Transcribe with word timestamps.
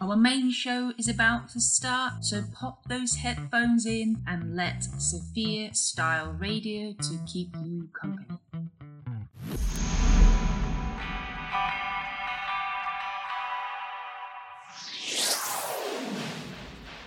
Our 0.00 0.16
main 0.16 0.50
show 0.50 0.92
is 0.96 1.08
about 1.08 1.50
to 1.50 1.60
start, 1.60 2.24
so 2.24 2.42
pop 2.54 2.84
those 2.88 3.16
headphones 3.16 3.84
in 3.84 4.22
and 4.26 4.56
let 4.56 4.80
Sofya 4.96 5.76
Style 5.76 6.32
Radio 6.32 6.94
to 6.94 7.18
keep 7.26 7.54
you 7.62 7.88
company. 7.92 8.38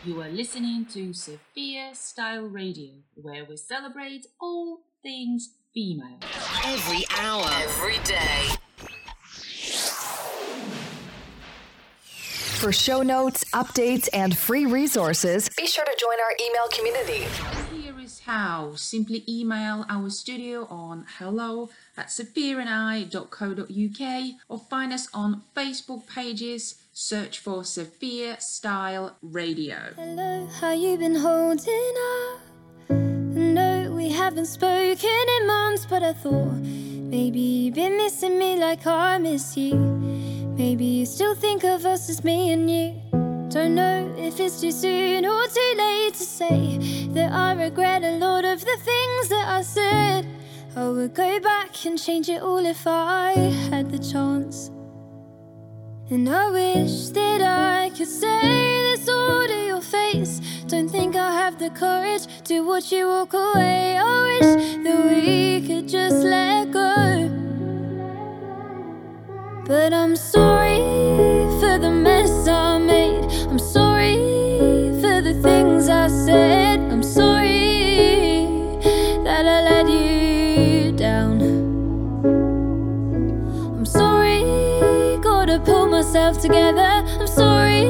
You 0.05 0.21
are 0.21 0.29
listening 0.29 0.85
to 0.93 1.09
Sofya 1.13 1.95
Style 1.95 2.43
Radio, 2.43 2.91
where 3.15 3.45
we 3.45 3.57
celebrate 3.57 4.27
all 4.39 4.81
things 5.01 5.55
female. 5.73 6.19
Every 6.65 7.05
hour. 7.19 7.47
Every 7.51 7.97
day. 8.03 8.60
For 12.61 12.71
show 12.71 13.01
notes, 13.01 13.43
updates, 13.55 14.07
and 14.13 14.37
free 14.37 14.67
resources, 14.67 15.49
be 15.57 15.65
sure 15.65 15.83
to 15.83 15.95
join 15.99 16.19
our 16.19 16.35
email 16.45 16.67
community. 16.67 17.25
Here 17.75 17.99
is 17.99 18.19
how. 18.19 18.75
Simply 18.75 19.23
email 19.27 19.83
our 19.89 20.11
studio 20.11 20.67
on 20.69 21.07
hello 21.17 21.71
at 21.97 22.09
sofyaandi.co.uk 22.09 24.35
or 24.47 24.59
find 24.69 24.93
us 24.93 25.07
on 25.11 25.41
Facebook 25.55 26.05
pages. 26.05 26.75
Search 26.93 27.39
for 27.39 27.63
Sofya 27.63 28.39
Style 28.39 29.17
Radio. 29.23 29.95
Hello, 29.95 30.45
how 30.59 30.71
you 30.71 30.97
been 30.97 31.15
holding 31.15 31.93
up? 32.13 32.41
I 32.91 32.93
know 32.93 33.91
we 33.91 34.09
haven't 34.09 34.45
spoken 34.45 35.25
in 35.39 35.47
months, 35.47 35.87
but 35.87 36.03
I 36.03 36.13
thought 36.13 36.57
maybe 36.61 37.39
you've 37.39 37.73
been 37.73 37.97
missing 37.97 38.37
me 38.37 38.59
like 38.59 38.85
I 38.85 39.17
miss 39.17 39.57
you. 39.57 40.10
Maybe 40.57 40.85
you 40.85 41.05
still 41.05 41.33
think 41.33 41.63
of 41.63 41.85
us 41.85 42.09
as 42.09 42.23
me 42.23 42.51
and 42.51 42.69
you. 42.69 42.93
Don't 43.49 43.75
know 43.75 44.13
if 44.17 44.39
it's 44.39 44.61
too 44.61 44.71
soon 44.71 45.25
or 45.25 45.47
too 45.47 45.73
late 45.77 46.13
to 46.13 46.23
say 46.23 46.77
that 47.13 47.31
I 47.31 47.53
regret 47.53 48.03
a 48.03 48.11
lot 48.17 48.45
of 48.45 48.59
the 48.59 48.77
things 48.83 49.29
that 49.29 49.47
I 49.47 49.61
said. 49.61 50.27
I 50.75 50.87
would 50.89 51.13
go 51.13 51.39
back 51.39 51.85
and 51.85 51.97
change 51.97 52.29
it 52.29 52.41
all 52.41 52.65
if 52.65 52.85
I 52.85 53.31
had 53.69 53.91
the 53.91 53.99
chance. 53.99 54.71
And 56.09 56.27
I 56.27 56.49
wish 56.49 57.09
that 57.09 57.41
I 57.41 57.89
could 57.89 58.07
say 58.07 58.41
this 58.91 59.07
all 59.07 59.47
to 59.47 59.65
your 59.65 59.81
face. 59.81 60.41
Don't 60.67 60.89
think 60.89 61.15
I 61.15 61.31
have 61.31 61.59
the 61.59 61.69
courage 61.69 62.27
to 62.45 62.61
watch 62.61 62.91
you 62.91 63.07
walk 63.07 63.33
away. 63.33 63.97
I 63.97 64.39
wish 64.39 64.83
that 64.83 65.05
we 65.09 65.65
could 65.65 65.87
just 65.87 66.23
let 66.23 66.71
go. 66.71 67.40
But 69.71 69.93
I'm 69.93 70.17
sorry 70.17 70.79
for 71.61 71.79
the 71.79 71.89
mess 71.89 72.45
I 72.45 72.77
made. 72.77 73.23
I'm 73.49 73.57
sorry 73.57 74.17
for 74.99 75.21
the 75.21 75.33
things 75.41 75.87
I 75.87 76.09
said. 76.09 76.81
I'm 76.91 77.01
sorry 77.01 78.47
that 79.23 79.45
I 79.45 79.61
let 79.69 79.87
you 79.87 80.91
down. 80.91 81.41
I'm 83.77 83.85
sorry, 83.85 84.41
gotta 85.23 85.57
pull 85.61 85.87
myself 85.87 86.41
together. 86.41 86.91
I'm 87.21 87.27
sorry, 87.27 87.85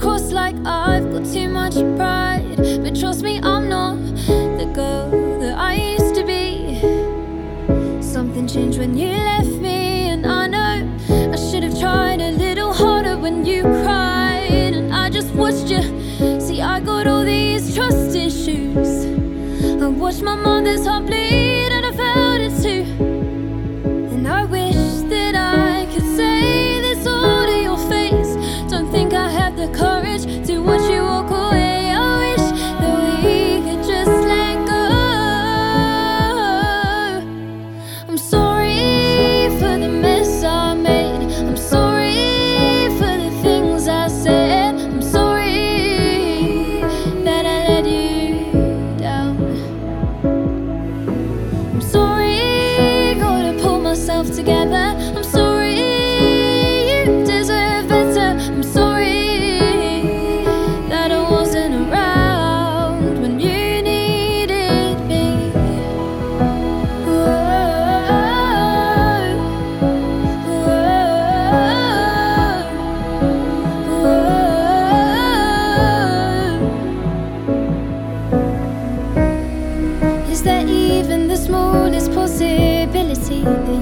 across 0.00 0.32
like 0.32 0.56
I've 0.64 1.12
got 1.12 1.26
too 1.26 1.48
much 1.50 1.74
pride. 1.96 2.56
But 2.82 2.98
trust 2.98 3.22
me, 3.22 3.38
I'm 3.42 3.68
not 3.68 3.96
the 4.26 4.64
girl 4.74 5.10
that 5.40 5.58
I 5.58 5.74
used 5.74 6.14
to 6.14 6.24
be. 6.24 6.80
Something 8.00 8.46
changed 8.48 8.78
when 8.78 8.96
you 8.96 9.08
left 9.08 9.56
me, 9.68 10.08
and 10.12 10.26
I 10.26 10.46
know 10.46 10.72
I 11.34 11.36
should 11.36 11.64
have 11.64 11.78
tried 11.78 12.22
a 12.22 12.30
little 12.32 12.72
harder 12.72 13.18
when 13.18 13.44
you 13.44 13.62
cried. 13.62 14.72
And 14.78 14.94
I 14.94 15.10
just 15.10 15.34
watched 15.34 15.68
you. 15.68 15.82
See, 16.40 16.62
I 16.62 16.80
got 16.80 17.06
all 17.06 17.22
these 17.22 17.74
trust 17.74 18.16
issues. 18.16 19.04
I 19.82 19.86
watched 19.86 20.22
my 20.22 20.34
mother's 20.34 20.86
heart 20.86 21.04
bleed, 21.04 21.29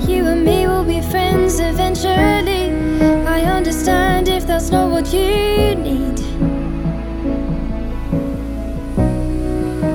you 0.08 0.26
and 0.26 0.44
me 0.44 0.66
will 0.66 0.84
be 0.84 1.00
friends 1.00 1.58
eventually? 1.58 2.70
I 3.26 3.42
understand 3.42 4.28
if 4.28 4.46
that's 4.46 4.70
not 4.70 4.90
what 4.90 5.12
you 5.12 5.74
need. 5.74 6.18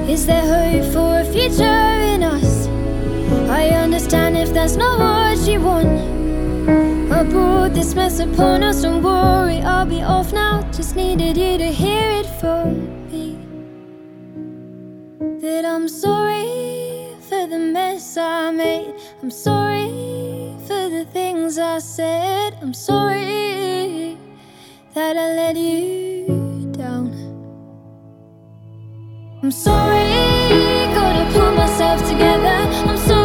Is 0.10 0.26
there 0.26 0.42
hope 0.42 0.94
for 0.94 1.20
a 1.20 1.26
future 1.26 1.64
in 1.64 2.24
us? 2.24 2.68
I 3.50 3.70
understand 3.70 4.38
if 4.38 4.54
that's 4.54 4.76
not 4.76 5.00
what 5.00 5.48
you 5.48 5.62
want. 5.62 5.88
I 7.12 7.24
brought 7.24 7.74
this 7.74 7.96
mess 7.96 8.20
upon 8.20 8.64
us, 8.64 8.82
don't 8.82 9.02
worry, 9.02 9.62
I'll 9.62 9.86
be 9.86 10.02
off 10.02 10.34
now. 10.34 10.62
Just 10.72 10.96
needed 10.96 11.38
you 11.38 11.58
to 11.58 11.72
hear 11.72 12.10
it 12.12 12.28
from 12.40 13.10
me. 13.10 13.38
That 15.40 15.64
I'm 15.64 15.88
sorry 15.88 17.16
for 17.30 17.48
the 17.48 17.60
mess 17.60 18.18
I 18.18 18.52
made. 18.52 18.93
I'm 19.24 19.32
sorry 19.32 19.88
for 20.68 20.90
the 20.90 21.08
things 21.14 21.58
I 21.58 21.80
said. 21.80 22.58
I'm 22.62 22.74
sorry 22.74 24.18
that 24.94 25.16
I 25.16 25.28
let 25.40 25.56
you 25.56 26.70
down. 26.74 27.08
I'm 29.42 29.50
sorry, 29.50 30.10
gotta 30.94 31.24
pull 31.32 31.54
myself 31.54 32.06
together. 32.06 32.68
I'm 32.90 32.98
sorry, 32.98 33.23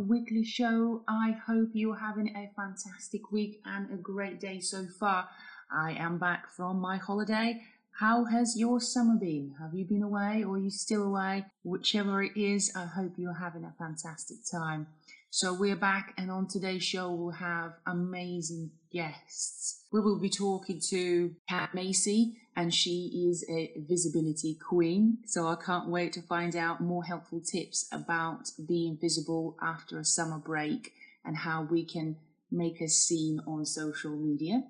weekly 0.00 0.44
show. 0.44 1.04
I 1.06 1.36
hope 1.46 1.70
you're 1.72 1.98
having 1.98 2.28
a 2.34 2.50
fantastic 2.56 3.30
week 3.30 3.60
and 3.64 3.92
a 3.92 3.96
great 3.96 4.40
day 4.40 4.60
so 4.60 4.86
far. 4.98 5.28
I 5.70 5.92
am 5.92 6.18
back 6.18 6.48
from 6.48 6.80
my 6.80 6.96
holiday. 6.96 7.62
How 7.98 8.24
has 8.24 8.58
your 8.58 8.80
summer 8.80 9.16
been? 9.20 9.54
Have 9.60 9.74
you 9.74 9.84
been 9.84 10.02
away 10.02 10.42
or 10.42 10.54
are 10.54 10.58
you 10.58 10.70
still 10.70 11.02
away? 11.02 11.44
Whichever 11.62 12.22
it 12.22 12.36
is, 12.36 12.72
I 12.74 12.86
hope 12.86 13.12
you're 13.16 13.34
having 13.34 13.64
a 13.64 13.74
fantastic 13.78 14.38
time. 14.50 14.86
So 15.32 15.54
we're 15.54 15.76
back, 15.76 16.12
and 16.18 16.28
on 16.28 16.48
today's 16.48 16.82
show, 16.82 17.12
we'll 17.12 17.30
have 17.30 17.74
amazing 17.86 18.72
guests. 18.92 19.79
We 19.92 20.00
will 20.00 20.18
be 20.18 20.30
talking 20.30 20.80
to 20.90 21.34
Kat 21.48 21.74
Massey, 21.74 22.36
and 22.54 22.72
she 22.72 23.28
is 23.28 23.44
a 23.48 23.72
visibility 23.76 24.54
queen. 24.54 25.18
So 25.26 25.48
I 25.48 25.56
can't 25.56 25.88
wait 25.88 26.12
to 26.12 26.22
find 26.22 26.54
out 26.54 26.80
more 26.80 27.04
helpful 27.04 27.40
tips 27.40 27.88
about 27.90 28.50
being 28.64 28.96
visible 28.96 29.56
after 29.60 29.98
a 29.98 30.04
summer 30.04 30.38
break 30.38 30.92
and 31.24 31.38
how 31.38 31.62
we 31.62 31.84
can 31.84 32.16
make 32.50 32.80
us 32.80 32.92
seen 32.92 33.40
on 33.46 33.66
social 33.66 34.16
media. 34.16 34.64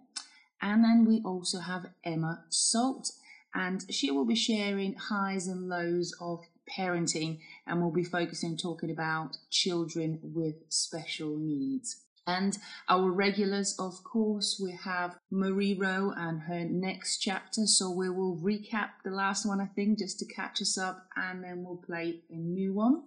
And 0.63 0.83
then 0.85 1.05
we 1.05 1.23
also 1.23 1.61
have 1.61 1.87
Emma 2.05 2.45
Salt, 2.49 3.11
and 3.55 3.85
she 3.91 4.11
will 4.11 4.27
be 4.27 4.35
sharing 4.35 4.95
highs 4.95 5.47
and 5.47 5.69
lows 5.69 6.15
of 6.21 6.41
parenting 6.79 7.41
and 7.67 7.81
we'll 7.81 7.91
be 7.91 8.05
focusing 8.05 8.57
talking 8.57 8.91
about 8.91 9.37
children 9.51 10.21
with 10.23 10.55
special 10.69 11.37
needs. 11.37 12.05
And 12.27 12.57
our 12.89 13.11
regulars, 13.11 13.75
of 13.79 14.05
course, 14.05 14.61
we 14.63 14.73
have 14.73 15.17
Marie 15.31 15.75
Rowe 15.75 16.13
and 16.17 16.43
her 16.43 16.65
next 16.65 17.19
chapter. 17.19 17.67
So 17.67 17.91
we 17.91 18.09
will 18.11 18.37
recap 18.37 18.91
the 19.05 19.11
last 19.11 19.47
one, 19.47 19.61
I 19.61 19.67
think, 19.67 19.99
just 19.99 20.19
to 20.21 20.27
catch 20.27 20.61
us 20.61 20.79
up, 20.79 21.07
and 21.17 21.43
then 21.43 21.65
we'll 21.65 21.77
play 21.77 22.21
a 22.31 22.37
new 22.37 22.73
one. 22.73 23.03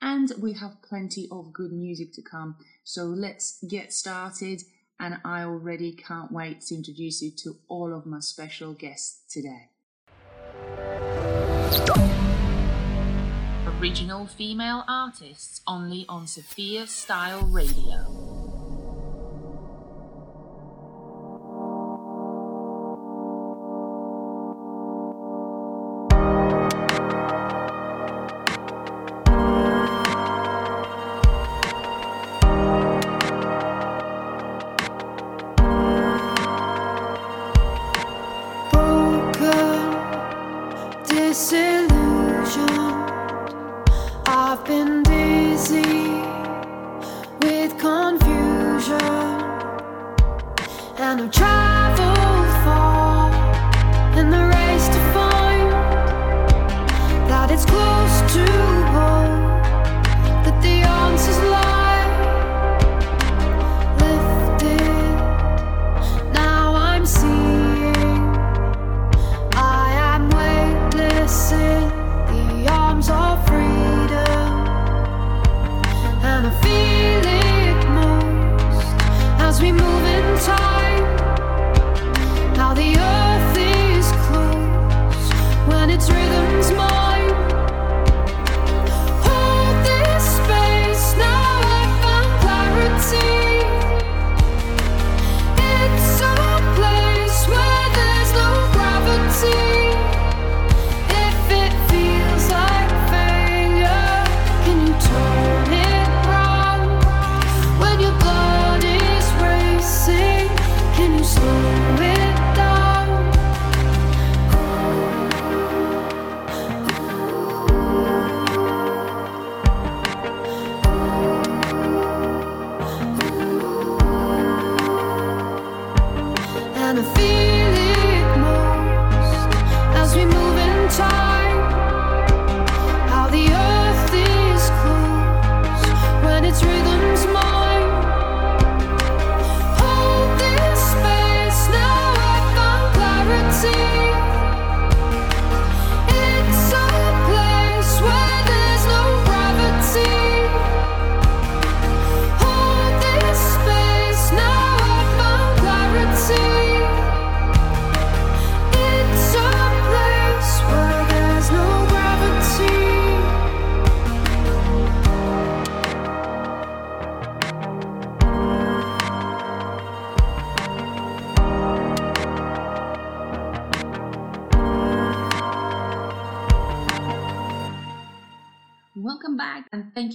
And 0.00 0.32
we 0.40 0.54
have 0.54 0.82
plenty 0.82 1.28
of 1.30 1.52
good 1.52 1.72
music 1.72 2.12
to 2.14 2.22
come. 2.22 2.56
So 2.84 3.04
let's 3.04 3.62
get 3.68 3.92
started. 3.92 4.62
And 4.98 5.18
I 5.24 5.42
already 5.42 5.92
can't 5.92 6.32
wait 6.32 6.62
to 6.62 6.74
introduce 6.74 7.22
you 7.22 7.30
to 7.42 7.56
all 7.68 7.94
of 7.94 8.06
my 8.06 8.20
special 8.20 8.72
guests 8.72 9.22
today 9.30 9.70
original 13.78 14.26
female 14.26 14.84
artists 14.88 15.60
only 15.66 16.06
on 16.08 16.26
Sofya 16.26 16.88
Style 16.88 17.42
Radio. 17.42 18.25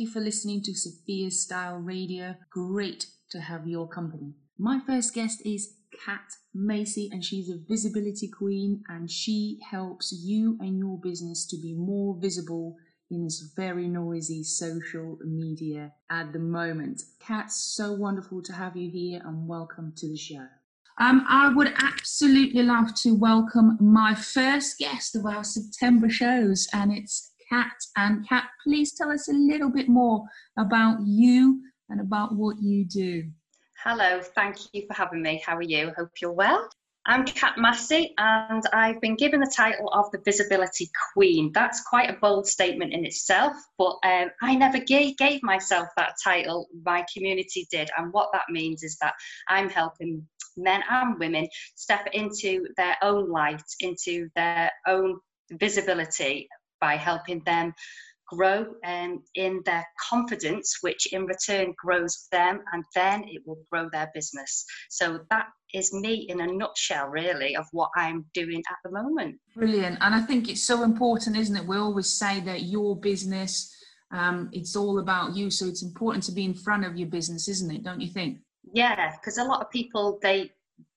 For 0.08 0.20
listening 0.20 0.64
to 0.64 0.72
Sofya 0.72 1.32
Style 1.32 1.78
Radio. 1.78 2.34
Great 2.50 3.06
to 3.30 3.40
have 3.40 3.68
your 3.68 3.88
company. 3.88 4.34
My 4.58 4.80
first 4.88 5.14
guest 5.14 5.46
is 5.46 5.76
Kat 6.04 6.34
Massey, 6.52 7.08
and 7.12 7.24
she's 7.24 7.48
a 7.52 7.60
visibility 7.70 8.28
queen, 8.28 8.82
and 8.90 9.12
she 9.12 9.60
helps 9.70 10.12
you 10.12 10.58
and 10.60 10.80
your 10.80 10.98
business 11.00 11.46
to 11.50 11.58
be 11.62 11.76
more 11.76 12.18
visible 12.20 12.76
in 13.12 13.24
this 13.24 13.52
very 13.56 13.88
noisy 13.88 14.42
social 14.42 15.20
media 15.24 15.94
at 16.10 16.34
the 16.34 16.40
moment. 16.40 17.04
Kat, 17.20 17.52
so 17.52 17.94
wonderful 17.94 18.42
to 18.42 18.54
have 18.54 18.76
you 18.76 18.90
here, 18.90 19.22
and 19.24 19.48
welcome 19.48 19.94
to 19.98 20.10
the 20.10 20.18
show. 20.18 20.48
Um, 21.00 21.24
I 21.30 21.54
would 21.54 21.72
absolutely 21.78 22.64
love 22.64 22.96
to 23.04 23.14
welcome 23.14 23.78
my 23.80 24.16
first 24.16 24.80
guest 24.80 25.16
of 25.16 25.28
our 25.28 25.44
September 25.44 26.10
shows, 26.10 26.68
and 26.74 26.92
it's 26.92 27.31
Kat. 27.52 27.74
And 27.98 28.28
Kat, 28.28 28.46
please 28.64 28.94
tell 28.94 29.12
us 29.12 29.28
a 29.28 29.34
little 29.34 29.70
bit 29.70 29.90
more 29.90 30.24
about 30.58 31.00
you 31.06 31.62
and 31.90 32.00
about 32.00 32.34
what 32.36 32.62
you 32.62 32.86
do. 32.86 33.26
Hello, 33.84 34.22
thank 34.22 34.58
you 34.74 34.86
for 34.88 34.94
having 34.94 35.22
me. 35.22 35.44
How 35.46 35.58
are 35.58 35.62
you? 35.62 35.92
Hope 35.98 36.12
you're 36.22 36.32
well. 36.32 36.70
I'm 37.08 37.26
Kat 37.26 37.56
Massey, 37.58 38.14
and 38.20 38.64
I've 38.72 39.02
been 39.02 39.16
given 39.16 39.40
the 39.40 39.52
title 39.54 39.90
of 39.92 40.12
the 40.12 40.22
Visibility 40.24 40.90
Queen. 41.14 41.52
That's 41.52 41.82
quite 41.82 42.12
a 42.12 42.20
bold 42.22 42.48
statement 42.48 42.94
in 42.94 43.06
itself, 43.06 43.54
but 43.78 43.98
um, 44.04 44.30
I 44.44 44.56
never 44.56 44.78
gave, 44.78 45.18
gave 45.18 45.42
myself 45.42 45.88
that 45.98 46.14
title. 46.24 46.68
My 46.86 47.04
community 47.12 47.68
did, 47.72 47.90
and 47.98 48.14
what 48.14 48.30
that 48.34 48.44
means 48.50 48.84
is 48.84 48.98
that 49.02 49.16
I'm 49.50 49.68
helping 49.68 50.28
men 50.56 50.84
and 50.92 51.20
women 51.20 51.48
step 51.74 52.08
into 52.14 52.68
their 52.78 52.96
own 53.02 53.32
light, 53.32 53.64
into 53.80 54.30
their 54.36 54.72
own 54.88 55.20
visibility 55.54 56.48
by 56.82 56.96
helping 56.96 57.42
them 57.46 57.74
grow 58.28 58.66
um, 58.86 59.22
in 59.36 59.62
their 59.66 59.86
confidence, 60.10 60.78
which 60.82 61.12
in 61.14 61.26
return 61.26 61.74
grows 61.78 62.28
them, 62.32 62.62
and 62.74 62.84
then 62.96 63.24
it 63.28 63.42
will 63.46 63.62
grow 63.72 63.90
their 63.92 64.10
business. 64.14 64.66
So 64.90 65.20
that 65.30 65.48
is 65.74 65.94
me 65.94 66.28
in 66.30 66.42
a 66.42 66.48
nutshell, 66.48 67.08
really, 67.08 67.56
of 67.56 67.66
what 67.72 67.90
I'm 67.96 68.26
doing 68.34 68.64
at 68.70 68.78
the 68.84 68.92
moment. 68.92 69.36
Brilliant. 69.56 69.98
And 70.02 70.16
I 70.16 70.22
think 70.22 70.50
it's 70.50 70.64
so 70.64 70.84
important, 70.84 71.38
isn't 71.38 71.56
it? 71.56 71.68
We 71.68 71.78
always 71.78 72.08
say 72.10 72.40
that 72.42 72.64
your 72.64 72.96
business 72.96 73.76
um, 74.12 74.50
it's 74.52 74.76
all 74.76 75.00
about 75.00 75.36
you. 75.36 75.50
So 75.50 75.68
it's 75.68 75.84
important 75.84 76.24
to 76.26 76.32
be 76.32 76.46
in 76.46 76.54
front 76.54 76.86
of 76.86 76.98
your 76.98 77.08
business, 77.08 77.48
isn't 77.48 77.72
it? 77.72 77.84
Don't 77.84 78.02
you 78.02 78.10
think? 78.10 78.40
Yeah, 78.74 79.12
because 79.16 79.38
a 79.38 79.44
lot 79.44 79.62
of 79.62 79.70
people 79.70 80.20
they 80.22 80.52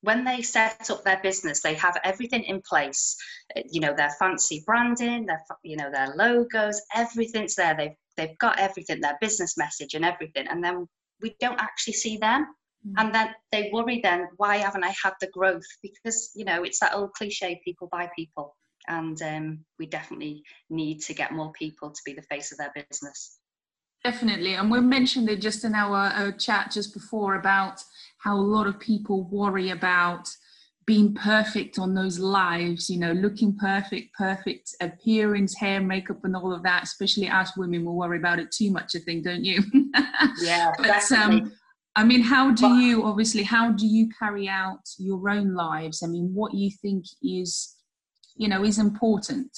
when 0.05 0.25
they 0.25 0.43
set 0.43 0.91
up 0.91 1.03
their 1.05 1.21
business, 1.23 1.61
they 1.61 1.75
have 1.75 1.99
everything 2.05 2.45
in 2.45 2.63
place. 2.63 3.17
Uh, 3.57 3.63
you 3.71 3.81
know, 3.81 3.95
their 3.95 4.11
fancy 4.19 4.63
branding, 4.67 5.27
their 5.27 5.43
you 5.63 5.77
know 5.77 5.91
their 5.91 6.15
logos, 6.15 6.81
everything's 6.95 7.55
there. 7.55 7.75
They've 7.77 7.97
they've 8.17 8.39
got 8.39 8.59
everything, 8.59 9.01
their 9.01 9.19
business 9.21 9.57
message 9.57 9.95
and 9.95 10.05
everything, 10.05 10.47
and 10.49 10.63
then 10.63 10.87
we 11.21 11.35
don't 11.41 11.61
actually 11.61 11.95
see 11.95 12.17
them. 12.19 12.47
Mm. 12.87 12.93
And 12.99 13.15
then 13.15 13.35
they 13.51 13.71
worry 13.73 14.01
then, 14.03 14.29
why 14.37 14.59
haven't 14.59 14.85
I 14.85 14.95
had 15.03 15.15
the 15.21 15.29
growth? 15.29 15.65
Because, 15.83 16.31
you 16.35 16.45
know, 16.45 16.63
it's 16.63 16.81
that 16.81 16.95
old 16.95 17.13
cliche 17.15 17.61
people 17.65 17.89
buy 17.91 18.11
people. 18.15 18.57
And 18.87 19.21
um, 19.23 19.65
we 19.79 19.87
definitely 19.87 20.43
need 20.69 21.01
to 21.03 21.15
get 21.15 21.33
more 21.33 21.53
people 21.53 21.91
to 21.91 22.01
be 22.05 22.13
the 22.13 22.23
face 22.23 22.53
of 22.53 22.59
their 22.59 22.73
business. 22.75 23.39
Definitely. 24.05 24.55
And 24.55 24.71
we 24.71 24.81
mentioned 24.81 25.31
it 25.31 25.41
just 25.41 25.65
in 25.65 25.75
our, 25.75 25.97
our 25.97 26.31
chat 26.33 26.71
just 26.71 26.93
before 26.93 27.37
about 27.37 27.83
how 28.19 28.37
a 28.37 28.39
lot 28.39 28.67
of 28.67 28.79
people 28.79 29.25
worry 29.25 29.71
about 29.71 30.29
being 30.87 31.15
perfect 31.15 31.79
on 31.79 31.95
those 31.95 32.19
lives, 32.19 32.91
you 32.91 32.99
know, 32.99 33.13
looking 33.13 33.57
perfect, 33.57 34.13
perfect 34.15 34.75
appearance, 34.83 35.57
hair, 35.57 35.81
makeup, 35.81 36.23
and 36.25 36.37
all 36.37 36.53
of 36.53 36.63
that. 36.63 36.83
Especially 36.83 37.29
us 37.29 37.57
women 37.57 37.87
will 37.87 37.97
worry 37.97 38.19
about 38.19 38.39
it 38.39 38.53
too 38.53 38.71
much, 38.71 38.95
I 38.95 38.99
think, 38.99 39.25
don't 39.25 39.45
you? 39.45 39.63
Yeah, 40.41 40.73
but 40.77 40.87
um, 40.87 40.93
definitely. 40.93 41.41
um, 41.43 41.53
I 41.97 42.05
mean, 42.05 42.21
how 42.21 42.51
do 42.51 42.63
but, 42.63 42.75
you 42.77 43.05
obviously 43.05 43.43
how 43.43 43.71
do 43.73 43.87
you 43.87 44.09
carry 44.19 44.49
out 44.49 44.81
your 44.99 45.31
own 45.31 45.55
lives? 45.55 46.03
I 46.03 46.09
mean, 46.09 46.33
what 46.35 46.55
you 46.55 46.71
think 46.71 47.05
is, 47.23 47.75
you 48.37 48.49
know, 48.49 48.65
is 48.65 48.79
important? 48.79 49.57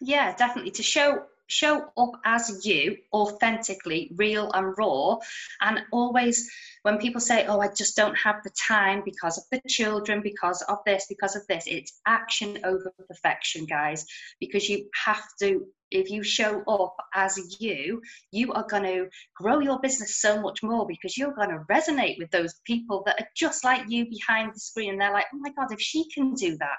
Yeah, 0.00 0.34
definitely 0.34 0.70
to 0.72 0.82
show 0.82 1.24
show 1.46 1.86
up 1.96 2.12
as 2.24 2.64
you 2.66 2.96
authentically 3.12 4.12
real 4.16 4.50
and 4.52 4.74
raw. 4.76 5.16
And 5.60 5.80
always 5.92 6.50
when 6.82 6.98
people 6.98 7.20
say 7.20 7.46
oh 7.46 7.60
i 7.60 7.68
just 7.68 7.96
don't 7.96 8.16
have 8.16 8.36
the 8.44 8.50
time 8.50 9.02
because 9.04 9.38
of 9.38 9.44
the 9.50 9.60
children 9.68 10.20
because 10.22 10.62
of 10.62 10.78
this 10.86 11.06
because 11.08 11.34
of 11.34 11.46
this 11.48 11.64
it's 11.66 12.00
action 12.06 12.58
over 12.64 12.92
perfection 13.08 13.66
guys. 13.66 14.04
Because 14.40 14.68
you 14.68 14.88
have 15.04 15.24
to 15.40 15.66
if 15.90 16.10
you 16.10 16.22
show 16.22 16.62
up 16.64 16.96
as 17.14 17.38
you 17.60 18.02
you 18.32 18.52
are 18.52 18.66
going 18.68 18.82
to 18.82 19.08
grow 19.36 19.60
your 19.60 19.78
business 19.80 20.20
so 20.20 20.40
much 20.40 20.62
more 20.62 20.86
because 20.86 21.16
you're 21.16 21.34
going 21.34 21.50
to 21.50 21.64
resonate 21.70 22.18
with 22.18 22.30
those 22.30 22.54
people 22.64 23.02
that 23.06 23.20
are 23.20 23.28
just 23.36 23.64
like 23.64 23.84
you 23.88 24.08
behind 24.10 24.52
the 24.54 24.60
screen. 24.60 24.92
And 24.92 25.00
they're 25.00 25.12
like 25.12 25.26
oh 25.32 25.38
my 25.38 25.50
god 25.52 25.72
if 25.72 25.80
she 25.80 26.08
can 26.10 26.34
do 26.34 26.56
that 26.58 26.78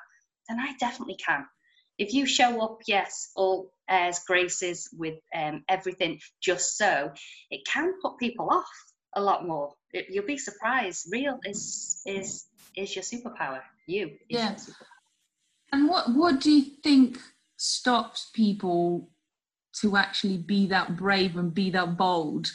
then 0.49 0.59
i 0.59 0.73
definitely 0.79 1.15
can. 1.15 1.45
If 1.97 2.13
you 2.13 2.27
show 2.27 2.61
up, 2.61 2.81
yes, 2.87 3.31
all 3.35 3.71
airs, 3.89 4.19
graces 4.27 4.89
with 4.97 5.15
um, 5.35 5.63
everything 5.69 6.19
just 6.41 6.77
so, 6.77 7.11
it 7.51 7.61
can 7.65 7.93
put 8.01 8.17
people 8.17 8.49
off 8.49 8.69
a 9.15 9.21
lot 9.21 9.47
more. 9.47 9.73
It, 9.93 10.07
you'll 10.09 10.25
be 10.25 10.37
surprised. 10.37 11.07
Real 11.11 11.39
is 11.45 12.01
is 12.05 12.45
is 12.75 12.95
your 12.95 13.03
superpower. 13.03 13.61
You. 13.87 14.11
yeah. 14.29 14.55
And 15.71 15.87
what 15.89 16.13
what 16.13 16.39
do 16.39 16.51
you 16.51 16.65
think 16.83 17.19
stops 17.57 18.29
people 18.33 19.09
to 19.81 19.97
actually 19.97 20.37
be 20.37 20.67
that 20.67 20.97
brave 20.97 21.37
and 21.37 21.53
be 21.53 21.69
that 21.71 21.97
bold? 21.97 22.51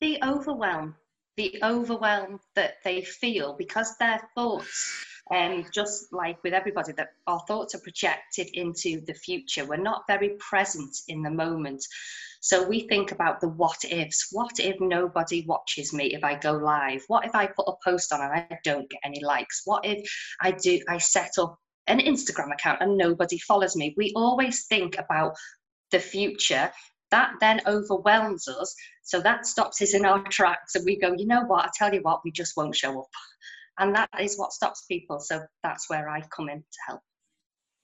The 0.00 0.18
overwhelm, 0.22 0.94
the 1.36 1.58
overwhelm 1.62 2.40
that 2.54 2.74
they 2.84 3.02
feel 3.02 3.54
because 3.58 3.96
their 3.98 4.20
thoughts 4.34 5.06
um, 5.30 5.64
just 5.72 6.12
like 6.12 6.42
with 6.42 6.52
everybody, 6.52 6.92
that 6.92 7.10
our 7.26 7.40
thoughts 7.48 7.74
are 7.74 7.80
projected 7.80 8.48
into 8.54 9.00
the 9.06 9.14
future. 9.14 9.64
We're 9.64 9.76
not 9.76 10.04
very 10.06 10.36
present 10.38 10.96
in 11.08 11.22
the 11.22 11.30
moment. 11.30 11.84
So 12.40 12.66
we 12.66 12.86
think 12.86 13.10
about 13.10 13.40
the 13.40 13.48
what 13.48 13.84
ifs. 13.84 14.28
What 14.30 14.60
if 14.60 14.80
nobody 14.80 15.44
watches 15.46 15.92
me 15.92 16.14
if 16.14 16.22
I 16.22 16.36
go 16.36 16.52
live? 16.52 17.02
What 17.08 17.24
if 17.24 17.34
I 17.34 17.46
put 17.46 17.68
a 17.68 17.72
post 17.82 18.12
on 18.12 18.20
and 18.20 18.32
I 18.32 18.58
don't 18.62 18.88
get 18.88 19.00
any 19.04 19.24
likes? 19.24 19.62
What 19.64 19.84
if 19.84 20.08
I 20.40 20.52
do 20.52 20.80
I 20.88 20.98
set 20.98 21.32
up 21.38 21.58
an 21.88 21.98
Instagram 21.98 22.52
account 22.52 22.82
and 22.82 22.96
nobody 22.96 23.38
follows 23.38 23.74
me? 23.74 23.94
We 23.96 24.12
always 24.14 24.66
think 24.66 24.96
about 24.98 25.34
the 25.90 25.98
future 25.98 26.70
that 27.10 27.32
then 27.40 27.60
overwhelms 27.66 28.48
us 28.48 28.74
so 29.02 29.20
that 29.20 29.46
stops 29.46 29.80
us 29.80 29.94
in 29.94 30.04
our 30.04 30.22
tracks 30.24 30.74
and 30.74 30.84
we 30.84 30.98
go 30.98 31.14
you 31.16 31.26
know 31.26 31.44
what 31.44 31.64
i 31.64 31.68
tell 31.74 31.94
you 31.94 32.00
what 32.00 32.20
we 32.24 32.32
just 32.32 32.56
won't 32.56 32.74
show 32.74 32.98
up 32.98 33.06
and 33.78 33.94
that 33.94 34.08
is 34.20 34.36
what 34.36 34.52
stops 34.52 34.84
people 34.86 35.18
so 35.18 35.42
that's 35.62 35.88
where 35.88 36.08
i 36.08 36.20
come 36.34 36.48
in 36.48 36.58
to 36.58 36.78
help. 36.88 37.00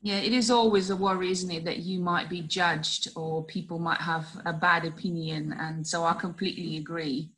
Yeah 0.00 0.18
it 0.18 0.32
is 0.32 0.50
always 0.50 0.90
a 0.90 0.96
worry 0.96 1.30
isn't 1.30 1.50
it 1.50 1.64
that 1.64 1.78
you 1.78 2.00
might 2.00 2.28
be 2.28 2.42
judged 2.42 3.08
or 3.16 3.44
people 3.44 3.78
might 3.78 4.00
have 4.00 4.26
a 4.44 4.52
bad 4.52 4.84
opinion 4.84 5.54
and 5.58 5.86
so 5.86 6.04
i 6.04 6.14
completely 6.14 6.76
agree. 6.76 7.30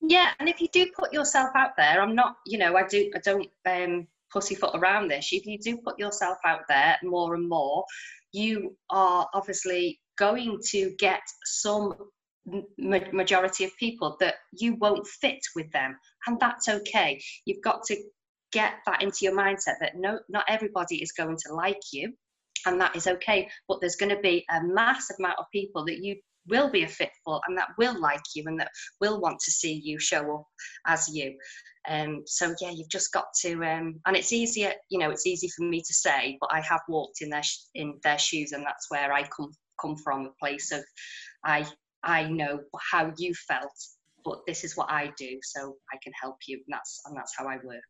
Yeah 0.00 0.30
and 0.38 0.48
if 0.48 0.60
you 0.60 0.68
do 0.72 0.90
put 0.96 1.12
yourself 1.12 1.50
out 1.54 1.76
there 1.76 2.02
i'm 2.02 2.14
not 2.14 2.36
you 2.46 2.58
know 2.58 2.76
i 2.76 2.86
do 2.86 3.10
i 3.14 3.18
don't 3.20 3.48
um 3.66 4.06
pussyfoot 4.34 4.74
around 4.74 5.06
this. 5.08 5.28
If 5.32 5.46
you 5.46 5.58
do 5.58 5.76
put 5.76 5.96
yourself 5.96 6.38
out 6.44 6.62
there 6.68 6.98
more 7.04 7.34
and 7.34 7.48
more 7.48 7.84
you 8.32 8.76
are 8.90 9.28
obviously 9.32 10.00
going 10.18 10.58
to 10.70 10.90
get 10.98 11.22
some 11.44 11.94
majority 12.78 13.64
of 13.64 13.76
people 13.78 14.16
that 14.20 14.34
you 14.52 14.74
won't 14.76 15.06
fit 15.06 15.40
with 15.56 15.70
them 15.72 15.96
and 16.26 16.38
that's 16.38 16.68
okay. 16.68 17.20
You've 17.46 17.62
got 17.62 17.84
to 17.84 17.96
get 18.52 18.74
that 18.86 19.02
into 19.02 19.18
your 19.22 19.36
mindset 19.36 19.74
that 19.80 19.96
no 19.96 20.18
not 20.28 20.44
everybody 20.48 21.02
is 21.02 21.12
going 21.12 21.36
to 21.36 21.52
like 21.52 21.80
you 21.92 22.12
and 22.66 22.80
that 22.80 22.94
is 22.94 23.08
okay 23.08 23.48
but 23.66 23.80
there's 23.80 23.96
going 23.96 24.14
to 24.14 24.20
be 24.22 24.44
a 24.48 24.62
massive 24.62 25.16
amount 25.18 25.38
of 25.40 25.44
people 25.52 25.84
that 25.84 25.98
you 25.98 26.14
will 26.46 26.70
be 26.70 26.84
a 26.84 26.88
fit 26.88 27.10
for 27.24 27.40
and 27.48 27.58
that 27.58 27.70
will 27.78 27.98
like 28.00 28.22
you 28.36 28.44
and 28.46 28.60
that 28.60 28.70
will 29.00 29.20
want 29.20 29.38
to 29.40 29.50
see 29.50 29.80
you 29.84 29.98
show 29.98 30.36
up 30.36 30.46
as 30.86 31.08
you. 31.08 31.34
Um, 31.88 32.22
so 32.26 32.54
yeah 32.60 32.70
you've 32.70 32.88
just 32.88 33.12
got 33.12 33.26
to 33.42 33.54
um, 33.64 34.00
and 34.06 34.16
it's 34.16 34.32
easier 34.32 34.72
you 34.88 34.98
know 34.98 35.10
it's 35.10 35.26
easy 35.26 35.48
for 35.48 35.64
me 35.64 35.80
to 35.82 35.92
say 35.92 36.38
but 36.40 36.50
i 36.50 36.62
have 36.62 36.80
walked 36.88 37.20
in 37.20 37.28
their 37.28 37.42
in 37.74 37.98
their 38.02 38.18
shoes 38.18 38.52
and 38.52 38.64
that's 38.64 38.86
where 38.88 39.12
i 39.12 39.22
come 39.24 39.50
come 39.78 39.94
from 40.02 40.24
a 40.24 40.30
place 40.40 40.72
of 40.72 40.82
i 41.44 41.66
I 42.04 42.24
know 42.24 42.60
how 42.90 43.12
you 43.18 43.34
felt, 43.34 43.72
but 44.24 44.40
this 44.46 44.64
is 44.64 44.76
what 44.76 44.90
I 44.90 45.12
do, 45.16 45.38
so 45.42 45.76
I 45.92 45.98
can 46.02 46.12
help 46.20 46.36
you. 46.46 46.56
And 46.56 46.74
that's 46.74 47.00
and 47.06 47.16
that's 47.16 47.34
how 47.36 47.46
I 47.46 47.56
work. 47.64 47.82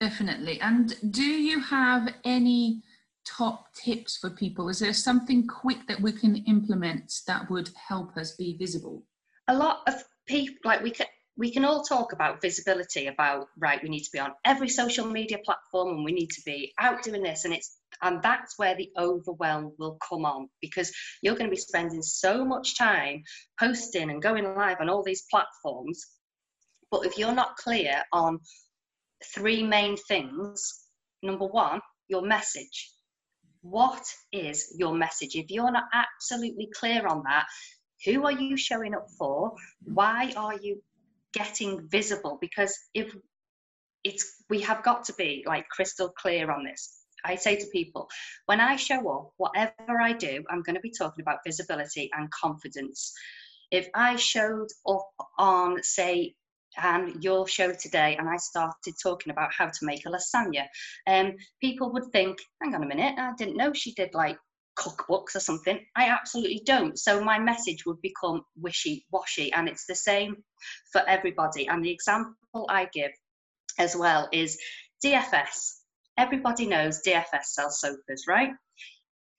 Definitely. 0.00 0.60
And 0.60 0.94
do 1.10 1.24
you 1.24 1.60
have 1.60 2.14
any 2.24 2.82
top 3.26 3.72
tips 3.74 4.16
for 4.16 4.30
people? 4.30 4.68
Is 4.68 4.78
there 4.78 4.92
something 4.92 5.46
quick 5.46 5.86
that 5.88 6.00
we 6.00 6.12
can 6.12 6.36
implement 6.46 7.12
that 7.26 7.50
would 7.50 7.70
help 7.88 8.16
us 8.16 8.36
be 8.36 8.56
visible? 8.56 9.04
A 9.48 9.54
lot 9.54 9.80
of 9.86 9.94
people, 10.26 10.56
like 10.64 10.82
we 10.82 10.90
can, 10.90 11.06
we 11.38 11.52
can 11.52 11.64
all 11.64 11.82
talk 11.82 12.12
about 12.12 12.42
visibility 12.42 13.06
about 13.06 13.46
right 13.58 13.80
we 13.82 13.88
need 13.88 14.02
to 14.02 14.10
be 14.12 14.18
on 14.18 14.32
every 14.44 14.68
social 14.68 15.06
media 15.06 15.38
platform 15.44 15.94
and 15.94 16.04
we 16.04 16.12
need 16.12 16.30
to 16.30 16.42
be 16.44 16.74
out 16.80 17.02
doing 17.02 17.22
this. 17.22 17.44
And 17.44 17.54
it's 17.54 17.78
and 18.02 18.20
that's 18.22 18.58
where 18.58 18.74
the 18.74 18.90
overwhelm 18.98 19.72
will 19.78 19.98
come 20.06 20.24
on 20.24 20.48
because 20.60 20.92
you're 21.22 21.36
going 21.36 21.48
to 21.48 21.54
be 21.54 21.60
spending 21.60 22.02
so 22.02 22.44
much 22.44 22.76
time 22.76 23.22
posting 23.58 24.10
and 24.10 24.20
going 24.20 24.44
live 24.44 24.78
on 24.80 24.88
all 24.90 25.02
these 25.02 25.24
platforms. 25.30 26.04
But 26.90 27.06
if 27.06 27.16
you're 27.16 27.34
not 27.34 27.56
clear 27.56 28.02
on 28.12 28.40
three 29.34 29.62
main 29.62 29.96
things 29.96 30.84
number 31.22 31.46
one 31.46 31.80
your 32.08 32.22
message. 32.22 32.92
What 33.60 34.04
is 34.32 34.74
your 34.78 34.94
message? 34.94 35.34
If 35.34 35.50
you're 35.50 35.70
not 35.70 35.84
absolutely 35.92 36.68
clear 36.74 37.06
on 37.06 37.22
that 37.24 37.46
who 38.04 38.24
are 38.24 38.32
you 38.32 38.56
showing 38.56 38.94
up 38.94 39.08
for? 39.18 39.52
Why 39.82 40.32
are 40.36 40.58
you 40.60 40.82
getting 41.38 41.88
visible 41.88 42.36
because 42.40 42.76
if 42.94 43.14
it's 44.04 44.42
we 44.50 44.60
have 44.60 44.82
got 44.82 45.04
to 45.04 45.12
be 45.14 45.44
like 45.46 45.68
crystal 45.68 46.08
clear 46.08 46.50
on 46.50 46.64
this 46.64 47.02
i 47.24 47.34
say 47.36 47.56
to 47.56 47.66
people 47.72 48.08
when 48.46 48.60
i 48.60 48.74
show 48.76 49.00
up 49.08 49.30
whatever 49.36 50.00
i 50.00 50.12
do 50.12 50.42
i'm 50.50 50.62
going 50.62 50.74
to 50.74 50.88
be 50.88 50.92
talking 50.98 51.22
about 51.22 51.44
visibility 51.46 52.10
and 52.16 52.30
confidence 52.30 53.12
if 53.70 53.88
i 53.94 54.16
showed 54.16 54.68
up 54.88 55.10
on 55.38 55.82
say 55.82 56.34
and 56.76 57.22
your 57.24 57.46
show 57.46 57.72
today 57.72 58.16
and 58.18 58.28
i 58.28 58.36
started 58.36 58.94
talking 59.02 59.30
about 59.30 59.52
how 59.56 59.66
to 59.66 59.86
make 59.86 60.04
a 60.06 60.10
lasagna 60.10 60.64
um 61.06 61.32
people 61.60 61.92
would 61.92 62.10
think 62.12 62.38
hang 62.60 62.74
on 62.74 62.82
a 62.82 62.86
minute 62.86 63.14
i 63.18 63.32
didn't 63.38 63.56
know 63.56 63.72
she 63.72 63.92
did 63.94 64.12
like 64.12 64.38
cookbooks 64.78 65.34
or 65.34 65.40
something. 65.40 65.78
I 65.96 66.08
absolutely 66.08 66.62
don't. 66.64 66.98
So 66.98 67.22
my 67.22 67.38
message 67.38 67.84
would 67.84 68.00
become 68.00 68.42
wishy 68.56 69.04
washy, 69.10 69.52
and 69.52 69.68
it's 69.68 69.86
the 69.86 69.94
same 69.94 70.36
for 70.92 71.02
everybody. 71.08 71.68
And 71.68 71.84
the 71.84 71.90
example 71.90 72.66
I 72.68 72.88
give 72.92 73.12
as 73.78 73.96
well 73.96 74.28
is 74.32 74.58
DFS. 75.04 75.76
Everybody 76.16 76.66
knows 76.66 77.00
DFS 77.06 77.44
sells 77.44 77.80
sofas, 77.80 78.24
right? 78.26 78.50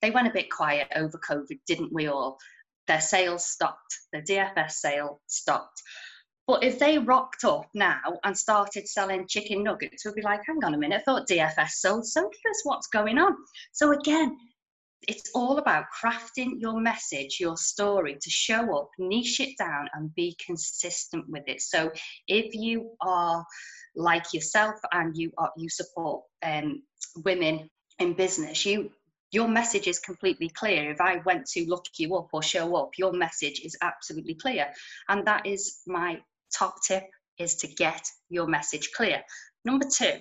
They 0.00 0.10
went 0.10 0.28
a 0.28 0.32
bit 0.32 0.50
quiet 0.50 0.88
over 0.96 1.18
COVID, 1.18 1.60
didn't 1.66 1.92
we 1.92 2.06
all? 2.06 2.38
Their 2.86 3.00
sales 3.00 3.46
stopped, 3.46 3.98
the 4.12 4.22
DFS 4.22 4.72
sale 4.72 5.20
stopped. 5.26 5.82
But 6.46 6.64
if 6.64 6.78
they 6.78 6.98
rocked 6.98 7.44
up 7.44 7.68
now 7.74 8.18
and 8.24 8.36
started 8.36 8.88
selling 8.88 9.28
chicken 9.28 9.62
nuggets, 9.62 10.04
we'd 10.04 10.14
be 10.14 10.22
like, 10.22 10.40
hang 10.44 10.64
on 10.64 10.74
a 10.74 10.78
minute, 10.78 11.00
I 11.00 11.02
thought 11.02 11.28
DFS 11.28 11.70
sold 11.70 12.06
sofas. 12.06 12.60
What's 12.64 12.88
going 12.88 13.18
on? 13.18 13.36
So 13.72 13.92
again, 13.92 14.36
it's 15.08 15.30
all 15.34 15.58
about 15.58 15.86
crafting 16.02 16.60
your 16.60 16.80
message, 16.80 17.38
your 17.40 17.56
story 17.56 18.16
to 18.20 18.30
show 18.30 18.76
up, 18.78 18.90
niche 18.98 19.40
it 19.40 19.56
down, 19.58 19.88
and 19.94 20.14
be 20.14 20.36
consistent 20.44 21.24
with 21.28 21.44
it. 21.46 21.60
So 21.60 21.90
if 22.26 22.54
you 22.54 22.92
are 23.00 23.44
like 23.96 24.32
yourself 24.32 24.76
and 24.92 25.16
you 25.16 25.32
are 25.38 25.52
you 25.56 25.68
support 25.68 26.22
um, 26.42 26.82
women 27.24 27.70
in 27.98 28.14
business, 28.14 28.64
you 28.66 28.90
your 29.32 29.48
message 29.48 29.86
is 29.86 29.98
completely 30.00 30.48
clear. 30.48 30.90
If 30.90 31.00
I 31.00 31.18
went 31.24 31.46
to 31.50 31.64
look 31.66 31.86
you 31.98 32.16
up 32.16 32.28
or 32.32 32.42
show 32.42 32.74
up, 32.76 32.90
your 32.98 33.12
message 33.12 33.60
is 33.64 33.76
absolutely 33.80 34.34
clear. 34.34 34.66
And 35.08 35.26
that 35.26 35.46
is 35.46 35.80
my 35.86 36.20
top 36.52 36.74
tip 36.86 37.04
is 37.38 37.54
to 37.56 37.68
get 37.68 38.02
your 38.28 38.48
message 38.48 38.90
clear. 38.94 39.22
Number 39.64 39.86
two, 39.88 40.18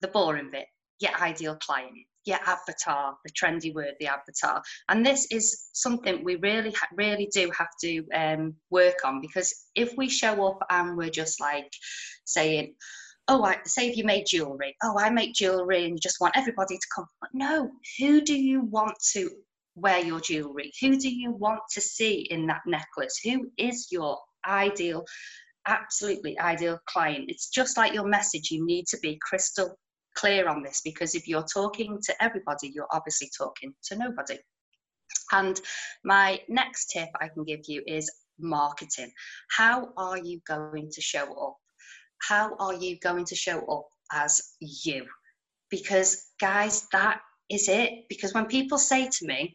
the 0.00 0.08
boring 0.08 0.50
bit, 0.50 0.66
your 1.00 1.14
ideal 1.20 1.56
client, 1.56 1.92
your 2.24 2.38
avatar, 2.46 3.16
the 3.24 3.32
trendy 3.32 3.74
word, 3.74 3.94
the 3.98 4.06
avatar. 4.06 4.62
And 4.88 5.04
this 5.04 5.26
is 5.30 5.68
something 5.72 6.22
we 6.22 6.36
really, 6.36 6.74
really 6.94 7.28
do 7.32 7.50
have 7.56 7.70
to 7.82 8.04
um, 8.14 8.54
work 8.70 8.96
on 9.04 9.20
because 9.20 9.54
if 9.74 9.92
we 9.96 10.08
show 10.08 10.46
up 10.46 10.58
and 10.70 10.96
we're 10.96 11.10
just 11.10 11.40
like 11.40 11.70
saying, 12.24 12.74
oh, 13.28 13.44
I, 13.44 13.58
say 13.64 13.88
if 13.88 13.96
you 13.96 14.04
made 14.04 14.26
jewelry, 14.26 14.76
oh, 14.82 14.98
I 14.98 15.10
make 15.10 15.34
jewelry 15.34 15.84
and 15.84 15.92
you 15.92 15.98
just 15.98 16.20
want 16.20 16.36
everybody 16.36 16.76
to 16.76 16.86
come. 16.94 17.06
No, 17.32 17.70
who 17.98 18.20
do 18.20 18.34
you 18.34 18.62
want 18.62 18.96
to 19.12 19.30
wear 19.76 20.00
your 20.00 20.20
jewelry? 20.20 20.72
Who 20.80 20.98
do 20.98 21.08
you 21.08 21.30
want 21.32 21.60
to 21.72 21.80
see 21.80 22.26
in 22.30 22.46
that 22.48 22.62
necklace? 22.66 23.18
Who 23.24 23.50
is 23.56 23.88
your 23.90 24.18
ideal, 24.46 25.04
absolutely 25.66 26.38
ideal 26.38 26.80
client? 26.86 27.26
It's 27.28 27.48
just 27.48 27.76
like 27.76 27.94
your 27.94 28.06
message. 28.06 28.50
You 28.50 28.66
need 28.66 28.86
to 28.88 28.98
be 28.98 29.18
crystal 29.22 29.78
clear 30.14 30.48
on 30.48 30.62
this 30.62 30.80
because 30.84 31.14
if 31.14 31.28
you're 31.28 31.44
talking 31.44 31.98
to 32.02 32.22
everybody, 32.22 32.70
you're 32.74 32.88
obviously 32.92 33.30
talking 33.36 33.74
to 33.84 33.96
nobody. 33.96 34.38
And 35.32 35.60
my 36.04 36.40
next 36.48 36.90
tip 36.90 37.08
I 37.20 37.28
can 37.28 37.44
give 37.44 37.60
you 37.66 37.82
is 37.86 38.10
marketing. 38.38 39.12
How 39.56 39.90
are 39.96 40.18
you 40.18 40.40
going 40.46 40.90
to 40.90 41.00
show 41.00 41.32
up? 41.34 41.56
how 42.22 42.54
are 42.58 42.74
you 42.74 42.98
going 42.98 43.24
to 43.26 43.34
show 43.34 43.64
up 43.66 43.88
as 44.12 44.40
you? 44.60 45.06
Because, 45.70 46.26
guys, 46.40 46.86
that 46.92 47.20
is 47.48 47.68
it. 47.68 48.04
Because 48.08 48.34
when 48.34 48.46
people 48.46 48.78
say 48.78 49.08
to 49.08 49.26
me, 49.26 49.54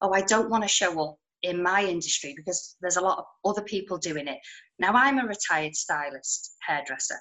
Oh, 0.00 0.12
I 0.12 0.22
don't 0.22 0.50
want 0.50 0.64
to 0.64 0.68
show 0.68 1.00
up 1.00 1.16
in 1.42 1.62
my 1.62 1.84
industry 1.84 2.34
because 2.36 2.76
there's 2.80 2.96
a 2.96 3.00
lot 3.00 3.18
of 3.18 3.24
other 3.44 3.62
people 3.62 3.98
doing 3.98 4.26
it. 4.26 4.38
Now, 4.80 4.94
I'm 4.94 5.20
a 5.20 5.26
retired 5.26 5.76
stylist, 5.76 6.56
hairdresser. 6.60 7.18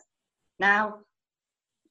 Now, 0.59 0.95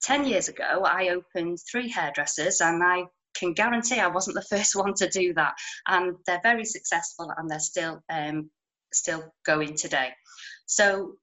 10 0.01 0.25
years 0.25 0.47
ago, 0.47 0.83
I 0.83 1.09
opened 1.09 1.59
three 1.69 1.89
hairdressers 1.89 2.61
and 2.61 2.83
I 2.83 3.05
can 3.35 3.53
guarantee 3.53 3.99
I 3.99 4.07
wasn't 4.07 4.35
the 4.35 4.41
first 4.57 4.75
one 4.75 4.93
to 4.95 5.09
do 5.09 5.33
that. 5.35 5.53
And 5.87 6.15
they're 6.25 6.41
very 6.43 6.65
successful 6.65 7.31
and 7.35 7.49
they're 7.49 7.59
still 7.59 8.01
um, 8.09 8.49
still 8.93 9.33
going 9.45 9.75
today. 9.75 10.09
So 10.65 11.13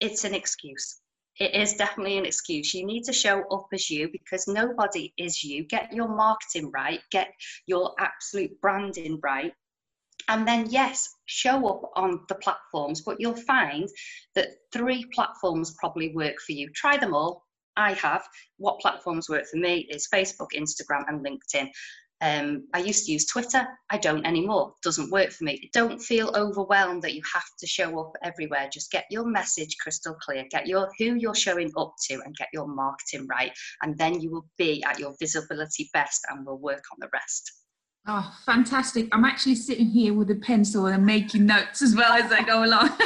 it's 0.00 0.24
an 0.24 0.34
excuse. 0.34 1.00
It 1.38 1.54
is 1.54 1.74
definitely 1.74 2.16
an 2.16 2.24
excuse. 2.24 2.72
You 2.72 2.86
need 2.86 3.04
to 3.04 3.12
show 3.12 3.42
up 3.50 3.66
as 3.72 3.90
you 3.90 4.08
because 4.10 4.48
nobody 4.48 5.12
is 5.18 5.44
you. 5.44 5.64
Get 5.64 5.92
your 5.92 6.08
marketing 6.08 6.70
right, 6.72 7.00
get 7.10 7.28
your 7.66 7.94
absolute 7.98 8.58
branding 8.60 9.20
right. 9.22 9.52
And 10.28 10.48
then, 10.48 10.66
yes, 10.70 11.08
show 11.26 11.68
up 11.68 11.92
on 11.94 12.20
the 12.28 12.34
platforms, 12.36 13.02
but 13.02 13.20
you'll 13.20 13.36
find 13.36 13.88
that 14.34 14.48
three 14.72 15.04
platforms 15.14 15.76
probably 15.78 16.14
work 16.14 16.40
for 16.40 16.52
you. 16.52 16.70
Try 16.74 16.96
them 16.96 17.14
all. 17.14 17.45
I 17.76 17.92
have. 17.94 18.26
What 18.58 18.80
platforms 18.80 19.28
work 19.28 19.46
for 19.46 19.58
me 19.58 19.86
is 19.90 20.08
Facebook, 20.12 20.48
Instagram, 20.54 21.04
and 21.08 21.24
LinkedIn. 21.24 21.70
Um, 22.22 22.66
I 22.72 22.78
used 22.78 23.04
to 23.06 23.12
use 23.12 23.26
Twitter. 23.26 23.66
I 23.90 23.98
don't 23.98 24.24
anymore. 24.24 24.72
Doesn't 24.82 25.10
work 25.10 25.30
for 25.30 25.44
me. 25.44 25.68
Don't 25.74 26.00
feel 26.00 26.32
overwhelmed 26.34 27.02
that 27.02 27.14
you 27.14 27.20
have 27.32 27.44
to 27.60 27.66
show 27.66 27.98
up 28.00 28.12
everywhere. 28.22 28.70
Just 28.72 28.90
get 28.90 29.04
your 29.10 29.26
message 29.26 29.76
crystal 29.80 30.14
clear. 30.14 30.44
Get 30.50 30.66
your 30.66 30.90
who 30.98 31.16
you're 31.16 31.34
showing 31.34 31.70
up 31.76 31.92
to, 32.08 32.14
and 32.24 32.34
get 32.36 32.48
your 32.54 32.66
marketing 32.66 33.26
right, 33.28 33.52
and 33.82 33.98
then 33.98 34.20
you 34.20 34.30
will 34.30 34.46
be 34.56 34.82
at 34.84 34.98
your 34.98 35.14
visibility 35.20 35.90
best, 35.92 36.22
and 36.30 36.46
we'll 36.46 36.58
work 36.58 36.84
on 36.92 36.98
the 37.00 37.08
rest. 37.12 37.52
Oh, 38.08 38.34
fantastic! 38.46 39.08
I'm 39.12 39.24
actually 39.24 39.56
sitting 39.56 39.86
here 39.86 40.14
with 40.14 40.30
a 40.30 40.36
pencil 40.36 40.86
and 40.86 41.04
making 41.04 41.44
notes 41.44 41.82
as 41.82 41.94
well 41.94 42.12
as 42.12 42.32
I 42.32 42.42
go 42.42 42.64
along. 42.64 42.90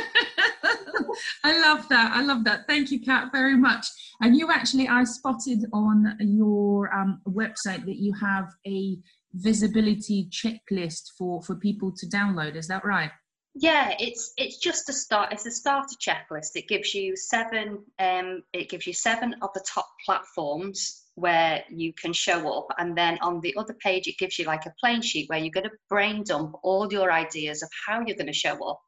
I 1.44 1.61
love 1.61 1.88
that. 1.88 2.12
I 2.14 2.22
love 2.22 2.44
that. 2.44 2.66
Thank 2.68 2.92
you, 2.92 3.00
Kat, 3.00 3.30
very 3.33 3.56
much. 3.56 3.87
And 4.22 4.37
you 4.37 4.50
actually, 4.50 4.87
I 4.87 5.04
spotted 5.04 5.64
on 5.72 6.16
your 6.20 6.94
um, 6.94 7.20
website 7.26 7.87
that 7.87 7.96
you 7.96 8.12
have 8.20 8.48
a 8.66 8.98
visibility 9.33 10.28
checklist 10.30 11.12
for 11.16 11.42
for 11.42 11.54
people 11.56 11.92
to 11.96 12.06
download. 12.06 12.56
Is 12.56 12.68
that 12.68 12.85
right? 12.85 13.11
Yeah, 13.54 13.94
it's 13.98 14.33
it's 14.37 14.59
just 14.59 14.88
a 14.88 14.92
start. 14.92 15.33
It's 15.33 15.46
a 15.46 15.50
starter 15.50 15.96
checklist. 16.00 16.50
It 16.54 16.68
gives 16.68 16.94
you 16.94 17.16
seven. 17.16 17.85
Um, 17.98 18.42
it 18.52 18.68
gives 18.68 18.87
you 18.87 18.92
seven 18.92 19.35
of 19.42 19.50
the 19.54 19.64
top 19.66 19.88
platforms 20.04 21.06
where 21.14 21.64
you 21.68 21.92
can 21.92 22.12
show 22.12 22.56
up, 22.56 22.66
and 22.78 22.96
then 22.96 23.18
on 23.22 23.40
the 23.40 23.54
other 23.56 23.74
page, 23.83 24.06
it 24.06 24.18
gives 24.18 24.38
you 24.38 24.44
like 24.44 24.66
a 24.66 24.74
plain 24.78 25.02
sheet 25.02 25.28
where 25.28 25.38
you're 25.38 25.50
going 25.50 25.68
to 25.68 25.76
brain 25.88 26.22
dump 26.24 26.54
all 26.62 26.92
your 26.92 27.11
ideas 27.11 27.62
of 27.62 27.70
how 27.87 28.00
you're 28.06 28.16
going 28.16 28.26
to 28.26 28.33
show 28.33 28.56
up, 28.68 28.80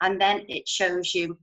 and 0.00 0.20
then 0.20 0.44
it 0.48 0.66
shows 0.66 1.14
you 1.14 1.38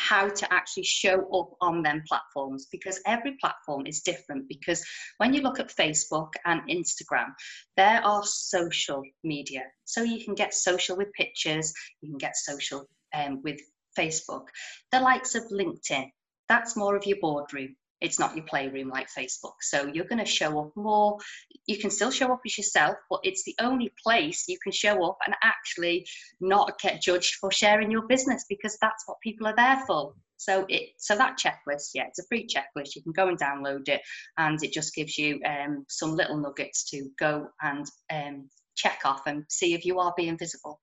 how 0.00 0.28
to 0.28 0.52
actually 0.52 0.84
show 0.84 1.18
up 1.38 1.50
on 1.60 1.82
them 1.82 2.02
platforms 2.08 2.66
because 2.72 3.00
every 3.06 3.36
platform 3.40 3.86
is 3.86 4.00
different 4.00 4.48
because 4.48 4.82
when 5.18 5.34
you 5.34 5.42
look 5.42 5.60
at 5.60 5.76
facebook 5.76 6.30
and 6.46 6.60
instagram 6.68 7.28
there 7.76 8.04
are 8.04 8.24
social 8.24 9.02
media. 9.24 9.62
So 9.84 10.02
you 10.02 10.24
can 10.24 10.34
get 10.34 10.54
social 10.54 10.96
with 10.96 11.12
pictures 11.12 11.72
you 12.00 12.10
can 12.10 12.18
get 12.18 12.36
social 12.36 12.86
um, 13.14 13.40
with 13.42 13.60
facebook. 13.98 14.46
The 14.92 15.00
likes 15.00 15.34
of 15.34 15.44
linkedin 15.48 16.10
that's 16.48 16.76
more 16.76 16.96
of 16.96 17.06
your 17.06 17.18
boardroom 17.20 17.76
it's 18.00 18.18
not 18.18 18.34
your 18.34 18.44
playroom 18.46 18.88
like 18.88 19.08
Facebook. 19.08 19.54
So 19.60 19.86
you're 19.86 20.06
going 20.06 20.18
to 20.18 20.24
show 20.24 20.58
up 20.60 20.72
more. 20.76 21.18
You 21.66 21.78
can 21.78 21.90
still 21.90 22.10
show 22.10 22.32
up 22.32 22.40
as 22.46 22.56
yourself, 22.56 22.96
but 23.10 23.20
it's 23.22 23.44
the 23.44 23.54
only 23.60 23.92
place 24.02 24.44
you 24.48 24.58
can 24.62 24.72
show 24.72 25.04
up 25.04 25.18
and 25.26 25.34
actually 25.42 26.06
not 26.40 26.78
get 26.80 27.02
judged 27.02 27.36
for 27.36 27.52
sharing 27.52 27.90
your 27.90 28.06
business 28.06 28.44
because 28.48 28.76
that's 28.80 29.04
what 29.06 29.18
people 29.22 29.46
are 29.46 29.56
there 29.56 29.82
for. 29.86 30.14
So 30.36 30.64
it 30.70 30.92
so 30.96 31.16
that 31.16 31.38
checklist, 31.38 31.90
yeah, 31.92 32.06
it's 32.08 32.18
a 32.18 32.26
free 32.26 32.46
checklist. 32.46 32.96
You 32.96 33.02
can 33.02 33.12
go 33.12 33.28
and 33.28 33.38
download 33.38 33.88
it, 33.88 34.00
and 34.38 34.58
it 34.62 34.72
just 34.72 34.94
gives 34.94 35.18
you 35.18 35.38
um, 35.44 35.84
some 35.90 36.16
little 36.16 36.38
nuggets 36.38 36.88
to 36.92 37.10
go 37.18 37.48
and 37.60 37.84
um, 38.10 38.48
check 38.74 39.00
off 39.04 39.26
and 39.26 39.44
see 39.50 39.74
if 39.74 39.84
you 39.84 39.98
are 39.98 40.14
being 40.16 40.38
visible 40.38 40.80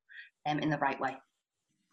um, 0.47 0.59
in 0.59 0.69
the 0.69 0.77
right 0.77 0.99
way. 0.99 1.17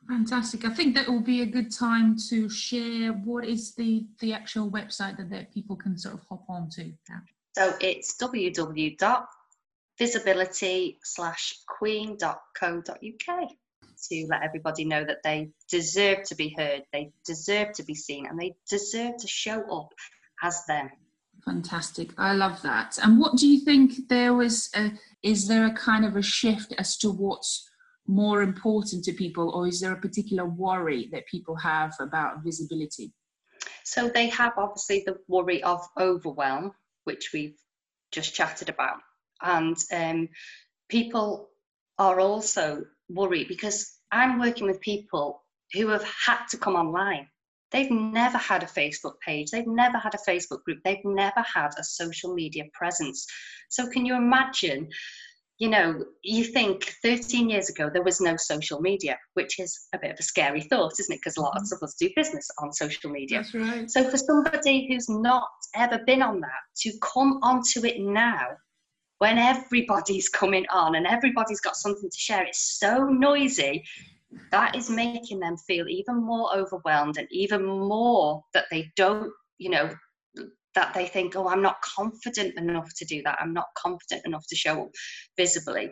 Fantastic. 0.09 0.65
I 0.65 0.71
think 0.71 0.95
that 0.95 1.07
will 1.09 1.21
be 1.21 1.43
a 1.43 1.47
good 1.47 1.73
time 1.73 2.17
to 2.29 2.49
share 2.49 3.13
what 3.13 3.45
is 3.47 3.75
the, 3.75 4.07
the 4.21 4.33
actual 4.33 4.71
website 4.71 5.17
that, 5.17 5.31
that 5.31 5.53
people 5.53 5.75
can 5.77 5.97
sort 5.97 6.15
of 6.15 6.21
hop 6.29 6.45
onto. 6.49 6.93
Yeah. 7.09 7.21
So 7.57 7.73
it's 7.81 8.17
www.visibility 8.17 10.99
slash 11.03 11.55
queen.co.uk 11.67 13.51
to 14.09 14.27
let 14.29 14.43
everybody 14.43 14.85
know 14.85 15.05
that 15.05 15.23
they 15.25 15.49
deserve 15.71 16.25
to 16.25 16.35
be 16.35 16.55
heard, 16.57 16.83
they 16.93 17.11
deserve 17.25 17.73
to 17.73 17.83
be 17.83 17.95
seen, 17.95 18.27
and 18.27 18.39
they 18.39 18.55
deserve 18.69 19.17
to 19.19 19.27
show 19.27 19.63
up 19.75 19.93
as 20.43 20.65
them. 20.67 20.91
Fantastic. 21.45 22.11
I 22.19 22.33
love 22.33 22.63
that. 22.63 22.99
And 23.03 23.19
what 23.19 23.37
do 23.37 23.49
you 23.49 23.61
think 23.61 24.09
there 24.09 24.35
was, 24.35 24.71
a, 24.75 24.93
is 25.23 25.49
there 25.49 25.67
a 25.67 25.73
kind 25.73 26.05
of 26.05 26.17
a 26.17 26.23
shift 26.23 26.75
as 26.79 26.97
to 26.99 27.11
what's 27.11 27.71
more 28.07 28.43
important 28.43 29.05
to 29.05 29.13
people, 29.13 29.51
or 29.51 29.67
is 29.67 29.81
there 29.81 29.93
a 29.93 30.01
particular 30.01 30.45
worry 30.45 31.09
that 31.13 31.27
people 31.27 31.57
have 31.57 31.95
about 32.01 32.43
visibility? 32.45 33.13
So 33.85 34.09
they 34.09 34.29
have 34.29 34.53
obviously 34.57 35.05
the 35.07 35.19
worry 35.29 35.63
of 35.63 35.87
overwhelm, 35.99 36.73
which 37.05 37.31
we've 37.33 37.59
just 38.13 38.35
chatted 38.35 38.69
about, 38.69 38.99
and 39.43 39.77
um, 39.93 40.29
people 40.89 41.51
are 41.99 42.21
also 42.21 42.85
worried 43.09 43.49
because 43.49 43.93
I'm 44.11 44.39
working 44.39 44.67
with 44.67 44.81
people 44.81 45.43
who 45.73 45.89
have 45.89 46.05
had 46.05 46.47
to 46.51 46.57
come 46.57 46.77
online. 46.77 47.29
They've 47.71 47.91
never 47.91 48.39
had 48.39 48.63
a 48.63 48.67
Facebook 48.67 49.19
page, 49.25 49.51
they've 49.51 49.67
never 49.67 49.99
had 49.99 50.15
a 50.15 50.31
Facebook 50.31 50.63
group, 50.63 50.79
they've 50.85 51.05
never 51.05 51.43
had 51.43 51.73
a 51.77 51.83
social 51.83 52.33
media 52.33 52.65
presence. 52.73 53.27
So, 53.69 53.89
can 53.89 54.07
you 54.07 54.15
imagine 54.15 54.91
you 55.65 55.71
know, 55.71 56.05
you 56.23 56.45
think 56.45 56.95
13 57.03 57.49
years 57.49 57.71
ago 57.71 57.89
there 57.91 58.03
was 58.03 58.21
no 58.21 58.37
social 58.37 58.83
media, 58.83 59.17
which 59.33 59.59
is 59.59 59.89
a 59.95 59.99
bit 59.99 60.11
of 60.11 60.19
a 60.19 60.23
scary 60.23 60.61
thought, 60.61 60.93
isn't 61.01 61.11
it? 61.11 61.21
Because 61.21 61.39
lots 61.39 61.73
mm-hmm. 61.73 61.83
of 61.83 61.89
us 61.89 61.95
do 61.99 62.11
business 62.15 62.47
on 62.59 62.71
social 62.71 63.11
media. 63.11 63.39
That's 63.39 63.55
right. 63.55 63.91
So 63.91 64.11
for 64.11 64.19
somebody 64.19 64.87
who's 64.87 65.09
not 65.09 65.49
ever 65.75 66.01
been 66.07 66.21
on 66.21 66.41
that 66.41 66.51
to 66.81 66.93
come 67.01 67.41
onto 67.43 67.87
it 67.87 67.99
now, 67.99 68.49
when 69.21 69.39
everybody's 69.39 70.29
coming 70.29 70.67
on 70.71 70.97
and 70.97 71.07
everybody's 71.07 71.63
got 71.63 71.77
something 71.77 72.11
to 72.11 72.19
share, 72.19 72.45
it's 72.45 72.79
so 72.79 73.07
noisy. 73.07 73.85
That 74.51 74.77
is 74.77 74.91
making 74.91 75.41
them 75.41 75.57
feel 75.57 75.89
even 75.89 76.23
more 76.23 76.55
overwhelmed 76.55 77.17
and 77.17 77.29
even 77.31 77.65
more 77.65 78.45
that 78.53 78.67
they 78.71 78.93
don't, 78.97 79.33
you 79.57 79.71
know, 79.71 79.95
that 80.75 80.95
they 80.95 81.07
think, 81.07 81.37
oh, 81.37 81.49
I'm 81.49 81.63
not 81.63 81.81
confident 81.83 82.59
enough 82.59 82.93
to 82.97 83.05
do 83.05 83.23
that. 83.23 83.39
I'm 83.41 83.53
not 83.53 83.69
confident 83.77 84.23
enough 84.25 84.47
to 84.49 84.57
show 84.57 84.85
up 84.85 84.91
visibly. 85.37 85.91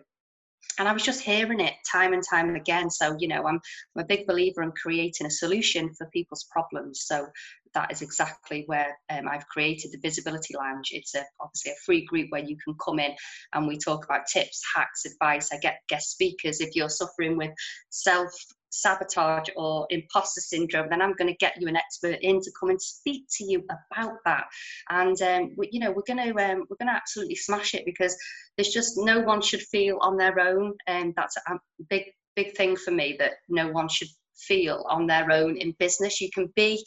And 0.79 0.89
I 0.89 0.93
was 0.93 1.03
just 1.03 1.21
hearing 1.21 1.61
it 1.61 1.75
time 1.91 2.13
and 2.15 2.23
time 2.29 2.55
again. 2.55 2.89
So, 2.89 3.15
you 3.19 3.29
know, 3.29 3.47
I'm, 3.47 3.61
I'm 3.95 4.05
a 4.05 4.07
big 4.07 4.27
believer 4.27 4.63
in 4.63 4.73
creating 4.73 5.27
a 5.27 5.31
solution 5.31 5.93
for 5.95 6.09
people's 6.13 6.47
problems. 6.51 7.03
So 7.05 7.27
that 7.75 7.93
is 7.93 8.01
exactly 8.01 8.65
where 8.67 8.97
um, 9.11 9.29
I've 9.29 9.47
created 9.49 9.93
the 9.93 9.99
Visibility 9.99 10.55
Lounge. 10.57 10.89
It's 10.93 11.15
a, 11.15 11.25
obviously 11.41 11.73
a 11.73 11.83
free 11.85 12.07
group 12.07 12.29
where 12.31 12.45
you 12.45 12.57
can 12.65 12.75
come 12.83 12.99
in 12.99 13.15
and 13.53 13.67
we 13.67 13.77
talk 13.77 14.05
about 14.05 14.27
tips, 14.33 14.63
hacks, 14.75 15.05
advice. 15.05 15.51
I 15.53 15.59
get 15.59 15.81
guest 15.89 16.11
speakers. 16.11 16.61
If 16.61 16.75
you're 16.75 16.89
suffering 16.89 17.37
with 17.37 17.51
self 17.91 18.33
sabotage 18.73 19.49
or 19.55 19.87
imposter 19.91 20.41
syndrome, 20.41 20.89
then 20.91 21.01
I'm 21.01 21.15
going 21.15 21.29
to 21.29 21.37
get 21.37 21.61
you 21.61 21.69
an 21.69 21.77
expert 21.77 22.19
in 22.23 22.41
to 22.41 22.51
come 22.59 22.71
and 22.71 22.81
speak 22.81 23.27
to 23.37 23.45
you 23.45 23.65
about 23.71 24.17
that. 24.25 24.47
And 24.89 25.21
um, 25.23 25.55
we, 25.57 25.69
you 25.71 25.79
know, 25.79 25.93
we're 25.93 26.15
going 26.15 26.33
to 26.33 26.45
um, 26.45 26.65
we're 26.69 26.77
going 26.77 26.89
to 26.89 26.97
absolutely 26.97 27.37
smash 27.37 27.75
it 27.75 27.85
because 27.85 28.17
there's 28.57 28.71
just 28.71 28.95
no 28.97 29.21
one 29.21 29.41
should 29.41 29.63
feel 29.63 29.99
on 30.01 30.17
their 30.17 30.41
own, 30.41 30.75
and 30.87 31.15
that's 31.17 31.37
a 31.37 31.59
big 31.89 32.05
big 32.35 32.57
thing 32.57 32.77
for 32.77 32.91
me 32.91 33.17
that 33.19 33.33
no 33.49 33.71
one 33.71 33.89
should 33.89 34.09
feel 34.37 34.85
on 34.89 35.07
their 35.07 35.31
own 35.31 35.57
in 35.59 35.75
business. 35.79 36.21
You 36.21 36.31
can 36.33 36.53
be 36.57 36.85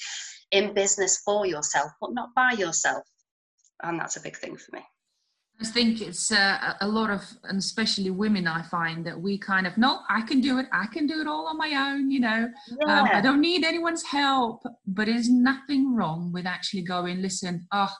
in 0.51 0.73
business 0.73 1.21
for 1.23 1.45
yourself, 1.45 1.91
but 2.01 2.13
not 2.13 2.29
by 2.35 2.51
yourself, 2.51 3.03
and 3.83 3.99
that's 3.99 4.17
a 4.17 4.21
big 4.21 4.37
thing 4.37 4.57
for 4.57 4.75
me. 4.75 4.83
I 5.61 5.65
think 5.65 6.01
it's 6.01 6.31
uh, 6.31 6.73
a 6.81 6.87
lot 6.87 7.09
of, 7.09 7.23
and 7.45 7.57
especially 7.57 8.09
women, 8.09 8.45
I 8.45 8.61
find 8.63 9.05
that 9.05 9.19
we 9.19 9.37
kind 9.37 9.65
of, 9.65 9.77
no, 9.77 9.99
I 10.09 10.21
can 10.21 10.41
do 10.41 10.59
it. 10.59 10.65
I 10.73 10.85
can 10.87 11.07
do 11.07 11.21
it 11.21 11.27
all 11.27 11.47
on 11.47 11.57
my 11.57 11.71
own, 11.91 12.11
you 12.11 12.19
know. 12.19 12.49
Yeah. 12.67 12.99
Um, 13.01 13.09
I 13.13 13.21
don't 13.21 13.39
need 13.39 13.63
anyone's 13.63 14.03
help. 14.03 14.63
But 14.85 15.05
there's 15.05 15.29
nothing 15.29 15.95
wrong 15.95 16.31
with 16.33 16.45
actually 16.45 16.81
going, 16.81 17.21
listen, 17.21 17.67
oh, 17.71 17.93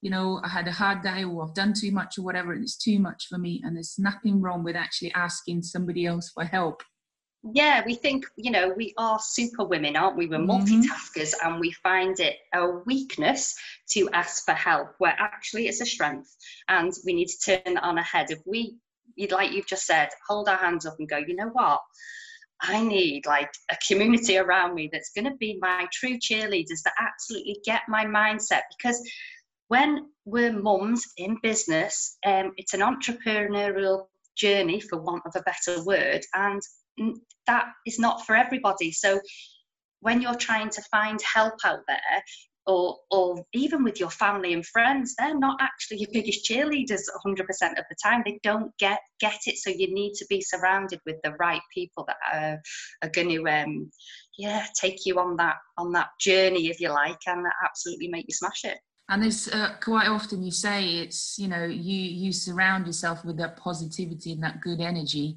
you 0.00 0.10
know, 0.10 0.40
I 0.42 0.48
had 0.48 0.66
a 0.68 0.72
hard 0.72 1.02
day 1.02 1.24
or 1.24 1.44
I've 1.44 1.54
done 1.54 1.74
too 1.78 1.92
much 1.92 2.18
or 2.18 2.22
whatever, 2.22 2.52
and 2.54 2.62
it's 2.62 2.76
too 2.76 2.98
much 2.98 3.26
for 3.28 3.38
me. 3.38 3.60
And 3.62 3.76
there's 3.76 3.98
nothing 3.98 4.40
wrong 4.40 4.64
with 4.64 4.74
actually 4.74 5.12
asking 5.12 5.62
somebody 5.62 6.06
else 6.06 6.30
for 6.30 6.44
help 6.44 6.82
yeah 7.42 7.82
we 7.84 7.94
think 7.94 8.24
you 8.36 8.50
know 8.50 8.72
we 8.76 8.94
are 8.98 9.18
super 9.20 9.64
women 9.64 9.96
aren't 9.96 10.16
we? 10.16 10.26
We're 10.26 10.38
mm-hmm. 10.38 10.50
multitaskers 10.50 11.34
and 11.42 11.60
we 11.60 11.72
find 11.72 12.18
it 12.20 12.36
a 12.54 12.66
weakness 12.86 13.54
to 13.90 14.08
ask 14.12 14.44
for 14.44 14.52
help 14.52 14.94
where 14.98 15.16
actually 15.18 15.66
it's 15.66 15.80
a 15.80 15.86
strength 15.86 16.34
and 16.68 16.92
we 17.04 17.14
need 17.14 17.28
to 17.28 17.62
turn 17.62 17.76
on 17.78 17.98
a 17.98 18.02
head. 18.02 18.30
If 18.30 18.40
we 18.46 18.76
like 19.30 19.52
you've 19.52 19.66
just 19.66 19.86
said 19.86 20.08
hold 20.28 20.48
our 20.48 20.56
hands 20.56 20.86
up 20.86 20.96
and 20.98 21.08
go 21.08 21.18
you 21.18 21.34
know 21.34 21.50
what? 21.52 21.80
I 22.62 22.80
need 22.80 23.26
like 23.26 23.50
a 23.70 23.76
community 23.88 24.38
around 24.38 24.74
me 24.74 24.88
that's 24.92 25.10
going 25.10 25.24
to 25.24 25.36
be 25.36 25.58
my 25.60 25.86
true 25.92 26.16
cheerleaders 26.18 26.82
that 26.84 26.94
absolutely 27.00 27.58
get 27.64 27.82
my 27.88 28.04
mindset. 28.04 28.62
Because 28.76 29.02
when 29.66 30.06
we're 30.24 30.52
mums 30.52 31.04
in 31.16 31.38
business, 31.42 32.18
um, 32.24 32.52
it's 32.56 32.72
an 32.72 32.80
entrepreneurial 32.80 34.06
journey, 34.36 34.80
for 34.80 35.00
want 35.00 35.24
of 35.26 35.34
a 35.34 35.42
better 35.42 35.82
word, 35.84 36.20
and 36.34 36.62
that 37.46 37.66
is 37.86 37.98
not 37.98 38.26
for 38.26 38.36
everybody. 38.36 38.92
So 38.92 39.20
when 40.00 40.20
you're 40.20 40.34
trying 40.34 40.70
to 40.70 40.82
find 40.90 41.20
help 41.22 41.54
out 41.64 41.80
there, 41.86 42.22
or, 42.66 42.96
or 43.10 43.44
even 43.52 43.82
with 43.82 43.98
your 43.98 44.10
family 44.10 44.52
and 44.52 44.64
friends, 44.64 45.14
they're 45.18 45.38
not 45.38 45.58
actually 45.60 45.98
your 45.98 46.10
biggest 46.12 46.48
cheerleaders 46.48 47.02
100% 47.26 47.40
of 47.40 47.84
the 47.90 47.96
time. 48.02 48.22
They 48.24 48.38
don't 48.42 48.70
get 48.78 49.00
get 49.20 49.38
it. 49.46 49.56
So 49.58 49.70
you 49.70 49.92
need 49.92 50.14
to 50.14 50.26
be 50.28 50.40
surrounded 50.40 51.00
with 51.04 51.16
the 51.24 51.32
right 51.40 51.60
people 51.74 52.06
that 52.06 52.16
are, 52.32 52.60
are 53.02 53.10
going 53.10 53.30
to, 53.30 53.48
um, 53.48 53.90
yeah, 54.38 54.66
take 54.80 55.04
you 55.04 55.18
on 55.18 55.36
that 55.36 55.56
on 55.76 55.92
that 55.92 56.08
journey, 56.20 56.68
if 56.68 56.80
you 56.80 56.90
like, 56.90 57.18
and 57.26 57.44
absolutely 57.64 58.08
make 58.08 58.26
you 58.28 58.34
smash 58.34 58.64
it. 58.64 58.78
And 59.08 59.24
it's 59.24 59.52
uh, 59.52 59.74
quite 59.82 60.06
often 60.06 60.42
you 60.42 60.52
say 60.52 60.84
it's 60.98 61.38
you 61.38 61.48
know 61.48 61.64
you 61.64 61.98
you 61.98 62.32
surround 62.32 62.86
yourself 62.86 63.24
with 63.24 63.36
that 63.38 63.56
positivity 63.56 64.32
and 64.32 64.42
that 64.42 64.60
good 64.60 64.80
energy 64.80 65.36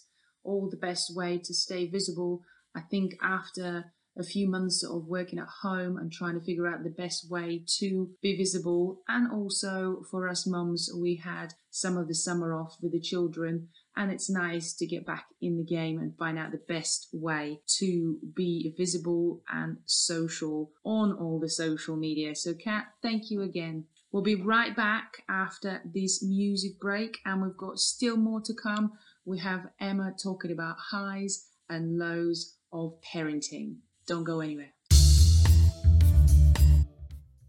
all 0.48 0.68
the 0.70 0.76
best 0.76 1.14
way 1.14 1.38
to 1.44 1.54
stay 1.54 1.86
visible. 1.86 2.42
I 2.74 2.80
think 2.80 3.14
after 3.22 3.92
a 4.18 4.24
few 4.24 4.48
months 4.48 4.82
of 4.82 5.06
working 5.06 5.38
at 5.38 5.46
home 5.62 5.96
and 5.96 6.12
trying 6.12 6.38
to 6.38 6.44
figure 6.44 6.66
out 6.66 6.82
the 6.82 6.90
best 6.90 7.30
way 7.30 7.62
to 7.78 8.10
be 8.20 8.36
visible. 8.36 9.00
And 9.08 9.30
also 9.30 10.02
for 10.10 10.28
us 10.28 10.46
mums, 10.46 10.90
we 11.00 11.16
had 11.16 11.54
some 11.70 11.96
of 11.96 12.08
the 12.08 12.14
summer 12.14 12.52
off 12.52 12.76
with 12.82 12.92
the 12.92 13.00
children, 13.00 13.68
and 13.96 14.10
it's 14.10 14.28
nice 14.28 14.74
to 14.74 14.86
get 14.86 15.06
back 15.06 15.26
in 15.40 15.56
the 15.56 15.64
game 15.64 15.98
and 15.98 16.16
find 16.18 16.38
out 16.38 16.50
the 16.50 16.62
best 16.68 17.08
way 17.12 17.60
to 17.78 18.18
be 18.34 18.74
visible 18.76 19.42
and 19.48 19.76
social 19.86 20.72
on 20.84 21.12
all 21.12 21.38
the 21.38 21.48
social 21.48 21.96
media. 21.96 22.34
So, 22.34 22.54
Kat, 22.54 22.86
thank 23.02 23.30
you 23.30 23.42
again. 23.42 23.84
We'll 24.10 24.22
be 24.22 24.34
right 24.34 24.74
back 24.74 25.22
after 25.28 25.82
this 25.84 26.24
music 26.24 26.80
break, 26.80 27.18
and 27.24 27.42
we've 27.42 27.56
got 27.56 27.78
still 27.78 28.16
more 28.16 28.40
to 28.40 28.54
come. 28.54 28.92
We 29.28 29.38
have 29.40 29.68
Emma 29.78 30.14
talking 30.18 30.52
about 30.52 30.76
highs 30.78 31.48
and 31.68 31.98
lows 31.98 32.56
of 32.72 32.94
parenting. 33.02 33.76
Don't 34.06 34.24
go 34.24 34.40
anywhere. 34.40 34.72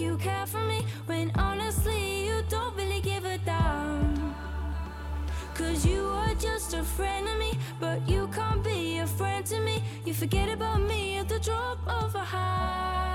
You 0.00 0.16
care 0.16 0.46
for 0.46 0.64
me 0.64 0.82
when 1.06 1.30
honestly 1.36 2.26
you 2.26 2.42
don't 2.48 2.74
really 2.74 3.00
give 3.02 3.24
a 3.24 3.36
damn. 3.38 4.34
Cause 5.54 5.84
you 5.84 6.00
are 6.06 6.34
just 6.34 6.72
a 6.72 6.82
friend 6.82 7.28
of 7.28 7.38
me, 7.38 7.52
but 7.78 8.08
you 8.08 8.28
can't 8.28 8.64
be 8.64 8.98
a 8.98 9.06
friend 9.06 9.44
to 9.46 9.60
me. 9.60 9.82
You 10.06 10.14
forget 10.14 10.48
about 10.48 10.80
me 10.80 11.18
at 11.18 11.28
the 11.28 11.38
drop 11.38 11.78
of 11.86 12.14
a 12.14 12.24
hat. 12.24 13.09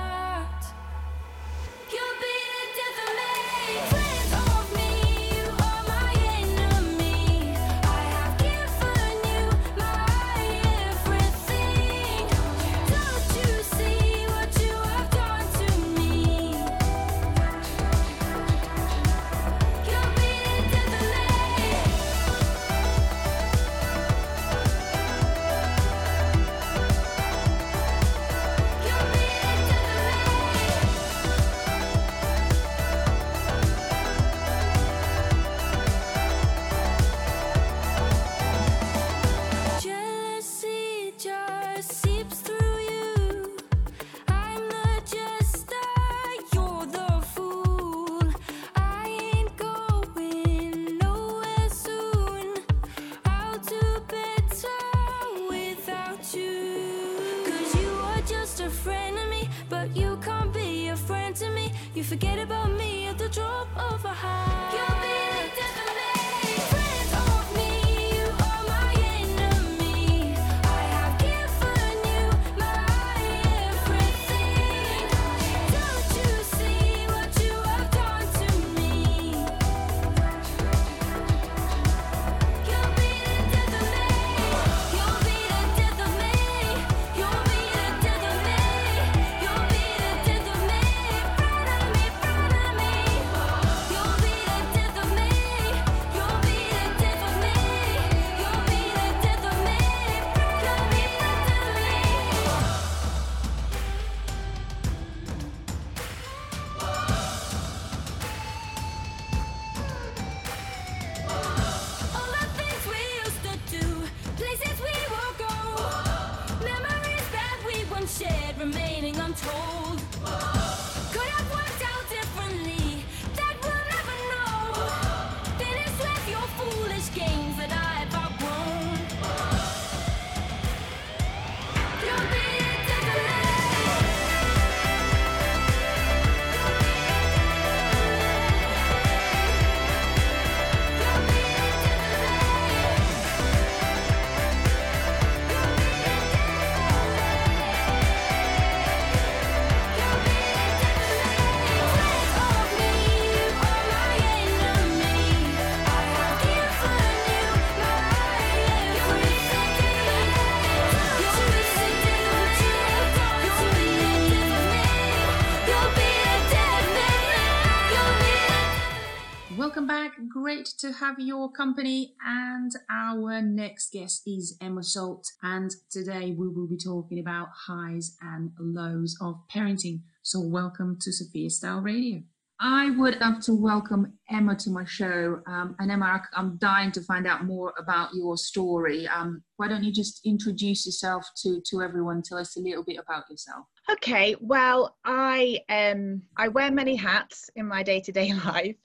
Have 171.06 171.20
your 171.20 171.52
company. 171.52 172.16
And 172.26 172.72
our 172.90 173.40
next 173.40 173.92
guest 173.92 174.24
is 174.26 174.58
Emma 174.60 174.82
Salt. 174.82 175.32
And 175.44 175.70
today 175.92 176.32
we 176.32 176.48
will 176.48 176.66
be 176.66 176.78
talking 176.78 177.20
about 177.20 177.50
highs 177.68 178.18
and 178.24 178.50
lows 178.58 179.16
of 179.22 179.36
parenting. 179.54 180.02
So, 180.24 180.40
welcome 180.40 180.98
to 181.02 181.12
Sofya 181.12 181.52
Style 181.52 181.82
Radio. 181.82 182.24
I 182.60 182.90
would 182.90 183.22
love 183.22 183.40
to 183.42 183.54
welcome 183.54 184.14
Emma 184.32 184.56
to 184.56 184.72
my 184.72 184.84
show. 184.86 185.42
Um, 185.46 185.76
and 185.78 185.92
Emma, 185.92 186.24
I'm 186.34 186.58
dying 186.58 186.92
to 186.94 187.02
find 187.02 187.28
out 187.28 187.46
more 187.46 187.76
about 187.78 188.16
your 188.16 188.36
story. 188.36 189.08
Um, 189.08 189.44
why 189.58 189.68
don't 189.68 189.84
you 189.84 189.92
just 189.92 190.26
introduce 190.26 190.88
yourself 190.88 191.30
to, 191.44 191.62
to 191.70 191.84
everyone? 191.84 192.24
Tell 192.24 192.40
us 192.40 192.58
a 192.58 192.62
little 192.62 192.84
bit 192.84 192.98
about 192.98 193.30
yourself. 193.30 193.68
Okay, 193.92 194.36
well, 194.40 194.96
I 195.06 195.60
um 195.70 196.24
I 196.36 196.48
wear 196.48 196.72
many 196.72 196.96
hats 196.96 197.52
in 197.56 197.68
my 197.68 197.84
day-to-day 197.84 198.34
life. 198.46 198.78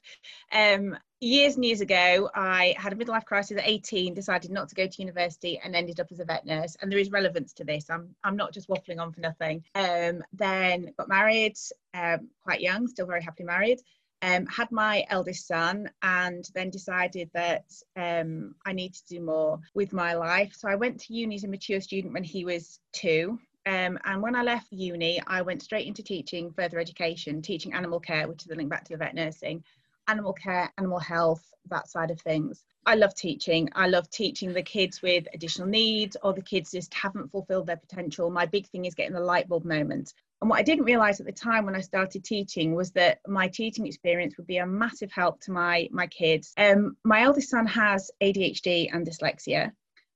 Um, 0.53 0.99
years 1.21 1.57
and 1.57 1.65
years 1.65 1.81
ago, 1.81 2.31
I 2.35 2.75
had 2.79 2.93
a 2.93 2.97
midlife 2.97 3.25
crisis 3.25 3.59
at 3.59 3.69
18, 3.69 4.15
decided 4.15 4.51
not 4.51 4.69
to 4.71 4.75
go 4.75 4.87
to 4.87 5.03
university, 5.03 5.61
and 5.63 5.77
ended 5.77 6.01
up 6.01 6.09
as 6.11 6.21
a 6.21 6.25
vet 6.25 6.47
nurse. 6.47 6.77
And 6.81 6.91
there 6.91 6.99
is 6.99 7.11
relevance 7.11 7.53
to 7.55 7.65
this. 7.65 7.91
I'm 7.91 8.15
I'm 8.25 8.37
not 8.37 8.53
just 8.53 8.69
waffling 8.69 9.01
on 9.01 9.13
for 9.13 9.21
nothing. 9.21 9.63
Um, 9.75 10.23
then 10.33 10.93
got 10.97 11.09
married, 11.09 11.57
um, 11.95 12.29
quite 12.43 12.61
young, 12.61 12.89
still 12.89 13.07
very 13.07 13.23
happily 13.23 13.47
married. 13.47 13.81
Um, 14.23 14.45
had 14.47 14.71
my 14.71 15.05
eldest 15.09 15.47
son, 15.47 15.91
and 16.03 16.47
then 16.55 16.71
decided 16.71 17.31
that 17.33 17.65
um, 17.97 18.55
I 18.67 18.73
need 18.73 18.95
to 18.95 19.07
do 19.07 19.21
more 19.21 19.61
with 19.75 19.93
my 19.93 20.15
life. 20.15 20.55
So 20.55 20.69
I 20.69 20.75
went 20.75 21.01
to 21.01 21.15
uni 21.15 21.37
as 21.37 21.45
a 21.45 21.49
mature 21.49 21.81
student 21.81 22.13
when 22.15 22.25
he 22.25 22.45
was 22.45 22.81
two. 22.93 23.39
Um, 23.67 23.99
and 24.05 24.23
when 24.23 24.35
I 24.35 24.43
left 24.43 24.73
uni, 24.73 25.23
I 25.27 25.43
went 25.43 25.63
straight 25.63 25.87
into 25.87 26.03
teaching 26.03 26.51
further 26.53 26.79
education, 26.79 27.43
teaching 27.43 27.75
animal 27.75 28.01
care, 28.01 28.27
which 28.27 28.43
is 28.43 28.49
the 28.49 28.55
link 28.55 28.71
back 28.71 28.85
to 28.85 28.93
the 28.93 28.97
vet 28.97 29.15
nursing, 29.15 29.63
animal 30.11 30.33
care, 30.33 30.73
animal 30.77 30.99
health, 30.99 31.45
that 31.69 31.89
side 31.89 32.11
of 32.11 32.21
things. 32.21 32.65
I 32.87 32.95
love 32.95 33.15
teaching. 33.15 33.69
I 33.75 33.87
love 33.87 34.11
teaching 34.11 34.53
the 34.53 34.63
kids 34.63 35.03
with 35.03 35.27
additional 35.35 35.69
needs 35.69 36.17
or 36.23 36.33
the 36.33 36.43
kids 36.43 36.73
just 36.73 36.93
haven't 36.95 37.31
fulfilled 37.31 37.67
their 37.67 37.77
potential. 37.77 38.31
My 38.31 38.47
big 38.47 38.67
thing 38.69 38.87
is 38.87 38.95
getting 38.95 39.15
the 39.15 39.21
light 39.21 39.49
bulb 39.49 39.65
moment. 39.65 40.15
And 40.41 40.49
what 40.49 40.59
I 40.59 40.63
didn't 40.63 40.85
realize 40.85 41.21
at 41.21 41.27
the 41.27 41.33
time 41.33 41.67
when 41.67 41.77
I 41.77 41.83
started 41.83 42.25
teaching 42.25 42.75
was 42.75 42.91
that 42.93 43.21
my 43.27 43.49
teaching 43.49 43.87
experience 43.87 44.37
would 44.39 44.47
be 44.47 44.57
a 44.57 44.67
massive 44.67 45.13
help 45.13 45.41
to 45.43 45.53
my 45.53 45.89
my 45.93 46.07
kids. 46.07 46.53
Um, 46.57 46.97
my 47.05 47.23
eldest 47.23 47.51
son 47.51 47.67
has 47.67 48.11
ADHD 48.23 48.89
and 48.93 49.07
dyslexia, 49.07 49.73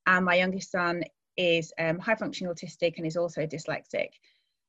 and 0.07 0.25
my 0.25 0.37
youngest 0.37 0.71
son 0.71 1.05
is 1.37 1.73
um, 1.79 1.99
high 1.99 2.15
functioning 2.15 2.53
autistic 2.53 2.95
and 2.97 3.07
is 3.07 3.19
also 3.19 3.47
dyslexic. 3.47 4.09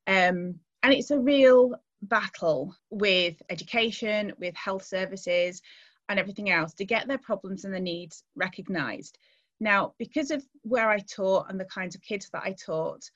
Um, 0.08 0.60
and 0.84 0.94
it's 0.94 1.12
a 1.12 1.20
real 1.20 1.76
battle 2.08 2.76
with 2.90 3.42
education, 3.50 4.34
with 4.40 4.56
health 4.56 4.84
services, 4.84 5.62
and 6.10 6.20
everything 6.20 6.50
else 6.50 6.74
to 6.76 6.86
get 6.86 7.08
their 7.08 7.18
problems 7.18 7.66
and 7.66 7.74
their 7.74 7.82
needs 7.82 8.24
recognised. 8.36 9.18
Now, 9.60 9.94
because 9.98 10.32
of 10.32 10.46
where 10.64 10.90
I 10.90 11.00
taught 11.00 11.50
and 11.50 11.60
the 11.60 11.66
kinds 11.66 11.96
of 11.96 12.02
kids 12.02 12.30
that 12.34 12.44
I 12.44 12.54
taught, 12.54 13.10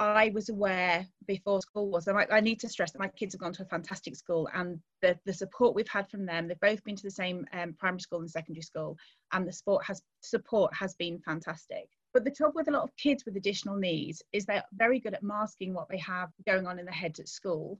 I 0.00 0.32
was 0.34 0.48
aware 0.48 1.06
before 1.26 1.60
school 1.60 1.88
was. 1.88 2.08
I, 2.08 2.40
need 2.40 2.58
to 2.60 2.68
stress 2.68 2.90
that 2.92 2.98
my 2.98 3.08
kids 3.08 3.32
have 3.34 3.40
gone 3.40 3.52
to 3.52 3.62
a 3.62 3.66
fantastic 3.66 4.16
school, 4.16 4.48
and 4.52 4.80
the, 5.02 5.16
the 5.24 5.32
support 5.32 5.76
we've 5.76 5.88
had 5.88 6.10
from 6.10 6.26
them. 6.26 6.48
They've 6.48 6.58
both 6.58 6.82
been 6.82 6.96
to 6.96 7.02
the 7.02 7.10
same 7.12 7.46
um, 7.52 7.74
primary 7.78 8.00
school 8.00 8.18
and 8.18 8.30
secondary 8.30 8.62
school, 8.62 8.98
and 9.32 9.46
the 9.46 9.52
support 9.52 9.84
has 9.84 10.02
support 10.20 10.74
has 10.74 10.94
been 10.94 11.20
fantastic. 11.20 11.88
But 12.12 12.24
the 12.24 12.32
trouble 12.32 12.54
with 12.56 12.68
a 12.68 12.72
lot 12.72 12.82
of 12.82 12.96
kids 12.96 13.24
with 13.24 13.36
additional 13.36 13.76
needs 13.76 14.20
is 14.32 14.44
they're 14.44 14.64
very 14.72 14.98
good 14.98 15.14
at 15.14 15.22
masking 15.22 15.74
what 15.74 15.88
they 15.88 15.98
have 15.98 16.30
going 16.44 16.66
on 16.66 16.80
in 16.80 16.86
their 16.86 16.94
heads 16.94 17.20
at 17.20 17.28
school, 17.28 17.78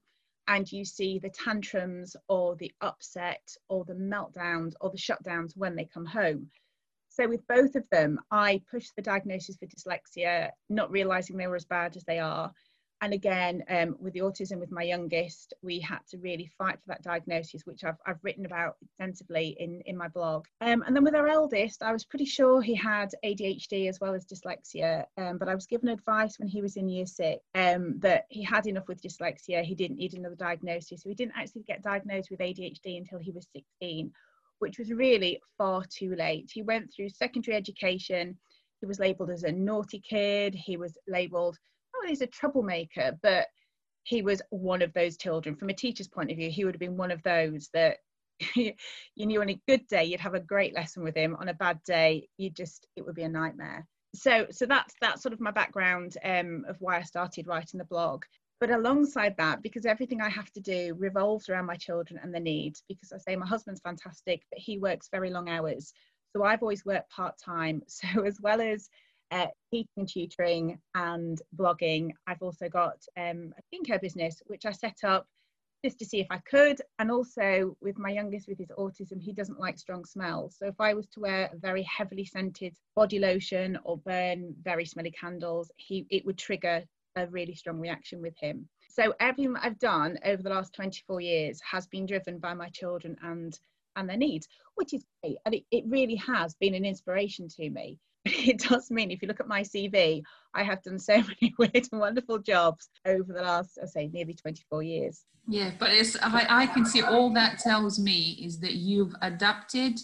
and 0.49 0.71
you 0.71 0.85
see 0.85 1.19
the 1.19 1.31
tantrums 1.31 2.17
or 2.29 2.57
the 2.57 2.73
upset 2.81 3.43
or 3.69 3.85
the 3.85 3.95
meltdowns 3.95 4.75
or 4.81 4.91
the 4.91 4.99
shutdowns 4.99 5.57
when 5.57 5.75
they 5.75 5.89
come 5.93 6.07
home. 6.07 6.51
So 7.09 7.29
with 7.29 7.47
both 7.47 7.77
of 7.77 7.89
them, 7.91 8.19
I 8.31 8.61
pushed 8.71 8.97
the 8.97 9.03
diagnosis 9.03 9.57
for 9.57 9.67
dyslexia, 9.67 10.51
not 10.69 10.91
realizing 10.91 11.37
they 11.37 11.47
were 11.47 11.55
as 11.55 11.65
bad 11.65 11.97
as 11.97 12.05
they 12.05 12.19
are. 12.19 12.53
And 13.05 13.13
again, 13.13 13.63
um, 13.69 13.97
with 14.01 14.15
the 14.15 14.21
autism 14.21 14.59
with 14.59 14.71
my 14.71 14.83
youngest, 14.83 15.53
we 15.61 15.79
had 15.79 15.99
to 16.09 16.17
really 16.17 16.51
fight 16.57 16.77
for 16.81 16.87
that 16.87 17.03
diagnosis, 17.03 17.67
which 17.67 17.85
I've, 17.85 17.99
I've 18.07 18.25
written 18.25 18.47
about 18.47 18.77
extensively 18.81 19.55
in, 19.61 19.83
in 19.85 19.95
my 19.95 20.09
blog. 20.09 20.47
Um, 20.63 20.83
and 20.87 20.97
then 20.97 21.05
with 21.05 21.15
our 21.15 21.29
eldest, 21.29 21.83
I 21.83 21.93
was 21.93 22.07
pretty 22.07 22.25
sure 22.25 22.63
he 22.63 22.75
had 22.75 23.11
ADHD 23.23 23.91
as 23.91 24.01
well 24.01 24.15
as 24.15 24.25
dyslexia. 24.25 25.05
Um, 25.19 25.37
but 25.37 25.51
I 25.51 25.55
was 25.55 25.67
given 25.67 25.91
advice 25.91 26.39
when 26.39 26.49
he 26.49 26.63
was 26.63 26.79
in 26.79 26.89
year 26.89 27.05
six 27.05 27.43
um, 27.55 27.99
that 27.99 28.25
he 28.31 28.43
had 28.43 28.67
enough 28.67 28.89
with 28.89 29.03
dyslexia, 29.03 29.63
he 29.63 29.75
didn't 29.75 29.99
need 29.99 30.15
another 30.15 30.37
diagnosis. 30.37 31.03
So 31.03 31.11
he 31.11 31.15
didn't 31.15 31.37
actually 31.37 31.65
get 31.65 31.83
diagnosed 31.83 32.31
with 32.31 32.41
ADHD 32.41 32.97
until 32.97 33.19
he 33.19 33.33
was 33.33 33.47
16 33.53 34.11
which 34.61 34.79
was 34.79 34.91
really 34.91 35.39
far 35.59 35.83
too 35.85 36.15
late. 36.15 36.49
He 36.51 36.63
went 36.63 36.91
through 36.91 37.11
secondary 37.11 37.55
education. 37.55 38.39
He 38.81 38.87
was 38.87 38.99
labelled 38.99 39.29
as 39.29 39.43
a 39.43 39.53
naughty 39.53 40.01
kid. 40.01 40.55
He 40.55 40.79
was 40.79 40.97
labelled, 41.07 41.59
he's 42.07 42.21
a 42.21 42.27
troublemaker, 42.27 43.19
but 43.23 43.47
he 44.05 44.23
was 44.23 44.43
one 44.51 44.83
of 44.83 44.93
those 44.93 45.17
children. 45.17 45.57
From 45.57 45.71
a 45.71 45.75
teacher's 45.75 46.09
point 46.09 46.31
of 46.31 46.37
view, 46.37 46.51
he 46.51 46.65
would 46.65 46.75
have 46.75 46.81
been 46.81 46.97
one 46.97 47.11
of 47.11 47.23
those 47.23 47.69
that 47.73 47.99
you 48.55 48.75
knew 49.17 49.41
on 49.41 49.51
a 49.51 49.61
good 49.67 49.87
day 49.87 50.05
you'd 50.05 50.21
have 50.21 50.35
a 50.35 50.41
great 50.41 50.75
lesson 50.75 51.03
with 51.03 51.17
him. 51.17 51.37
On 51.41 51.49
a 51.49 51.55
bad 51.55 51.83
day, 51.85 52.29
you 52.37 52.51
just 52.51 52.87
it 52.97 53.05
would 53.05 53.15
be 53.15 53.23
a 53.23 53.29
nightmare. 53.29 53.87
So, 54.15 54.47
so 54.51 54.67
that's 54.67 54.95
that's 55.01 55.23
sort 55.23 55.33
of 55.33 55.41
my 55.41 55.51
background 55.51 56.17
um, 56.25 56.65
of 56.69 56.77
why 56.81 56.99
I 56.99 57.03
started 57.03 57.47
writing 57.47 57.79
the 57.79 57.85
blog. 57.85 58.25
But 58.61 58.71
alongside 58.71 59.37
that, 59.39 59.63
because 59.63 59.85
everything 59.85 60.21
I 60.21 60.29
have 60.29 60.51
to 60.53 60.61
do 60.61 60.95
revolves 60.99 61.49
around 61.49 61.67
my 61.67 61.75
children 61.75 62.21
and 62.23 62.33
their 62.33 62.41
needs, 62.41 62.83
because 62.89 63.13
I 63.13 63.19
say 63.19 63.37
my 63.37 63.47
husband's 63.47 63.81
fantastic, 63.81 64.43
but 64.51 64.61
he 64.61 64.79
works 64.79 65.09
very 65.11 65.31
long 65.31 65.49
hours. 65.49 65.93
So 66.33 66.45
I've 66.45 66.63
always 66.63 66.85
worked 66.85 67.11
part 67.11 67.35
time. 67.39 67.83
So 67.89 68.25
as 68.25 68.41
well 68.41 68.61
as 68.61 68.89
uh, 69.35 69.49
teaching 69.73 69.89
and 69.97 70.09
tutoring 70.09 70.79
and 70.95 71.43
blogging, 71.57 72.13
I've 72.27 72.41
also 72.41 72.69
got 72.69 73.05
um, 73.19 73.53
a 73.59 73.63
skincare 73.77 74.01
business, 74.01 74.41
which 74.47 74.65
I 74.65 74.71
set 74.71 74.99
up 75.03 75.27
just 75.85 75.99
to 75.99 76.07
see 76.07 76.21
if 76.21 76.29
I 76.31 76.39
could. 76.49 76.81
And 77.01 77.11
also 77.11 77.77
with 77.81 77.99
my 77.99 78.11
youngest 78.11 78.47
with 78.49 78.59
his 78.59 78.71
autism, 78.79 79.21
he 79.21 79.33
doesn't 79.33 79.59
like 79.59 79.77
strong 79.77 80.05
smells. 80.05 80.57
So 80.57 80.67
if 80.67 80.81
I 80.81 80.95
was 80.95 81.09
to 81.09 81.21
wear 81.21 81.51
a 81.53 81.57
very 81.57 81.83
heavily 81.83 82.25
scented 82.25 82.77
body 82.95 83.19
lotion 83.19 83.77
or 83.83 83.99
burn 83.99 84.55
very 84.63 84.87
smelly 84.87 85.11
candles, 85.11 85.71
he 85.77 86.07
it 86.11 86.25
would 86.25 86.39
trigger 86.39 86.85
a 87.17 87.27
really 87.27 87.55
strong 87.55 87.81
reaction 87.81 88.23
with 88.23 88.35
him. 88.39 88.69
So 88.89 89.15
everything 89.19 89.55
that 89.55 89.65
I've 89.65 89.79
done 89.81 90.17
over 90.25 90.43
the 90.43 90.51
last 90.51 90.73
24 90.75 91.21
years 91.21 91.61
has 91.69 91.89
been 91.89 92.07
driven 92.07 92.39
by 92.39 92.55
my 92.55 92.69
children 92.69 93.17
and 93.23 93.59
and 93.97 94.09
their 94.09 94.17
needs, 94.17 94.47
which 94.77 94.95
is 94.95 95.05
great. 95.23 95.39
And 95.45 95.55
it, 95.55 95.65
it 95.71 95.85
really 95.87 96.17
has 96.17 96.55
been 96.55 96.75
an 96.75 96.85
inspiration 96.85 97.49
to 97.49 97.71
me. 97.71 97.99
It 98.49 98.59
does 98.59 98.91
mean 98.91 99.11
if 99.11 99.23
you 99.23 99.29
look 99.29 99.41
at 99.41 99.49
my 99.49 99.63
CV, 99.63 100.23
I 100.53 100.63
have 100.63 100.83
done 100.83 100.99
so 100.99 101.17
many 101.41 101.55
weird 101.59 101.89
and 101.91 102.01
wonderful 102.01 102.39
jobs 102.39 102.89
over 103.07 103.33
the 103.33 103.43
last, 103.43 103.79
I 103.83 103.87
say, 103.87 104.09
nearly 104.09 104.35
24 104.35 104.83
years. 104.83 105.25
Yeah, 105.49 105.73
but 105.79 105.91
it's 105.91 106.17
I, 106.23 106.47
I 106.49 106.67
can 106.67 106.87
see 106.87 107.03
all 107.03 107.33
that 107.35 107.59
tells 107.59 107.99
me 107.99 108.41
is 108.43 108.61
that 108.61 108.75
you've 108.75 109.15
adapted, 109.21 109.99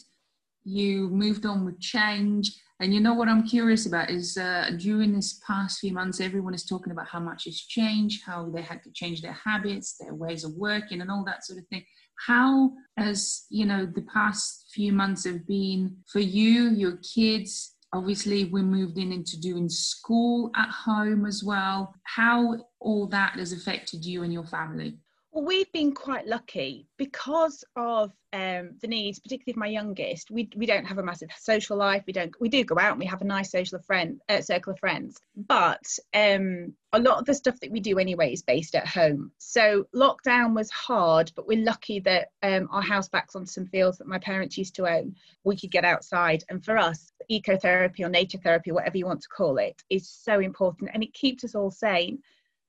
you 0.64 1.08
moved 1.08 1.46
on 1.46 1.64
with 1.64 1.80
change, 1.80 2.52
and 2.78 2.94
you 2.94 3.00
know 3.00 3.14
what 3.14 3.28
I'm 3.28 3.46
curious 3.46 3.86
about 3.86 4.10
is 4.10 4.36
uh, 4.36 4.70
during 4.78 5.14
this 5.14 5.40
past 5.46 5.80
few 5.80 5.92
months, 5.92 6.20
everyone 6.20 6.54
is 6.54 6.64
talking 6.64 6.92
about 6.92 7.08
how 7.08 7.20
much 7.20 7.44
has 7.44 7.58
changed, 7.58 8.22
how 8.24 8.50
they 8.50 8.62
had 8.62 8.82
to 8.84 8.90
change 8.92 9.22
their 9.22 9.36
habits, 9.44 9.96
their 9.98 10.14
ways 10.14 10.44
of 10.44 10.54
working, 10.54 11.00
and 11.00 11.10
all 11.10 11.24
that 11.24 11.44
sort 11.44 11.58
of 11.58 11.66
thing. 11.68 11.84
How 12.26 12.72
has 12.98 13.46
you 13.48 13.64
know 13.64 13.86
the 13.86 14.06
past 14.12 14.66
few 14.74 14.92
months 14.92 15.24
have 15.24 15.46
been 15.46 15.96
for 16.06 16.20
you, 16.20 16.70
your 16.70 16.98
kids? 16.98 17.76
Obviously, 17.92 18.44
we 18.44 18.62
moved 18.62 18.98
in 18.98 19.12
into 19.12 19.40
doing 19.40 19.68
school 19.68 20.50
at 20.56 20.68
home 20.68 21.26
as 21.26 21.42
well. 21.42 21.94
How 22.04 22.56
all 22.78 23.06
that 23.08 23.34
has 23.34 23.52
affected 23.52 24.04
you 24.04 24.22
and 24.22 24.32
your 24.32 24.46
family? 24.46 24.96
Well, 25.32 25.44
we've 25.44 25.70
been 25.72 25.92
quite 25.92 26.26
lucky 26.26 26.88
because 26.96 27.62
of 27.76 28.12
um, 28.32 28.72
the 28.80 28.88
needs, 28.88 29.20
particularly 29.20 29.52
of 29.52 29.58
my 29.58 29.68
youngest. 29.68 30.28
We, 30.28 30.48
we 30.56 30.66
don't 30.66 30.84
have 30.84 30.98
a 30.98 31.04
massive 31.04 31.30
social 31.38 31.76
life. 31.76 32.02
We 32.06 32.12
don't. 32.12 32.32
We 32.40 32.48
do 32.48 32.64
go 32.64 32.78
out 32.78 32.92
and 32.92 32.98
we 32.98 33.06
have 33.06 33.22
a 33.22 33.26
nice 33.26 33.52
social 33.52 33.78
friend 33.78 34.20
uh, 34.28 34.40
circle 34.40 34.72
of 34.72 34.80
friends. 34.80 35.20
But 35.36 35.86
um, 36.14 36.74
a 36.92 36.98
lot 36.98 37.18
of 37.18 37.26
the 37.26 37.34
stuff 37.34 37.60
that 37.60 37.70
we 37.70 37.78
do 37.78 38.00
anyway 38.00 38.32
is 38.32 38.42
based 38.42 38.74
at 38.74 38.88
home. 38.88 39.30
So 39.38 39.86
lockdown 39.94 40.54
was 40.54 40.70
hard, 40.70 41.30
but 41.36 41.46
we're 41.46 41.64
lucky 41.64 42.00
that 42.00 42.28
um, 42.42 42.68
our 42.72 42.82
house 42.82 43.08
backs 43.08 43.36
onto 43.36 43.46
some 43.46 43.66
fields 43.66 43.98
that 43.98 44.08
my 44.08 44.18
parents 44.18 44.58
used 44.58 44.74
to 44.76 44.88
own. 44.88 45.14
We 45.44 45.56
could 45.56 45.70
get 45.70 45.84
outside, 45.84 46.42
and 46.48 46.64
for 46.64 46.76
us, 46.76 47.12
ecotherapy 47.30 48.00
or 48.00 48.08
nature 48.08 48.38
therapy, 48.38 48.72
whatever 48.72 48.98
you 48.98 49.06
want 49.06 49.22
to 49.22 49.28
call 49.28 49.58
it, 49.58 49.82
is 49.88 50.08
so 50.08 50.40
important, 50.40 50.90
and 50.92 51.02
it 51.02 51.14
keeps 51.14 51.44
us 51.44 51.54
all 51.54 51.70
sane 51.70 52.20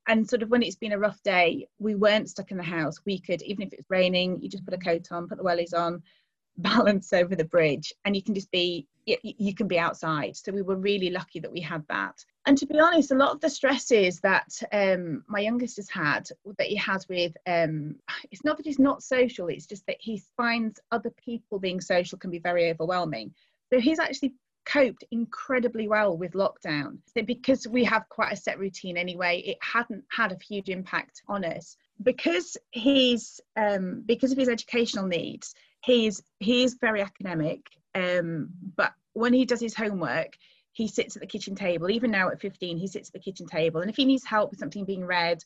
and 0.08 0.28
sort 0.28 0.41
of 0.41 0.50
when 0.50 0.63
it's 0.63 0.76
been 0.76 0.93
a 0.93 1.00
rough 1.00 1.21
day, 1.24 1.67
we 1.80 1.95
weren't 1.95 2.30
stuck 2.30 2.52
in 2.52 2.58
the 2.58 2.63
house. 2.63 3.00
We 3.06 3.19
could, 3.19 3.41
even 3.43 3.67
if 3.67 3.74
it's 3.74 3.89
raining, 3.89 4.41
you 4.41 4.50
just 4.50 4.65
put 4.65 4.74
a 4.74 4.78
coat 4.78 5.12
on, 5.12 5.28
put 5.28 5.38
the 5.38 5.43
wellies 5.43 5.78
on, 5.78 6.02
balance 6.58 7.13
over 7.13 7.36
the 7.36 7.45
bridge, 7.45 7.93
and 8.04 8.15
you 8.15 8.21
can 8.21 8.36
just 8.36 8.52
be, 8.52 8.88
you 9.06 9.56
can 9.56 9.67
be 9.67 9.80
outside. 9.80 10.36
So 10.36 10.52
we 10.52 10.62
were 10.62 10.76
really 10.76 11.10
lucky 11.10 11.39
that 11.39 11.52
we 11.52 11.62
had 11.62 11.84
that. 11.88 12.24
And 12.45 12.58
to 12.58 12.65
be 12.65 12.80
honest, 12.80 13.12
a 13.12 13.15
lot 13.15 13.32
of 13.32 13.41
the 13.41 13.50
stresses 13.50 14.19
that 14.19 14.52
um, 14.74 15.24
my 15.28 15.39
youngest 15.39 15.78
has 15.78 15.89
had, 15.89 16.28
that 16.58 16.67
he 16.67 16.76
has 16.76 17.08
with, 17.08 17.36
um, 17.47 17.95
it's 18.32 18.43
not 18.43 18.58
that 18.58 18.65
he's 18.65 18.80
not 18.80 19.04
social, 19.04 19.47
it's 19.47 19.65
just 19.65 19.86
that 19.88 19.97
he 20.00 20.21
finds 20.36 20.80
other 20.91 21.12
people 21.12 21.58
being 21.58 21.80
social 21.80 22.17
can 22.17 22.32
be 22.32 22.39
very 22.39 22.69
overwhelming. 22.69 23.34
So 23.71 23.80
he's 23.80 24.00
actually 24.00 24.34
coped 24.65 25.04
incredibly 25.12 25.88
well 25.88 26.17
with 26.17 26.34
lockdown. 26.34 26.97
Because 27.26 27.67
we 27.67 27.84
have 27.86 28.08
quite 28.10 28.34
a 28.34 28.36
set 28.36 28.60
routine 28.60 28.97
anyway, 28.97 29.41
it 29.45 29.58
hadn't 29.62 30.04
had 30.12 30.32
a 30.32 30.38
huge 30.43 30.69
impact 30.69 31.21
on 31.28 31.43
us. 31.43 31.78
Because 32.02 32.58
he's 32.71 33.39
um, 33.56 34.04
because 34.06 34.32
of 34.32 34.38
his 34.38 34.50
educational 34.50 35.08
needs, 35.08 35.54
he's 35.84 36.21
he's 36.39 36.76
very 36.76 37.02
academic. 37.02 37.62
Um, 37.93 38.50
but 38.76 38.93
when 39.13 39.34
he 39.34 39.45
does 39.45 39.60
his 39.60 39.76
homework, 39.76 40.34
he 40.74 40.88
sits 40.88 41.15
at 41.15 41.21
the 41.21 41.28
kitchen 41.28 41.56
table. 41.56 41.89
Even 41.89 42.12
now 42.12 42.30
at 42.30 42.39
15, 42.39 42.78
he 42.78 42.88
sits 42.88 43.10
at 43.10 43.13
the 43.13 43.19
kitchen 43.19 43.45
table. 43.45 43.82
And 43.82 43.89
if 43.89 43.97
he 43.97 44.06
needs 44.06 44.26
help 44.26 44.52
with 44.52 44.60
something 44.60 44.86
being 44.86 45.06
read 45.06 45.43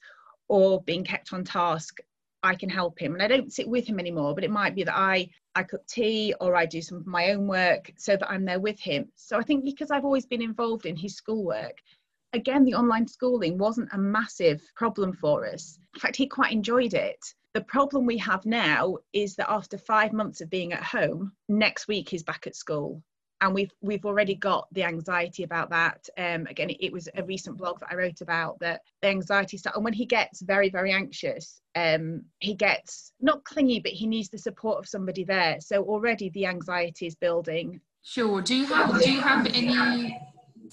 or 0.47 0.81
being 0.83 1.03
kept 1.03 1.33
on 1.33 1.43
task, 1.43 1.99
I 2.45 2.55
can 2.55 2.69
help 2.69 2.99
him. 2.99 3.13
And 3.13 3.23
I 3.23 3.27
don't 3.27 3.51
sit 3.51 3.67
with 3.67 3.87
him 3.87 3.99
anymore, 3.99 4.35
but 4.35 4.43
it 4.43 4.51
might 4.51 4.75
be 4.75 4.83
that 4.83 4.97
I 4.97 5.29
I 5.55 5.63
cook 5.63 5.85
tea 5.87 6.33
or 6.41 6.55
I 6.55 6.65
do 6.65 6.81
some 6.81 6.97
of 6.97 7.07
my 7.07 7.31
own 7.31 7.47
work 7.47 7.91
so 7.97 8.15
that 8.17 8.29
I'm 8.29 8.45
there 8.45 8.59
with 8.59 8.79
him. 8.79 9.11
So 9.15 9.37
I 9.37 9.43
think 9.43 9.63
because 9.63 9.89
I've 9.89 10.05
always 10.05 10.25
been 10.25 10.41
involved 10.41 10.85
in 10.85 10.95
his 10.95 11.15
schoolwork, 11.15 11.77
again, 12.33 12.65
the 12.65 12.75
online 12.75 13.07
schooling 13.07 13.57
wasn't 13.57 13.89
a 13.93 13.97
massive 13.97 14.61
problem 14.75 15.13
for 15.13 15.47
us. 15.47 15.79
In 15.95 15.99
fact, 16.01 16.17
he 16.17 16.27
quite 16.27 16.51
enjoyed 16.51 16.93
it. 16.93 17.19
The 17.53 17.61
problem 17.61 18.05
we 18.05 18.17
have 18.17 18.45
now 18.45 18.97
is 19.13 19.35
that 19.35 19.49
after 19.49 19.77
five 19.77 20.11
months 20.11 20.41
of 20.41 20.49
being 20.49 20.73
at 20.73 20.83
home, 20.83 21.31
next 21.47 21.87
week 21.87 22.09
he's 22.09 22.23
back 22.23 22.47
at 22.47 22.55
school 22.55 23.01
and 23.41 23.53
we've 23.53 23.71
we've 23.81 24.05
already 24.05 24.35
got 24.35 24.67
the 24.71 24.83
anxiety 24.83 25.43
about 25.43 25.69
that. 25.69 26.07
Um, 26.17 26.47
again 26.47 26.69
it, 26.69 26.91
was 26.91 27.09
a 27.15 27.23
recent 27.23 27.57
blog 27.57 27.79
that 27.79 27.89
i 27.91 27.95
wrote 27.95 28.21
about 28.21 28.57
that 28.59 28.81
the 29.01 29.09
anxiety 29.09 29.57
stuff 29.57 29.75
and 29.75 29.83
when 29.83 29.93
he 29.93 30.05
gets 30.05 30.41
very 30.41 30.69
very 30.69 30.93
anxious 30.93 31.61
um, 31.75 32.23
he 32.39 32.53
gets 32.53 33.11
not 33.19 33.43
clingy 33.43 33.79
but 33.79 33.91
he 33.91 34.07
needs 34.07 34.29
the 34.29 34.37
support 34.37 34.79
of 34.79 34.87
somebody 34.87 35.23
there. 35.23 35.57
So 35.59 35.83
already 35.83 36.29
the 36.29 36.45
anxiety 36.45 37.05
is 37.05 37.15
building. 37.15 37.81
Sure. 38.01 38.41
Do 38.41 38.55
you 38.55 38.65
have 38.67 39.01
do 39.01 39.11
you 39.11 39.21
have 39.21 39.45
any 39.47 40.17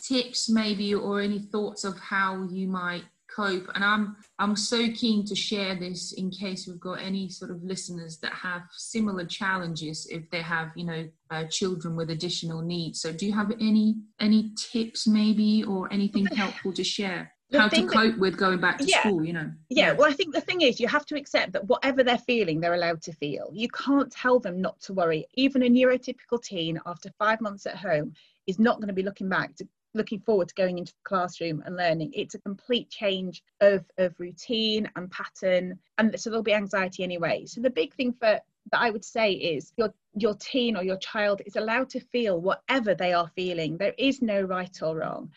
tips 0.01 0.49
maybe 0.49 0.95
or 0.95 1.21
any 1.21 1.41
thoughts 1.41 1.85
of 1.85 1.99
how 1.99 2.45
you 2.45 2.69
might 2.69 3.05
cope. 3.35 3.69
And 3.75 3.85
i'm 3.85 4.17
i'm 4.39 4.57
so 4.57 4.89
keen 4.95 5.25
to 5.27 5.35
share 5.35 5.75
this 5.75 6.13
in 6.13 6.31
case 6.31 6.67
we've 6.67 6.81
got 6.81 7.01
any 7.01 7.29
sort 7.29 7.51
of 7.51 7.63
listeners 7.63 8.19
that 8.19 8.33
have 8.33 8.63
similar 8.73 9.25
challenges 9.25 10.07
if 10.11 10.29
they 10.31 10.43
have 10.43 10.69
you 10.77 10.85
know 10.85 11.09
uh, 11.31 11.45
children 11.45 11.97
with 11.97 12.11
additional 12.11 12.61
needs. 12.63 13.01
So 13.01 13.13
do 13.13 13.25
you 13.27 13.33
have 13.33 13.51
any 13.53 13.97
any 14.21 14.53
tips 14.57 15.07
maybe 15.07 15.65
or 15.65 15.93
anything 15.93 16.27
helpful 16.27 16.73
to 16.75 16.85
share? 16.85 17.33
The 17.51 17.61
how 17.61 17.69
to 17.69 17.77
thing 17.77 17.87
that- 17.87 17.93
cope 17.95 18.19
with 18.19 18.37
going 18.39 18.61
back 18.61 18.79
to 18.79 18.85
Yeah. 18.87 19.01
school, 19.01 19.23
you 19.25 19.35
know. 19.35 19.51
yeah 19.69 19.93
well 19.93 20.09
i 20.09 20.13
think 20.15 20.33
the 20.35 20.41
thing 20.41 20.63
is 20.63 20.81
you 20.81 20.89
have 20.89 21.05
to 21.07 21.17
accept 21.17 21.53
that 21.53 21.67
whatever 21.67 22.03
they're 22.03 22.17
feeling 22.33 22.61
they're 22.61 22.75
allowed 22.81 23.03
to 23.03 23.13
feel. 23.13 23.51
You 23.53 23.69
can't 23.69 24.11
tell 24.11 24.41
them 24.41 24.61
not 24.61 24.81
to 24.87 24.95
worry. 24.95 25.27
Even 25.35 25.63
a 25.63 25.67
neurotypical 25.69 26.43
teen 26.43 26.81
after 26.87 27.11
five 27.19 27.41
months 27.43 27.67
at 27.67 27.77
home 27.77 28.15
is 28.47 28.59
not 28.59 28.77
going 28.79 28.89
to 28.89 28.95
be 28.95 29.03
looking 29.03 29.29
back 29.29 29.55
to 29.57 29.69
looking 29.95 30.21
forward 30.21 30.49
to 30.49 30.55
going 30.55 30.79
into 30.79 30.93
the 30.93 31.09
classroom 31.09 31.63
and 31.67 31.77
learning 31.77 32.11
it's 32.15 32.35
a 32.35 32.39
complete 32.39 32.89
change 32.91 33.43
of 33.61 33.85
of 33.99 34.15
routine 34.19 34.91
and 34.97 35.11
pattern 35.11 35.79
and 35.99 36.19
so 36.19 36.31
there'll 36.31 36.43
be 36.43 36.55
anxiety 36.55 37.03
anyway 37.03 37.45
so 37.47 37.61
the 37.61 37.71
big 37.71 37.95
thing 37.95 38.13
for 38.13 38.39
that 38.71 38.81
i 38.81 38.91
would 38.91 39.05
say 39.05 39.33
is 39.33 39.73
your 39.77 39.93
your 40.15 40.35
teen 40.35 40.77
or 40.77 40.83
your 40.83 40.99
child 40.99 41.43
is 41.47 41.57
allowed 41.57 41.89
to 41.89 42.01
feel 42.01 42.41
whatever 42.41 42.95
they 42.95 43.13
are 43.13 43.31
feeling 43.35 43.77
there 43.77 43.95
is 43.99 44.23
no 44.23 44.43
right 44.43 44.83
or 44.83 44.97
wrong 44.97 45.31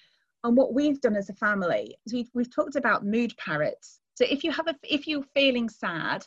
and 0.45 0.55
what 0.55 0.75
we've 0.75 1.01
done 1.01 1.15
as 1.15 1.29
a 1.29 1.33
family 1.33 1.97
is 2.05 2.13
we've, 2.13 2.29
we've 2.35 2.53
talked 2.53 2.75
about 2.75 3.03
mood 3.03 3.35
parrots. 3.35 3.99
So 4.13 4.25
if 4.29 4.43
you 4.43 4.51
have 4.51 4.67
a, 4.67 4.75
if 4.83 5.07
you're 5.07 5.25
feeling 5.33 5.69
sad, 5.69 6.23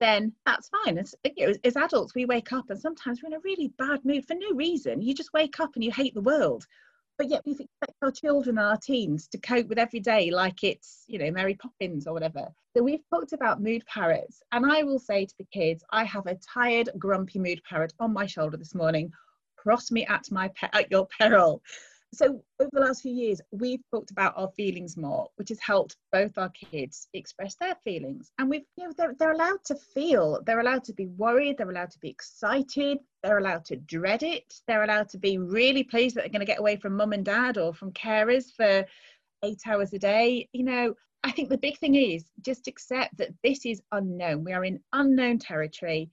then 0.00 0.32
that's 0.44 0.68
fine. 0.84 0.98
As, 0.98 1.14
you 1.36 1.46
know, 1.46 1.50
as, 1.50 1.58
as 1.62 1.76
adults, 1.76 2.12
we 2.12 2.24
wake 2.24 2.52
up 2.52 2.68
and 2.70 2.80
sometimes 2.80 3.22
we're 3.22 3.28
in 3.28 3.34
a 3.34 3.40
really 3.44 3.68
bad 3.78 4.04
mood 4.04 4.26
for 4.26 4.34
no 4.34 4.50
reason. 4.56 5.00
You 5.00 5.14
just 5.14 5.32
wake 5.32 5.60
up 5.60 5.76
and 5.76 5.84
you 5.84 5.92
hate 5.92 6.14
the 6.14 6.20
world. 6.20 6.66
But 7.20 7.28
yet 7.28 7.42
we 7.44 7.52
expect 7.52 7.98
our 8.00 8.10
children 8.10 8.56
our 8.56 8.78
teens 8.78 9.28
to 9.28 9.36
cope 9.36 9.68
with 9.68 9.76
every 9.76 10.00
day 10.00 10.30
like 10.30 10.64
it's, 10.64 11.04
you 11.06 11.18
know, 11.18 11.30
Mary 11.30 11.54
Poppins 11.54 12.06
or 12.06 12.14
whatever. 12.14 12.48
So 12.74 12.82
we've 12.82 13.06
talked 13.12 13.34
about 13.34 13.60
mood 13.60 13.84
parrots. 13.84 14.42
And 14.52 14.64
I 14.64 14.84
will 14.84 14.98
say 14.98 15.26
to 15.26 15.34
the 15.36 15.44
kids, 15.52 15.84
I 15.90 16.04
have 16.04 16.26
a 16.26 16.36
tired, 16.36 16.88
grumpy 16.98 17.38
mood 17.38 17.60
parrot 17.68 17.92
on 18.00 18.14
my 18.14 18.24
shoulder 18.24 18.56
this 18.56 18.74
morning. 18.74 19.12
Cross 19.58 19.90
me 19.90 20.06
at 20.06 20.30
my 20.30 20.48
pe- 20.58 20.70
at 20.72 20.90
your 20.90 21.06
peril 21.18 21.62
so 22.12 22.42
over 22.60 22.70
the 22.72 22.80
last 22.80 23.02
few 23.02 23.12
years 23.12 23.40
we've 23.52 23.82
talked 23.92 24.10
about 24.10 24.34
our 24.36 24.48
feelings 24.56 24.96
more 24.96 25.28
which 25.36 25.48
has 25.48 25.60
helped 25.60 25.96
both 26.12 26.36
our 26.38 26.50
kids 26.50 27.08
express 27.14 27.54
their 27.56 27.74
feelings. 27.84 28.32
And 28.38 28.48
we've 28.50 28.64
you 28.76 28.84
know 28.84 28.92
they're, 28.96 29.14
they're 29.18 29.32
allowed 29.32 29.64
to 29.66 29.74
feel. 29.74 30.40
They're 30.44 30.60
allowed 30.60 30.84
to 30.84 30.92
be 30.92 31.06
worried. 31.06 31.58
They're 31.58 31.70
allowed 31.70 31.90
to 31.92 31.98
be 31.98 32.10
excited. 32.10 32.98
They're 33.22 33.38
allowed 33.38 33.64
to 33.66 33.76
dread 33.76 34.22
it. 34.22 34.52
They're 34.66 34.84
allowed 34.84 35.08
to 35.10 35.18
be 35.18 35.38
really 35.38 35.84
pleased 35.84 36.16
that 36.16 36.22
they're 36.22 36.30
going 36.30 36.40
to 36.40 36.46
get 36.46 36.58
away 36.58 36.76
from 36.76 36.96
mum 36.96 37.12
and 37.12 37.24
dad 37.24 37.58
or 37.58 37.74
from 37.74 37.92
carers 37.92 38.46
for 38.56 38.84
eight 39.42 39.62
hours 39.66 39.92
a 39.92 39.98
day. 39.98 40.48
You 40.52 40.64
know 40.64 40.94
i 41.22 41.30
think 41.30 41.50
the 41.50 41.58
big 41.58 41.76
thing 41.76 41.96
is 41.96 42.24
just 42.40 42.66
accept 42.66 43.14
that 43.18 43.28
this 43.44 43.66
is 43.66 43.82
unknown. 43.92 44.42
We 44.44 44.52
are 44.52 44.64
in 44.64 44.80
unknown 44.92 45.38
territory. 45.38 46.10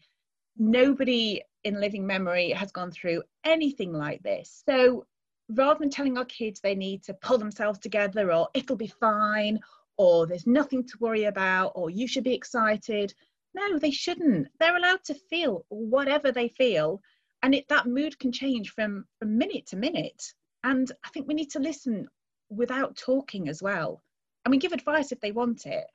Nobody 0.57 1.41
in 1.63 1.79
living 1.79 2.05
memory 2.05 2.51
has 2.51 2.71
gone 2.71 2.91
through 2.91 3.23
anything 3.45 3.93
like 3.93 4.21
this. 4.23 4.63
So 4.67 5.05
rather 5.49 5.79
than 5.79 5.89
telling 5.89 6.17
our 6.17 6.25
kids 6.25 6.59
they 6.59 6.75
need 6.75 7.03
to 7.03 7.13
pull 7.15 7.37
themselves 7.37 7.79
together 7.79 8.31
or 8.31 8.47
it'll 8.53 8.75
be 8.75 8.87
fine 8.99 9.59
or 9.97 10.27
there's 10.27 10.47
nothing 10.47 10.83
to 10.83 10.97
worry 10.99 11.25
about 11.25 11.71
or 11.75 11.89
you 11.89 12.07
should 12.07 12.23
be 12.23 12.33
excited 12.33 13.13
no 13.57 13.79
they 13.79 13.91
shouldn't. 13.91 14.47
They're 14.59 14.77
allowed 14.77 15.03
to 15.05 15.15
feel 15.15 15.65
whatever 15.69 16.31
they 16.31 16.49
feel 16.49 17.01
and 17.43 17.55
it, 17.55 17.67
that 17.69 17.87
mood 17.87 18.17
can 18.19 18.31
change 18.31 18.71
from 18.71 19.05
from 19.19 19.37
minute 19.37 19.65
to 19.67 19.75
minute. 19.75 20.33
And 20.63 20.91
i 21.03 21.09
think 21.09 21.27
we 21.27 21.33
need 21.33 21.51
to 21.51 21.59
listen 21.59 22.07
without 22.49 22.95
talking 22.95 23.49
as 23.49 23.61
well. 23.61 24.01
And 24.45 24.51
we 24.51 24.57
give 24.57 24.73
advice 24.73 25.11
if 25.11 25.19
they 25.19 25.31
want 25.31 25.65
it 25.65 25.85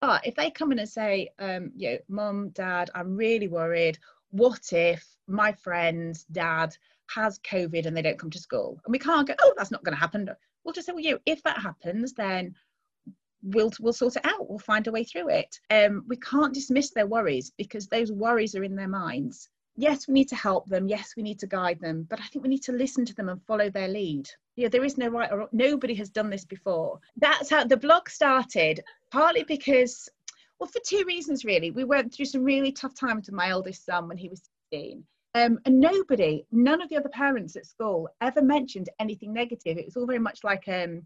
but 0.00 0.26
if 0.26 0.34
they 0.34 0.50
come 0.50 0.72
in 0.72 0.78
and 0.80 0.88
say 0.88 1.30
um 1.38 1.70
you 1.76 1.90
know 1.90 1.98
mom, 2.08 2.48
dad 2.50 2.90
i'm 2.94 3.16
really 3.16 3.48
worried. 3.48 3.98
What 4.30 4.72
if 4.72 5.06
my 5.26 5.52
friend's 5.52 6.24
dad 6.24 6.74
has 7.14 7.38
COVID 7.40 7.86
and 7.86 7.96
they 7.96 8.02
don't 8.02 8.18
come 8.18 8.30
to 8.30 8.38
school. 8.38 8.80
And 8.84 8.92
we 8.92 8.98
can't 8.98 9.26
go, 9.26 9.34
oh, 9.40 9.54
that's 9.56 9.70
not 9.70 9.84
going 9.84 9.94
to 9.94 10.00
happen. 10.00 10.28
We'll 10.64 10.74
just 10.74 10.86
say, 10.86 10.92
well, 10.92 11.02
you 11.02 11.12
know, 11.12 11.18
if 11.26 11.42
that 11.42 11.58
happens, 11.58 12.12
then 12.12 12.54
we'll 13.42 13.72
we'll 13.80 13.92
sort 13.92 14.16
it 14.16 14.24
out. 14.24 14.48
We'll 14.48 14.58
find 14.58 14.86
a 14.86 14.92
way 14.92 15.04
through 15.04 15.30
it. 15.30 15.58
Um, 15.70 16.04
we 16.08 16.16
can't 16.16 16.54
dismiss 16.54 16.90
their 16.90 17.06
worries 17.06 17.52
because 17.56 17.86
those 17.86 18.12
worries 18.12 18.54
are 18.54 18.64
in 18.64 18.76
their 18.76 18.88
minds. 18.88 19.48
Yes, 19.76 20.06
we 20.06 20.14
need 20.14 20.28
to 20.28 20.36
help 20.36 20.68
them. 20.68 20.86
Yes, 20.86 21.14
we 21.16 21.22
need 21.22 21.38
to 21.40 21.46
guide 21.46 21.80
them. 21.80 22.06
But 22.08 22.20
I 22.20 22.24
think 22.26 22.42
we 22.42 22.50
need 22.50 22.62
to 22.64 22.72
listen 22.72 23.04
to 23.06 23.14
them 23.14 23.28
and 23.28 23.42
follow 23.42 23.70
their 23.70 23.88
lead. 23.88 24.28
Yeah, 24.56 24.68
there 24.68 24.84
is 24.84 24.98
no 24.98 25.08
right 25.08 25.32
or 25.32 25.48
nobody 25.52 25.94
has 25.94 26.10
done 26.10 26.28
this 26.28 26.44
before. 26.44 27.00
That's 27.16 27.48
how 27.48 27.64
the 27.64 27.76
blog 27.76 28.08
started. 28.08 28.82
Partly 29.10 29.44
because, 29.44 30.08
well, 30.58 30.68
for 30.68 30.80
two 30.86 31.04
reasons 31.06 31.44
really. 31.44 31.70
We 31.70 31.84
went 31.84 32.14
through 32.14 32.26
some 32.26 32.44
really 32.44 32.72
tough 32.72 32.94
times 32.94 33.26
with 33.26 33.34
my 33.34 33.52
oldest 33.52 33.86
son 33.86 34.08
when 34.08 34.18
he 34.18 34.28
was 34.28 34.42
16 34.72 35.04
um, 35.34 35.58
and 35.64 35.80
nobody, 35.80 36.44
none 36.52 36.82
of 36.82 36.88
the 36.88 36.96
other 36.96 37.08
parents 37.08 37.56
at 37.56 37.66
school 37.66 38.08
ever 38.20 38.42
mentioned 38.42 38.88
anything 38.98 39.32
negative. 39.32 39.78
It 39.78 39.86
was 39.86 39.96
all 39.96 40.06
very 40.06 40.18
much 40.18 40.44
like, 40.44 40.64
um, 40.68 41.02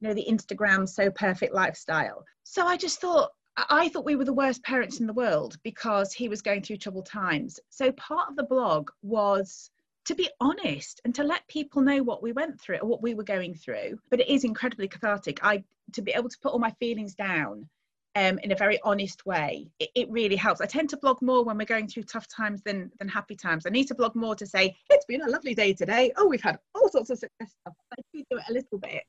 you 0.00 0.08
know, 0.08 0.14
the 0.14 0.26
Instagram 0.28 0.88
so 0.88 1.10
perfect 1.10 1.54
lifestyle. 1.54 2.24
So 2.44 2.66
I 2.66 2.76
just 2.76 3.00
thought, 3.00 3.30
I 3.56 3.88
thought 3.88 4.04
we 4.04 4.16
were 4.16 4.24
the 4.24 4.32
worst 4.32 4.62
parents 4.64 5.00
in 5.00 5.06
the 5.06 5.12
world 5.12 5.56
because 5.62 6.12
he 6.12 6.28
was 6.28 6.42
going 6.42 6.62
through 6.62 6.78
troubled 6.78 7.06
times. 7.06 7.58
So 7.70 7.92
part 7.92 8.28
of 8.28 8.36
the 8.36 8.42
blog 8.44 8.90
was 9.02 9.70
to 10.04 10.14
be 10.14 10.28
honest 10.40 11.00
and 11.04 11.14
to 11.14 11.24
let 11.24 11.48
people 11.48 11.80
know 11.80 12.02
what 12.02 12.22
we 12.22 12.32
went 12.32 12.60
through 12.60 12.78
or 12.78 12.88
what 12.88 13.02
we 13.02 13.14
were 13.14 13.24
going 13.24 13.54
through. 13.54 13.98
But 14.10 14.20
it 14.20 14.28
is 14.28 14.44
incredibly 14.44 14.86
cathartic. 14.86 15.40
I 15.42 15.64
to 15.92 16.02
be 16.02 16.12
able 16.12 16.28
to 16.28 16.38
put 16.42 16.52
all 16.52 16.58
my 16.58 16.72
feelings 16.72 17.14
down 17.14 17.68
um, 18.16 18.38
in 18.42 18.52
a 18.52 18.56
very 18.56 18.78
honest 18.82 19.26
way. 19.26 19.68
It, 19.78 19.90
it, 19.94 20.10
really 20.10 20.36
helps. 20.36 20.60
I 20.60 20.66
tend 20.66 20.88
to 20.90 20.96
blog 20.96 21.20
more 21.20 21.44
when 21.44 21.58
we're 21.58 21.64
going 21.64 21.88
through 21.88 22.04
tough 22.04 22.28
times 22.28 22.62
than 22.62 22.90
than 22.98 23.08
happy 23.08 23.34
times. 23.34 23.66
I 23.66 23.70
need 23.70 23.88
to 23.88 23.94
blog 23.94 24.14
more 24.14 24.34
to 24.36 24.46
say 24.46 24.76
it's 24.90 25.04
been 25.06 25.22
a 25.22 25.28
lovely 25.28 25.54
day 25.54 25.72
today. 25.72 26.12
Oh, 26.16 26.28
we've 26.28 26.42
had 26.42 26.58
all 26.74 26.88
sorts 26.88 27.10
of 27.10 27.18
success 27.18 27.54
stuff. 27.60 27.74
I 27.92 28.02
do 28.12 28.24
do 28.30 28.38
it 28.38 28.44
a 28.48 28.52
little 28.52 28.78
bit. 28.78 29.02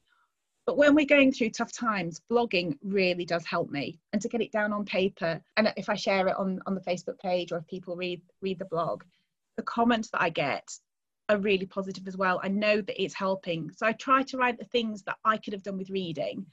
But 0.65 0.77
when 0.77 0.95
we're 0.95 1.05
going 1.05 1.31
through 1.31 1.51
tough 1.51 1.71
times, 1.71 2.21
blogging 2.31 2.77
really 2.81 3.25
does 3.25 3.45
help 3.45 3.69
me. 3.69 3.99
And 4.13 4.21
to 4.21 4.27
get 4.27 4.41
it 4.41 4.51
down 4.51 4.73
on 4.73 4.83
paper, 4.83 5.39
and 5.57 5.71
if 5.77 5.89
I 5.89 5.95
share 5.95 6.27
it 6.27 6.35
on, 6.37 6.59
on 6.65 6.73
the 6.73 6.81
Facebook 6.81 7.19
page 7.19 7.51
or 7.51 7.59
if 7.59 7.67
people 7.67 7.95
read 7.95 8.21
read 8.41 8.57
the 8.57 8.65
blog, 8.65 9.03
the 9.57 9.63
comments 9.63 10.09
that 10.11 10.21
I 10.21 10.29
get 10.29 10.67
are 11.29 11.37
really 11.37 11.65
positive 11.65 12.07
as 12.07 12.17
well. 12.17 12.39
I 12.43 12.47
know 12.47 12.81
that 12.81 13.01
it's 13.01 13.15
helping. 13.15 13.71
So 13.71 13.85
I 13.85 13.93
try 13.93 14.23
to 14.23 14.37
write 14.37 14.57
the 14.57 14.65
things 14.65 15.03
that 15.03 15.17
I 15.23 15.37
could 15.37 15.53
have 15.53 15.63
done 15.63 15.77
with 15.77 15.89
reading 15.89 16.45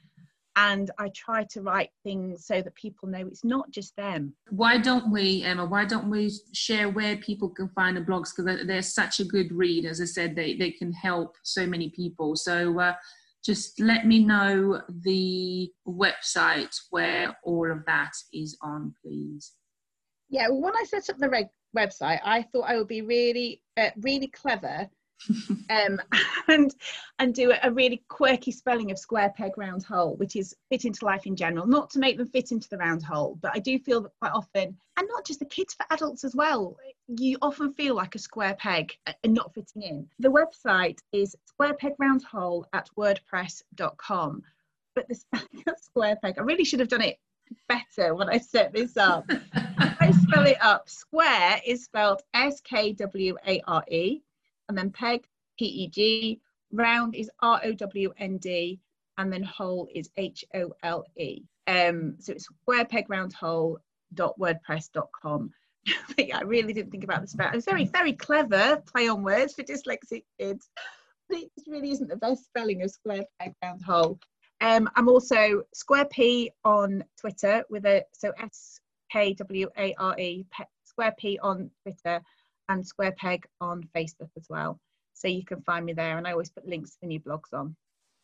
and 0.55 0.91
I 0.99 1.09
try 1.09 1.43
to 1.45 1.61
write 1.61 1.89
things 2.03 2.45
so 2.45 2.61
that 2.61 2.75
people 2.75 3.09
know 3.09 3.25
it's 3.25 3.43
not 3.43 3.71
just 3.71 3.95
them. 3.95 4.35
Why 4.49 4.77
don't 4.77 5.11
we, 5.11 5.43
Emma? 5.43 5.65
Why 5.65 5.85
don't 5.85 6.09
we 6.09 6.31
share 6.53 6.89
where 6.89 7.17
people 7.17 7.49
can 7.49 7.69
find 7.69 7.97
the 7.97 8.01
blogs? 8.01 8.29
Because 8.35 8.65
they're 8.67 8.81
such 8.81 9.19
a 9.19 9.25
good 9.25 9.51
read. 9.51 9.85
As 9.85 9.99
I 9.99 10.05
said, 10.05 10.35
they 10.35 10.55
they 10.55 10.71
can 10.71 10.91
help 10.91 11.35
so 11.43 11.65
many 11.65 11.89
people. 11.89 12.35
So. 12.35 12.79
Uh, 12.79 12.93
just 13.43 13.79
let 13.81 14.07
me 14.07 14.23
know 14.23 14.81
the 15.03 15.69
website 15.85 16.73
where 16.91 17.37
all 17.43 17.69
of 17.69 17.85
that 17.85 18.13
is 18.33 18.57
on, 18.61 18.93
please. 19.03 19.51
Yeah, 20.29 20.47
well, 20.47 20.61
when 20.61 20.77
I 20.77 20.85
set 20.85 21.09
up 21.09 21.17
the 21.17 21.29
reg- 21.29 21.47
website, 21.75 22.21
I 22.23 22.43
thought 22.43 22.69
I 22.69 22.77
would 22.77 22.87
be 22.87 23.01
really, 23.01 23.61
uh, 23.75 23.89
really 23.97 24.27
clever 24.27 24.89
um, 25.69 26.01
and 26.47 26.73
and 27.19 27.33
do 27.33 27.53
a 27.61 27.71
really 27.71 28.03
quirky 28.07 28.51
spelling 28.51 28.91
of 28.91 28.99
square 28.99 29.33
peg 29.35 29.57
round 29.57 29.83
hole, 29.83 30.15
which 30.15 30.35
is 30.35 30.55
fit 30.69 30.85
into 30.85 31.05
life 31.05 31.25
in 31.25 31.35
general. 31.35 31.65
Not 31.65 31.89
to 31.91 31.99
make 31.99 32.17
them 32.17 32.27
fit 32.27 32.51
into 32.51 32.69
the 32.69 32.77
round 32.77 33.03
hole, 33.03 33.37
but 33.41 33.51
I 33.53 33.59
do 33.59 33.79
feel 33.79 34.01
that 34.01 34.11
quite 34.19 34.33
often, 34.33 34.77
and 34.97 35.07
not 35.09 35.25
just 35.25 35.39
the 35.39 35.45
kids, 35.45 35.73
for 35.73 35.85
adults 35.91 36.23
as 36.23 36.35
well, 36.35 36.77
you 37.07 37.37
often 37.41 37.73
feel 37.73 37.95
like 37.95 38.15
a 38.15 38.19
square 38.19 38.55
peg 38.55 38.97
and 39.23 39.33
not 39.33 39.53
fitting 39.53 39.81
in. 39.81 40.09
The 40.19 40.29
website 40.29 40.99
is 41.11 41.35
square 41.45 41.73
peg 41.73 41.93
round 41.99 42.23
hole 42.23 42.67
at 42.73 42.89
wordpress.com. 42.97 44.43
But 44.95 45.07
the 45.07 45.15
spelling 45.15 45.63
of 45.67 45.79
square 45.79 46.17
peg, 46.17 46.35
I 46.37 46.43
really 46.43 46.63
should 46.63 46.79
have 46.79 46.89
done 46.89 47.01
it 47.01 47.19
better 47.67 48.15
when 48.15 48.29
I 48.29 48.37
set 48.37 48.73
this 48.73 48.97
up. 48.97 49.29
I 49.53 50.11
spell 50.11 50.45
it 50.45 50.57
up. 50.61 50.89
Square 50.89 51.61
is 51.65 51.83
spelled 51.83 52.21
S 52.33 52.61
K 52.61 52.93
W 52.93 53.37
A 53.47 53.61
R 53.67 53.83
E 53.89 54.21
and 54.69 54.77
then 54.77 54.91
peg, 54.91 55.25
P 55.57 55.65
E 55.65 55.87
G, 55.87 56.41
round 56.71 57.15
is 57.15 57.29
R 57.41 57.61
O 57.63 57.73
W 57.73 58.13
N 58.17 58.37
D, 58.37 58.79
and 59.17 59.31
then 59.31 59.43
hole 59.43 59.87
is 59.93 60.09
H 60.17 60.45
O 60.53 60.73
L 60.83 61.05
E. 61.17 61.43
Um, 61.67 62.15
so 62.19 62.33
it's 62.33 62.45
square 62.45 62.85
peg 62.85 63.09
round 63.09 63.33
hole 63.33 63.79
dot 64.13 64.37
WordPress. 64.39 64.91
Dot 64.91 65.09
wordpress.com. 65.23 65.51
I 66.33 66.41
really 66.43 66.73
didn't 66.73 66.91
think 66.91 67.03
about 67.03 67.21
the 67.21 67.27
spell. 67.27 67.49
It 67.49 67.55
was 67.55 67.65
very, 67.65 67.85
very 67.85 68.13
clever 68.13 68.81
play 68.85 69.07
on 69.07 69.23
words 69.23 69.53
for 69.53 69.63
dyslexic 69.63 70.23
kids. 70.39 70.69
But 71.29 71.39
it 71.39 71.51
really 71.67 71.91
isn't 71.91 72.09
the 72.09 72.17
best 72.17 72.45
spelling 72.45 72.83
of 72.83 72.91
square 72.91 73.23
peg 73.39 73.53
round 73.61 73.81
hole. 73.83 74.19
Um, 74.61 74.89
I'm 74.95 75.09
also 75.09 75.63
Square 75.73 76.05
P 76.05 76.51
on 76.63 77.03
Twitter 77.19 77.63
with 77.69 77.85
a 77.85 78.03
so 78.13 78.31
S 78.41 78.79
K 79.11 79.33
W 79.33 79.67
A 79.77 79.93
R 79.97 80.17
E 80.17 80.45
Square 80.85 81.15
P 81.17 81.37
on 81.39 81.69
Twitter 81.81 82.21
and 82.69 82.85
Square 82.85 83.13
Peg 83.17 83.45
on 83.61 83.83
Facebook 83.95 84.29
as 84.37 84.47
well. 84.49 84.79
So 85.13 85.27
you 85.27 85.45
can 85.45 85.61
find 85.61 85.85
me 85.85 85.93
there, 85.93 86.17
and 86.17 86.27
I 86.27 86.31
always 86.31 86.49
put 86.49 86.67
links 86.67 86.95
to 87.01 87.07
new 87.07 87.19
blogs 87.19 87.53
on. 87.53 87.75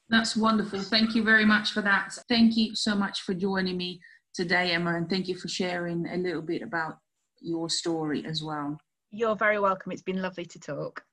That's 0.10 0.36
wonderful. 0.36 0.82
Thank 0.82 1.14
you 1.16 1.24
very 1.24 1.46
much 1.46 1.72
for 1.72 1.82
that. 1.82 2.14
Thank 2.28 2.58
you 2.58 2.76
so 2.76 2.96
much 2.96 3.22
for 3.22 3.34
joining 3.34 3.78
me 3.78 4.00
today, 4.34 4.72
Emma, 4.72 4.96
and 4.96 5.10
thank 5.10 5.28
you 5.28 5.36
for 5.36 5.48
sharing 5.48 6.08
a 6.08 6.18
little 6.18 6.42
bit 6.42 6.62
about 6.62 6.98
your 7.42 7.70
story 7.70 8.26
as 8.26 8.42
well. 8.44 8.78
You're 9.12 9.36
very 9.36 9.60
welcome. 9.60 9.92
It's 9.92 10.02
been 10.02 10.22
lovely 10.22 10.46
to 10.46 10.60
talk. 10.60 11.04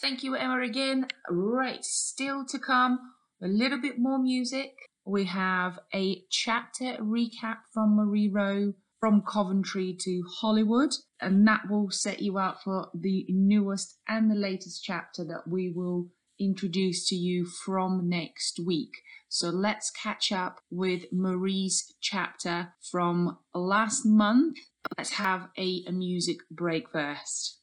Thank 0.00 0.22
you, 0.22 0.34
Emma, 0.36 0.60
again. 0.62 1.06
Right, 1.30 1.84
still 1.84 2.44
to 2.46 2.58
come 2.58 2.98
a 3.42 3.46
little 3.46 3.80
bit 3.80 3.98
more 3.98 4.18
music. 4.18 4.72
we 5.06 5.24
have 5.24 5.78
a 5.94 6.22
chapter 6.30 6.96
recap 7.00 7.58
from 7.72 7.94
Marie 7.94 8.28
Rowe 8.28 8.72
from 9.00 9.22
Coventry 9.22 9.96
to 10.00 10.22
Hollywood, 10.40 10.90
and 11.20 11.46
that 11.46 11.62
will 11.68 11.90
set 11.90 12.20
you 12.20 12.38
up 12.38 12.60
for 12.62 12.88
the 12.94 13.26
newest 13.28 13.98
and 14.08 14.30
the 14.30 14.34
latest 14.34 14.82
chapter 14.84 15.24
that 15.24 15.42
we 15.46 15.72
will 15.74 16.08
introduce 16.38 17.08
to 17.08 17.14
you 17.14 17.46
from 17.46 18.08
next 18.08 18.60
week. 18.64 18.90
So 19.28 19.48
let's 19.48 19.90
catch 19.90 20.32
up 20.32 20.60
with 20.70 21.04
Marie's 21.12 21.94
chapter 22.00 22.74
from 22.90 23.38
last 23.54 24.04
month. 24.04 24.58
Let's 24.96 25.14
have 25.14 25.48
a, 25.58 25.82
a 25.86 25.92
music 25.92 26.38
break 26.50 26.90
first. 26.90 27.60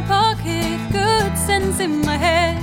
My 0.00 0.06
pocket, 0.06 0.78
good 0.92 1.36
sense 1.36 1.80
in 1.80 2.00
my 2.02 2.16
head. 2.16 2.56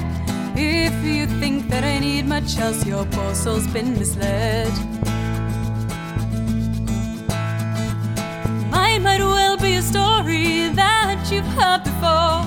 If 0.58 0.94
you 1.04 1.26
think 1.40 1.70
that 1.70 1.84
I 1.84 2.00
need 2.00 2.26
much 2.28 2.58
else, 2.58 2.86
your 2.86 3.06
poor 3.06 3.36
soul's 3.36 3.68
been 3.68 3.94
misled. 4.00 4.72
Mine 8.72 9.04
might 9.04 9.20
well 9.20 9.58
be 9.58 9.76
a 9.76 9.82
story 9.82 10.70
that 10.76 11.28
you've 11.30 11.52
heard 11.60 11.84
before. 11.84 12.40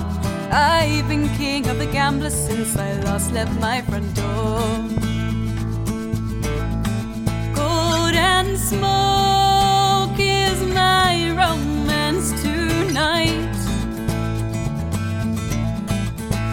I've 0.51 1.07
been 1.07 1.29
king 1.37 1.67
of 1.67 1.77
the 1.77 1.85
gamblers 1.85 2.33
since 2.33 2.75
I 2.75 2.93
last 3.01 3.31
left 3.31 3.53
my 3.59 3.81
front 3.81 4.15
door. 4.15 4.59
Gold 7.53 8.15
and 8.15 8.57
smoke 8.57 9.38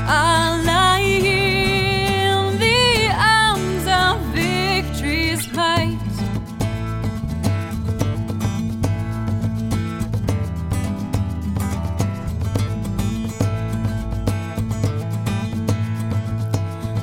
I'll 0.09 0.63
lie 0.65 1.01
in 1.01 2.59
the 2.59 3.11
arms 3.19 3.87
of 3.89 4.21
victory's 4.33 5.53
might. 5.53 5.99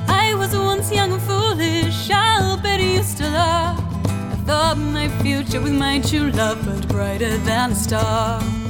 I 0.08 0.34
was 0.34 0.56
once 0.56 0.90
young 0.90 1.12
and 1.12 1.22
foolish, 1.22 2.10
I'll 2.10 2.56
bet. 2.56 2.80
I 3.20 4.36
thought 4.46 4.78
my 4.78 5.08
future 5.22 5.60
with 5.60 5.74
my 5.74 6.00
true 6.00 6.30
love 6.30 6.64
but 6.64 6.88
brighter 6.88 7.36
than 7.38 7.72
a 7.72 7.74
star. 7.74 8.63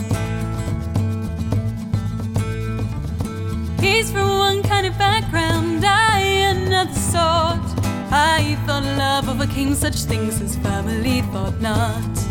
He's 3.84 4.10
from 4.10 4.38
one 4.38 4.62
kind 4.62 4.86
of 4.86 4.96
background, 4.96 5.84
I 5.84 6.18
another 6.54 6.94
sort. 6.94 7.66
I 8.10 8.56
thought 8.64 8.82
love 8.82 9.28
overcame 9.28 9.74
such 9.74 9.96
things 10.04 10.40
as 10.40 10.56
family 10.56 11.20
thought 11.32 11.60
not. 11.60 12.23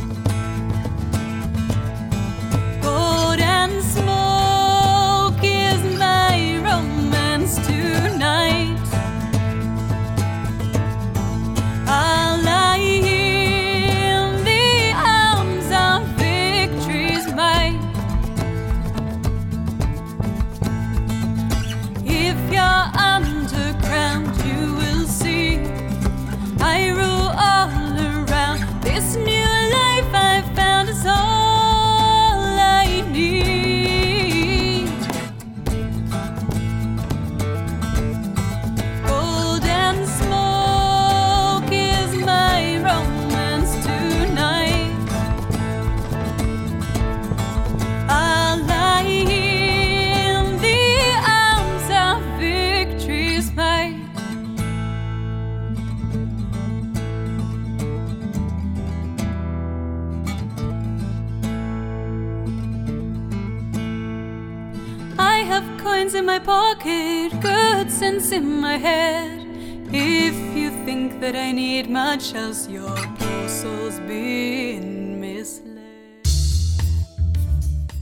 Pocket, 66.44 67.32
good 67.42 67.90
sense 67.90 68.32
in 68.32 68.60
my 68.60 68.78
head. 68.78 69.48
If 69.92 70.36
you 70.58 70.72
think 70.86 71.22
that 71.22 71.36
I 71.36 71.52
need 71.52 71.90
much 71.90 72.34
else, 72.34 72.68
your 72.68 72.96
poor 73.18 73.48
soul's 73.48 74.00
been 74.02 75.22
misled. 75.22 75.80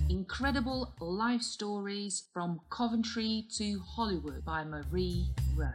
Incredible 0.10 0.94
life 1.00 1.42
stories 1.42 2.24
from 2.34 2.62
Coventry 2.70 3.46
to 3.58 3.80
Hollywood 3.80 4.44
by 4.44 4.64
Marie 4.64 5.30
Rowe. 5.56 5.74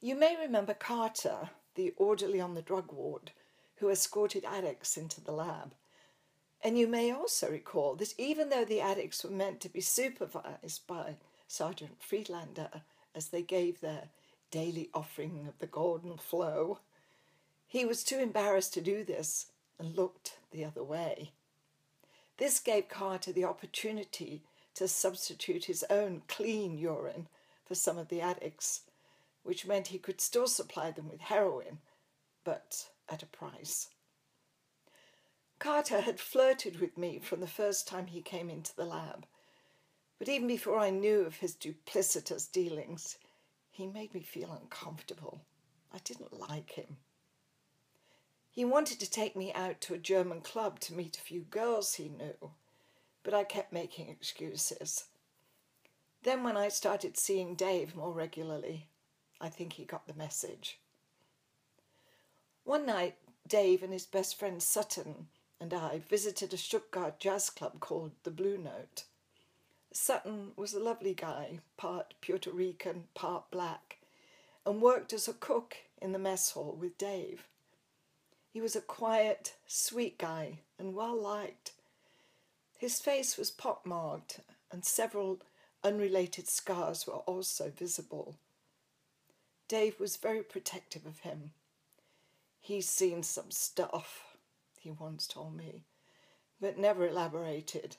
You 0.00 0.16
may 0.18 0.36
remember 0.40 0.74
Carter, 0.74 1.50
the 1.76 1.92
orderly 1.96 2.40
on 2.40 2.54
the 2.54 2.62
drug 2.62 2.90
ward, 2.90 3.30
who 3.76 3.90
escorted 3.90 4.44
addicts 4.44 4.96
into 4.96 5.20
the 5.20 5.32
lab. 5.32 5.74
And 6.62 6.78
you 6.78 6.86
may 6.86 7.10
also 7.10 7.50
recall 7.50 7.94
that 7.96 8.14
even 8.18 8.50
though 8.50 8.64
the 8.64 8.80
addicts 8.80 9.24
were 9.24 9.30
meant 9.30 9.60
to 9.60 9.68
be 9.68 9.80
supervised 9.80 10.86
by 10.86 11.16
Sergeant 11.48 12.02
Friedlander 12.02 12.82
as 13.14 13.28
they 13.28 13.42
gave 13.42 13.80
their 13.80 14.08
daily 14.50 14.90
offering 14.92 15.46
of 15.48 15.58
the 15.58 15.66
golden 15.66 16.16
flow, 16.18 16.80
he 17.66 17.84
was 17.84 18.04
too 18.04 18.18
embarrassed 18.18 18.74
to 18.74 18.80
do 18.80 19.04
this 19.04 19.46
and 19.78 19.96
looked 19.96 20.38
the 20.50 20.64
other 20.64 20.84
way. 20.84 21.32
This 22.36 22.60
gave 22.60 22.88
Carter 22.88 23.32
the 23.32 23.44
opportunity 23.44 24.42
to 24.74 24.88
substitute 24.88 25.66
his 25.66 25.84
own 25.88 26.22
clean 26.28 26.78
urine 26.78 27.28
for 27.64 27.74
some 27.74 27.98
of 27.98 28.08
the 28.08 28.20
addicts, 28.20 28.82
which 29.42 29.66
meant 29.66 29.88
he 29.88 29.98
could 29.98 30.20
still 30.20 30.46
supply 30.46 30.90
them 30.90 31.08
with 31.08 31.20
heroin, 31.20 31.78
but 32.44 32.88
at 33.08 33.22
a 33.22 33.26
price. 33.26 33.88
Carter 35.60 36.00
had 36.00 36.18
flirted 36.18 36.80
with 36.80 36.96
me 36.96 37.18
from 37.18 37.40
the 37.40 37.46
first 37.46 37.86
time 37.86 38.06
he 38.06 38.22
came 38.22 38.48
into 38.48 38.74
the 38.74 38.86
lab, 38.86 39.26
but 40.18 40.26
even 40.26 40.48
before 40.48 40.78
I 40.78 40.88
knew 40.88 41.20
of 41.20 41.36
his 41.36 41.54
duplicitous 41.54 42.50
dealings, 42.50 43.18
he 43.70 43.86
made 43.86 44.14
me 44.14 44.22
feel 44.22 44.58
uncomfortable. 44.58 45.42
I 45.92 45.98
didn't 45.98 46.40
like 46.40 46.70
him. 46.70 46.96
He 48.50 48.64
wanted 48.64 49.00
to 49.00 49.10
take 49.10 49.36
me 49.36 49.52
out 49.52 49.82
to 49.82 49.94
a 49.94 49.98
German 49.98 50.40
club 50.40 50.80
to 50.80 50.94
meet 50.94 51.18
a 51.18 51.22
few 51.22 51.42
girls 51.42 51.94
he 51.94 52.08
knew, 52.08 52.52
but 53.22 53.34
I 53.34 53.44
kept 53.44 53.70
making 53.70 54.08
excuses. 54.08 55.04
Then, 56.22 56.42
when 56.42 56.56
I 56.56 56.68
started 56.68 57.18
seeing 57.18 57.54
Dave 57.54 57.94
more 57.94 58.12
regularly, 58.12 58.88
I 59.42 59.50
think 59.50 59.74
he 59.74 59.84
got 59.84 60.06
the 60.06 60.14
message. 60.14 60.80
One 62.64 62.86
night, 62.86 63.16
Dave 63.46 63.82
and 63.82 63.92
his 63.92 64.06
best 64.06 64.38
friend 64.38 64.62
Sutton 64.62 65.28
and 65.60 65.74
I 65.74 66.00
visited 66.08 66.54
a 66.54 66.56
Stuttgart 66.56 67.20
jazz 67.20 67.50
club 67.50 67.80
called 67.80 68.12
the 68.22 68.30
Blue 68.30 68.56
Note. 68.56 69.04
Sutton 69.92 70.52
was 70.56 70.72
a 70.72 70.80
lovely 70.80 71.14
guy, 71.14 71.58
part 71.76 72.14
Puerto 72.20 72.50
Rican, 72.50 73.04
part 73.14 73.50
black, 73.50 73.98
and 74.64 74.80
worked 74.80 75.12
as 75.12 75.28
a 75.28 75.32
cook 75.34 75.76
in 76.00 76.12
the 76.12 76.18
mess 76.18 76.52
hall 76.52 76.76
with 76.80 76.96
Dave. 76.96 77.46
He 78.52 78.60
was 78.60 78.74
a 78.74 78.80
quiet, 78.80 79.54
sweet 79.66 80.18
guy 80.18 80.60
and 80.78 80.94
well 80.94 81.20
liked. 81.20 81.72
His 82.78 83.00
face 83.00 83.36
was 83.36 83.50
pockmarked, 83.50 84.40
and 84.72 84.84
several 84.84 85.40
unrelated 85.84 86.48
scars 86.48 87.06
were 87.06 87.14
also 87.14 87.70
visible. 87.70 88.36
Dave 89.68 90.00
was 90.00 90.16
very 90.16 90.42
protective 90.42 91.04
of 91.06 91.20
him. 91.20 91.52
He's 92.60 92.88
seen 92.88 93.22
some 93.22 93.50
stuff, 93.50 94.29
he 94.80 94.90
once 94.90 95.26
told 95.26 95.54
me, 95.54 95.84
but 96.60 96.78
never 96.78 97.06
elaborated. 97.06 97.96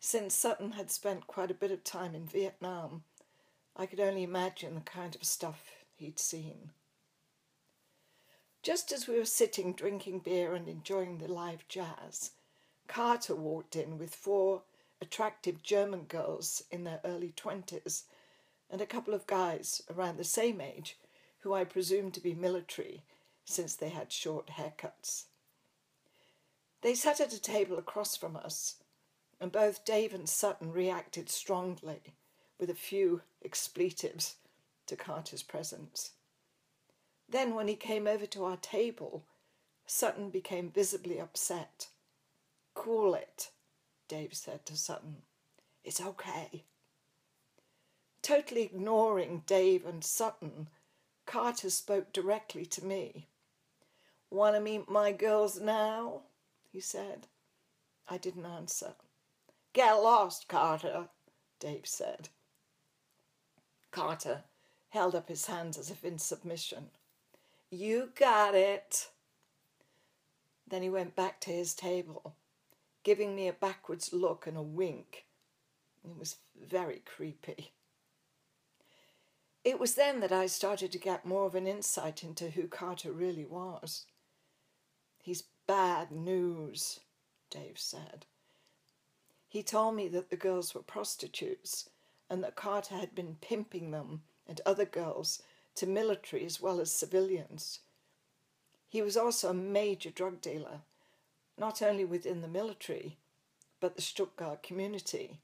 Since 0.00 0.34
Sutton 0.34 0.72
had 0.72 0.90
spent 0.90 1.28
quite 1.28 1.50
a 1.50 1.54
bit 1.54 1.70
of 1.70 1.84
time 1.84 2.14
in 2.14 2.26
Vietnam, 2.26 3.04
I 3.76 3.86
could 3.86 4.00
only 4.00 4.24
imagine 4.24 4.74
the 4.74 4.80
kind 4.80 5.14
of 5.14 5.24
stuff 5.24 5.84
he'd 5.94 6.18
seen. 6.18 6.72
Just 8.62 8.90
as 8.92 9.06
we 9.06 9.16
were 9.16 9.24
sitting 9.24 9.72
drinking 9.72 10.20
beer 10.20 10.54
and 10.54 10.68
enjoying 10.68 11.18
the 11.18 11.28
live 11.28 11.66
jazz, 11.68 12.32
Carter 12.88 13.36
walked 13.36 13.76
in 13.76 13.98
with 13.98 14.14
four 14.14 14.62
attractive 15.00 15.62
German 15.62 16.04
girls 16.04 16.64
in 16.70 16.84
their 16.84 17.00
early 17.04 17.32
20s 17.36 18.02
and 18.68 18.80
a 18.80 18.86
couple 18.86 19.14
of 19.14 19.26
guys 19.26 19.82
around 19.88 20.16
the 20.16 20.24
same 20.24 20.60
age 20.60 20.98
who 21.40 21.54
I 21.54 21.64
presumed 21.64 22.14
to 22.14 22.20
be 22.20 22.34
military 22.34 23.04
since 23.44 23.76
they 23.76 23.90
had 23.90 24.12
short 24.12 24.48
haircuts. 24.48 25.26
They 26.82 26.94
sat 26.94 27.20
at 27.20 27.32
a 27.32 27.40
table 27.40 27.78
across 27.78 28.16
from 28.16 28.36
us, 28.36 28.76
and 29.40 29.50
both 29.50 29.84
Dave 29.84 30.12
and 30.12 30.28
Sutton 30.28 30.72
reacted 30.72 31.30
strongly 31.30 32.14
with 32.58 32.68
a 32.70 32.74
few 32.74 33.22
expletives 33.44 34.36
to 34.86 34.96
Carter's 34.96 35.42
presence. 35.42 36.10
Then, 37.28 37.54
when 37.54 37.68
he 37.68 37.76
came 37.76 38.06
over 38.06 38.26
to 38.26 38.44
our 38.44 38.56
table, 38.56 39.24
Sutton 39.86 40.30
became 40.30 40.70
visibly 40.70 41.20
upset. 41.20 41.88
Cool 42.74 43.14
it, 43.14 43.50
Dave 44.08 44.34
said 44.34 44.66
to 44.66 44.76
Sutton. 44.76 45.18
It's 45.84 46.00
okay. 46.00 46.64
Totally 48.22 48.62
ignoring 48.62 49.44
Dave 49.46 49.86
and 49.86 50.04
Sutton, 50.04 50.68
Carter 51.26 51.70
spoke 51.70 52.12
directly 52.12 52.66
to 52.66 52.84
me. 52.84 53.28
Want 54.30 54.56
to 54.56 54.60
meet 54.60 54.88
my 54.88 55.12
girls 55.12 55.60
now? 55.60 56.22
He 56.72 56.80
said. 56.80 57.26
I 58.08 58.18
didn't 58.18 58.46
answer. 58.46 58.94
Get 59.72 59.92
lost, 59.92 60.48
Carter, 60.48 61.08
Dave 61.60 61.86
said. 61.86 62.30
Carter 63.90 64.44
held 64.90 65.14
up 65.14 65.28
his 65.28 65.46
hands 65.46 65.78
as 65.78 65.90
if 65.90 66.04
in 66.04 66.18
submission. 66.18 66.90
You 67.70 68.10
got 68.18 68.54
it. 68.54 69.08
Then 70.66 70.82
he 70.82 70.90
went 70.90 71.14
back 71.14 71.40
to 71.42 71.50
his 71.50 71.74
table, 71.74 72.34
giving 73.04 73.36
me 73.36 73.48
a 73.48 73.52
backwards 73.52 74.12
look 74.12 74.46
and 74.46 74.56
a 74.56 74.62
wink. 74.62 75.26
It 76.04 76.18
was 76.18 76.36
very 76.60 77.02
creepy. 77.04 77.72
It 79.64 79.78
was 79.78 79.94
then 79.94 80.20
that 80.20 80.32
I 80.32 80.46
started 80.46 80.90
to 80.92 80.98
get 80.98 81.24
more 81.24 81.46
of 81.46 81.54
an 81.54 81.66
insight 81.66 82.24
into 82.24 82.50
who 82.50 82.66
Carter 82.66 83.12
really 83.12 83.44
was. 83.44 84.06
He's 85.22 85.44
bad 85.72 86.12
news, 86.12 87.00
Dave 87.48 87.78
said. 87.78 88.26
He 89.48 89.62
told 89.62 89.96
me 89.96 90.06
that 90.08 90.28
the 90.28 90.36
girls 90.36 90.74
were 90.74 90.82
prostitutes 90.82 91.88
and 92.28 92.44
that 92.44 92.56
Carter 92.56 92.96
had 92.96 93.14
been 93.14 93.38
pimping 93.40 93.90
them 93.90 94.20
and 94.46 94.60
other 94.66 94.84
girls 94.84 95.42
to 95.76 95.86
military 95.86 96.44
as 96.44 96.60
well 96.60 96.78
as 96.78 96.92
civilians. 96.92 97.80
He 98.90 99.00
was 99.00 99.16
also 99.16 99.48
a 99.48 99.54
major 99.54 100.10
drug 100.10 100.42
dealer, 100.42 100.82
not 101.56 101.80
only 101.80 102.04
within 102.04 102.42
the 102.42 102.48
military, 102.48 103.16
but 103.80 103.96
the 103.96 104.02
Stuttgart 104.02 104.62
community. 104.62 105.38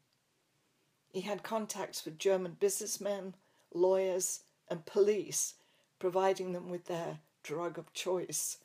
He 1.10 1.22
had 1.22 1.42
contacts 1.42 2.04
with 2.04 2.18
German 2.18 2.58
businessmen, 2.60 3.32
lawyers, 3.72 4.40
and 4.68 4.84
police, 4.84 5.54
providing 5.98 6.52
them 6.52 6.68
with 6.68 6.84
their 6.84 7.20
drug 7.42 7.78
of 7.78 7.94
choice. 7.94 8.58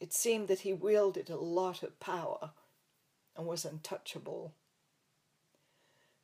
It 0.00 0.12
seemed 0.12 0.48
that 0.48 0.60
he 0.60 0.72
wielded 0.72 1.28
a 1.28 1.36
lot 1.36 1.82
of 1.82 1.98
power 2.00 2.50
and 3.36 3.46
was 3.46 3.64
untouchable. 3.64 4.52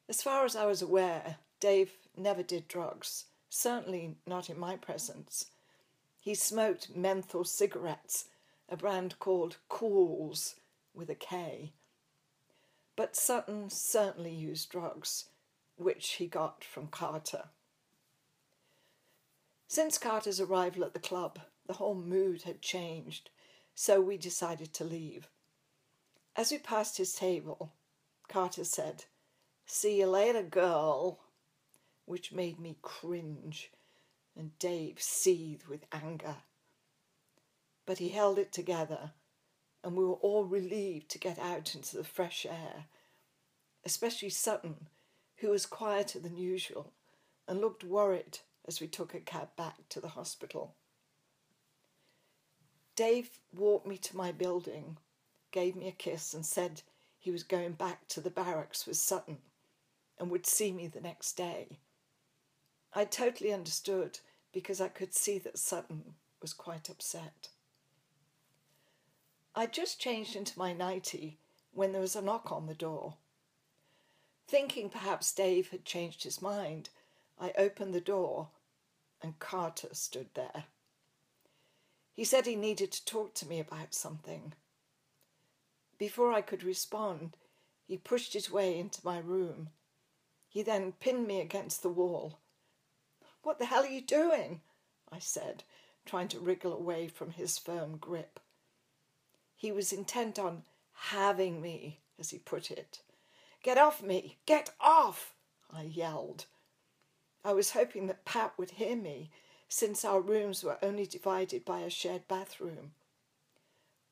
As 0.09 0.23
far 0.23 0.45
as 0.45 0.55
I 0.55 0.67
was 0.67 0.83
aware, 0.83 1.37
Dave 1.61 1.93
never 2.17 2.43
did 2.43 2.69
drugs 2.69 3.27
certainly 3.55 4.17
not 4.27 4.51
in 4.51 4.59
my 4.59 4.75
presence. 4.77 5.47
He 6.19 6.35
smoked 6.35 6.97
menthol 6.97 7.45
cigarettes, 7.45 8.27
a 8.69 8.77
brand 8.77 9.19
called 9.21 9.59
Kools 9.71 10.57
with 10.93 11.09
a 11.09 11.15
K. 11.15 11.73
But 12.97 13.15
Sutton 13.15 13.71
certainly 13.71 14.33
used 14.33 14.71
drugs, 14.71 15.27
which 15.77 16.15
he 16.15 16.27
got 16.27 16.65
from 16.65 16.89
Carter. 16.89 17.45
Since 19.69 19.99
Carter's 19.99 20.41
arrival 20.41 20.85
at 20.85 20.95
the 20.95 21.01
club, 21.01 21.39
the 21.67 21.75
whole 21.75 21.95
mood 21.95 22.43
had 22.43 22.61
changed, 22.61 23.31
so 23.75 24.01
we 24.01 24.17
decided 24.17 24.73
to 24.75 24.85
leave. 24.85 25.29
As 26.37 26.51
we 26.51 26.59
passed 26.59 26.97
his 26.97 27.13
table, 27.13 27.73
Carter 28.29 28.65
said, 28.65 29.05
See 29.67 29.99
you 29.99 30.07
later, 30.07 30.43
girl 30.43 31.21
which 32.07 32.33
made 32.33 32.61
me 32.61 32.77
cringe, 32.83 33.71
and 34.37 34.59
Dave 34.59 35.01
seethe 35.01 35.63
with 35.69 35.87
anger. 35.91 36.37
But 37.87 37.99
he 37.99 38.11
held 38.11 38.39
it 38.39 38.53
together, 38.53 39.13
and 39.83 39.97
we 39.97 40.05
were 40.05 40.15
all 40.15 40.45
relieved 40.45 41.11
to 41.11 41.19
get 41.19 41.39
out 41.39 41.75
into 41.75 41.97
the 41.97 42.05
fresh 42.05 42.45
air, 42.45 42.87
especially 43.85 44.31
Sutton, 44.31 44.89
who 45.37 45.51
was 45.51 45.67
quieter 45.67 46.19
than 46.19 46.37
usual 46.37 46.93
and 47.47 47.61
looked 47.61 47.85
worried 47.85 48.39
as 48.67 48.81
we 48.81 48.87
took 48.87 49.15
a 49.15 49.21
cab 49.21 49.49
back 49.57 49.89
to 49.91 50.01
the 50.01 50.09
hospital. 50.09 50.75
Dave 52.97 53.41
walked 53.53 53.87
me 53.87 53.97
to 53.99 54.17
my 54.17 54.31
building, 54.31 54.99
gave 55.51 55.75
me 55.75 55.89
a 55.89 55.93
kiss, 55.93 56.33
and 56.35 56.47
said 56.47 56.83
he 57.19 57.31
was 57.31 57.43
going 57.43 57.73
back 57.73 58.07
to 58.09 58.21
the 58.21 58.31
barracks 58.31 58.87
with 58.87 58.97
Sutton 58.97 59.39
and 60.19 60.31
would 60.31 60.47
see 60.47 60.73
me 60.73 60.87
the 60.87 61.01
next 61.01 61.33
day. 61.33 61.79
I 62.95 63.05
totally 63.05 63.53
understood 63.53 64.21
because 64.53 64.81
I 64.81 64.89
could 64.89 65.13
see 65.13 65.39
that 65.39 65.59
Sutton 65.59 66.15
was 66.41 66.53
quite 66.53 66.89
upset. 66.89 67.49
I 69.57 69.67
just 69.67 70.01
changed 70.01 70.37
into 70.37 70.59
my 70.59 70.73
nightie 70.73 71.39
when 71.73 71.93
there 71.93 72.01
was 72.01 72.15
a 72.15 72.23
knock 72.23 72.53
on 72.53 72.67
the 72.67 72.75
door. 72.75 73.15
Thinking 74.47 74.91
perhaps 74.91 75.33
Dave 75.33 75.71
had 75.71 75.85
changed 75.85 76.23
his 76.23 76.43
mind, 76.43 76.91
I 77.41 77.53
opened 77.59 77.95
the 77.95 78.01
door 78.01 78.49
and 79.23 79.39
Carter 79.39 79.89
stood 79.93 80.29
there. 80.35 80.65
He 82.15 82.25
said 82.25 82.47
he 82.47 82.57
needed 82.57 82.93
to 82.93 83.05
talk 83.05 83.35
to 83.35 83.49
me 83.49 83.61
about 83.61 83.93
something. 83.93 84.55
Before 85.99 86.33
I 86.33 86.41
could 86.41 86.63
respond, 86.63 87.37
he 87.87 87.99
pushed 87.99 88.33
his 88.33 88.51
way 88.51 88.79
into 88.79 89.05
my 89.05 89.19
room. 89.19 89.69
He 90.49 90.63
then 90.63 90.93
pinned 90.93 91.27
me 91.27 91.41
against 91.41 91.83
the 91.83 91.89
wall 91.89 92.39
what 93.45 93.59
the 93.59 93.67
hell 93.67 93.85
are 93.85 93.89
you 93.89 94.01
doing? 94.01 94.63
I 95.13 95.19
said, 95.19 95.65
trying 96.07 96.29
to 96.29 96.41
wriggle 96.41 96.73
away 96.73 97.09
from 97.09 97.33
his 97.33 97.59
firm 97.59 97.99
grip. 97.99 98.41
He 99.55 99.71
was 99.71 99.93
intent 99.93 100.39
on 100.39 100.63
having 100.95 101.61
me, 101.61 102.01
as 102.19 102.31
he 102.31 102.39
put 102.39 102.71
it. 102.71 103.01
Get 103.63 103.77
off 103.77 104.03
me! 104.03 104.39
Get 104.47 104.71
off! 104.81 105.35
I 105.71 105.83
yelled. 105.83 106.47
I 107.45 107.53
was 107.53 107.73
hoping 107.73 108.07
that 108.07 108.25
Pat 108.25 108.55
would 108.57 108.73
hear 108.73 108.97
me, 108.97 109.31
since 109.69 110.05
our 110.05 110.21
rooms 110.21 110.63
were 110.63 110.79
only 110.83 111.07
divided 111.07 111.65
by 111.65 111.81
a 111.81 111.91
shared 111.91 112.27
bathroom. 112.29 112.93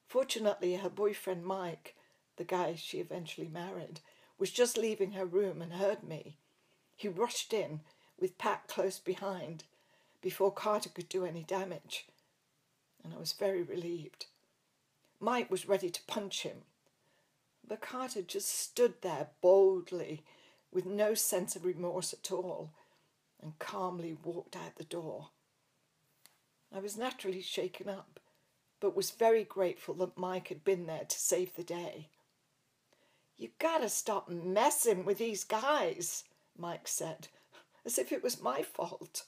Fortunately, 0.08 0.76
her 0.76 0.90
boyfriend 0.90 1.44
Mike, 1.44 1.94
the 2.36 2.44
guy 2.44 2.74
she 2.74 2.98
eventually 2.98 3.48
married, 3.48 4.00
was 4.38 4.50
just 4.50 4.76
leaving 4.76 5.12
her 5.12 5.24
room 5.24 5.62
and 5.62 5.74
heard 5.74 6.02
me. 6.02 6.36
He 6.96 7.08
rushed 7.08 7.52
in 7.52 7.80
with 8.18 8.38
Pat 8.38 8.66
close 8.68 8.98
behind 8.98 9.64
before 10.20 10.52
Carter 10.52 10.88
could 10.88 11.08
do 11.08 11.24
any 11.24 11.42
damage, 11.42 12.06
and 13.02 13.14
I 13.14 13.18
was 13.18 13.32
very 13.32 13.62
relieved. 13.62 14.26
Mike 15.20 15.50
was 15.50 15.68
ready 15.68 15.90
to 15.90 16.02
punch 16.06 16.42
him, 16.42 16.62
but 17.66 17.80
Carter 17.80 18.22
just 18.22 18.48
stood 18.48 18.94
there 19.02 19.28
boldly 19.40 20.22
with 20.72 20.86
no 20.86 21.14
sense 21.14 21.54
of 21.54 21.64
remorse 21.64 22.12
at 22.12 22.32
all 22.32 22.70
and 23.40 23.58
calmly 23.58 24.16
walked 24.22 24.56
out 24.56 24.76
the 24.76 24.84
door. 24.84 25.28
I 26.74 26.80
was 26.80 26.96
naturally 26.96 27.42
shaken 27.42 27.88
up, 27.88 28.18
but 28.80 28.96
was 28.96 29.10
very 29.10 29.44
grateful 29.44 29.94
that 29.96 30.16
Mike 30.16 30.48
had 30.48 30.64
been 30.64 30.86
there 30.86 31.04
to 31.06 31.18
save 31.18 31.54
the 31.54 31.62
day. 31.62 32.08
You 33.36 33.50
gotta 33.58 33.88
stop 33.88 34.28
messing 34.28 35.04
with 35.04 35.18
these 35.18 35.44
guys, 35.44 36.24
Mike 36.56 36.88
said, 36.88 37.28
as 37.84 37.98
if 37.98 38.10
it 38.10 38.22
was 38.22 38.40
my 38.40 38.62
fault. 38.62 39.24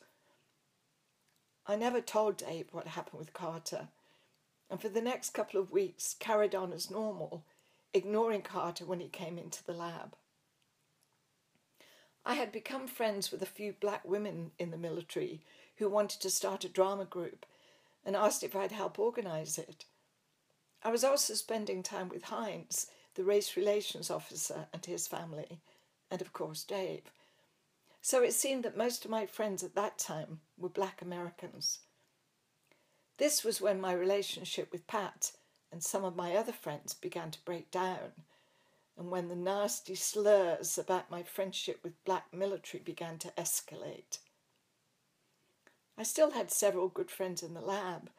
I 1.67 1.77
never 1.77 2.01
told 2.01 2.39
Dave 2.39 2.69
what 2.73 2.89
happened 2.89 3.19
with 3.19 3.33
Carter, 3.33 3.89
and 4.71 4.81
for 4.81 4.89
the 4.89 5.03
next 5.03 5.31
couple 5.31 5.61
of 5.61 5.71
weeks 5.71 6.17
carried 6.19 6.55
on 6.55 6.73
as 6.73 6.91
normal, 6.91 7.45
ignoring 7.93 8.43
Carter 8.43 8.85
when 8.85 9.01
he 9.01 9.09
came 9.09 9.39
into 9.39 9.65
the 9.65 9.73
lab. 9.73 10.17
I 12.25 12.35
had 12.35 12.53
become 12.53 12.87
friends 12.87 13.31
with 13.31 13.43
a 13.43 13.47
few 13.47 13.75
black 13.79 14.05
women 14.07 14.53
in 14.59 14.71
the 14.71 14.79
military 14.79 15.43
who 15.77 15.89
wanted 15.89 16.21
to 16.21 16.31
start 16.31 16.65
a 16.65 16.69
drama 16.69 17.05
group 17.05 17.47
and 18.05 18.17
asked 18.17 18.43
if 18.43 18.55
I'd 18.55 18.73
help 18.73 18.99
organize 18.99 19.59
it. 19.59 19.85
I 20.83 20.91
was 20.91 21.05
also 21.05 21.35
spending 21.35 21.83
time 21.83 22.09
with 22.09 22.25
Hines, 22.25 22.89
the 23.15 23.25
race 23.25 23.57
relations 23.57 24.11
officer, 24.11 24.67
and 24.73 24.85
his 24.85 25.07
family, 25.07 25.61
and 26.11 26.21
of 26.21 26.33
course 26.33 26.65
Dave 26.65 27.11
so 28.05 28.23
it 28.23 28.35
seemed 28.35 28.65
that 28.65 28.77
most 28.77 29.07
of 29.07 29.11
my 29.11 29.25
friends 29.25 29.63
at 29.63 29.75
that 29.77 29.97
time 29.97 30.41
were 30.59 30.69
black 30.69 31.01
Americans. 31.01 31.79
This 33.17 33.43
was 33.43 33.63
when 33.63 33.81
my 33.81 33.95
relationship 33.95 34.71
with 34.71 34.87
Pat 34.87 35.33
and 35.73 35.83
some 35.83 36.05
of 36.05 36.15
my 36.15 36.37
other 36.37 36.53
friends 36.53 36.93
began 36.93 37.31
to 37.31 37.45
break 37.47 37.71
down, 37.71 38.13
and 38.99 39.11
when 39.11 39.29
the 39.29 39.35
nasty 39.35 39.95
slurs 39.95 40.77
about 40.77 41.11
my 41.11 41.23
friendship 41.23 41.81
with 41.83 42.05
black 42.05 42.27
military 42.31 42.83
began 42.83 43.17
to 43.21 43.33
escalate. 43.39 44.19
I 45.97 46.03
still 46.03 46.33
had 46.33 46.51
several 46.51 46.89
good 46.89 47.11
friends 47.11 47.43
in 47.43 47.55
the 47.55 47.61
lab, 47.61 48.11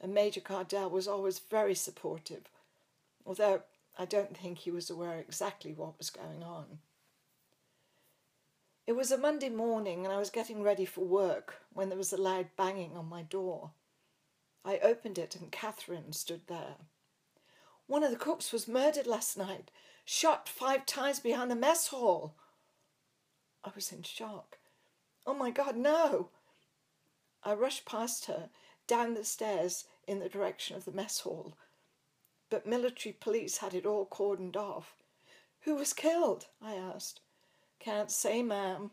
and 0.00 0.14
Major 0.14 0.40
Cardell 0.40 0.90
was 0.90 1.06
always 1.06 1.38
very 1.38 1.74
supportive, 1.74 2.44
although 3.26 3.62
I 3.98 4.04
don't 4.04 4.36
think 4.36 4.58
he 4.58 4.70
was 4.70 4.88
aware 4.88 5.18
exactly 5.18 5.72
what 5.72 5.98
was 5.98 6.10
going 6.10 6.42
on. 6.42 6.78
It 8.86 8.96
was 8.96 9.12
a 9.12 9.18
Monday 9.18 9.50
morning, 9.50 10.04
and 10.04 10.14
I 10.14 10.18
was 10.18 10.30
getting 10.30 10.62
ready 10.62 10.86
for 10.86 11.04
work 11.04 11.56
when 11.74 11.90
there 11.90 11.98
was 11.98 12.12
a 12.12 12.16
loud 12.16 12.46
banging 12.56 12.96
on 12.96 13.06
my 13.06 13.22
door. 13.22 13.72
I 14.64 14.78
opened 14.78 15.18
it, 15.18 15.36
and 15.36 15.52
Catherine 15.52 16.12
stood 16.12 16.42
there. 16.46 16.76
One 17.86 18.02
of 18.02 18.10
the 18.10 18.16
cooks 18.16 18.52
was 18.52 18.66
murdered 18.66 19.06
last 19.06 19.36
night, 19.36 19.70
shot 20.06 20.48
five 20.48 20.86
times 20.86 21.20
behind 21.20 21.50
the 21.50 21.56
mess 21.56 21.88
hall. 21.88 22.34
I 23.62 23.70
was 23.74 23.92
in 23.92 24.02
shock. 24.02 24.56
Oh 25.26 25.34
my 25.34 25.50
God, 25.50 25.76
no! 25.76 26.30
I 27.48 27.54
rushed 27.54 27.86
past 27.86 28.26
her, 28.26 28.50
down 28.86 29.14
the 29.14 29.24
stairs 29.24 29.86
in 30.06 30.18
the 30.18 30.28
direction 30.28 30.76
of 30.76 30.84
the 30.84 30.92
mess 30.92 31.20
hall. 31.20 31.54
But 32.50 32.66
military 32.66 33.14
police 33.14 33.56
had 33.56 33.72
it 33.72 33.86
all 33.86 34.04
cordoned 34.04 34.54
off. 34.54 34.94
Who 35.60 35.74
was 35.74 35.94
killed? 35.94 36.48
I 36.60 36.74
asked. 36.74 37.20
Can't 37.78 38.10
say, 38.10 38.42
ma'am. 38.42 38.90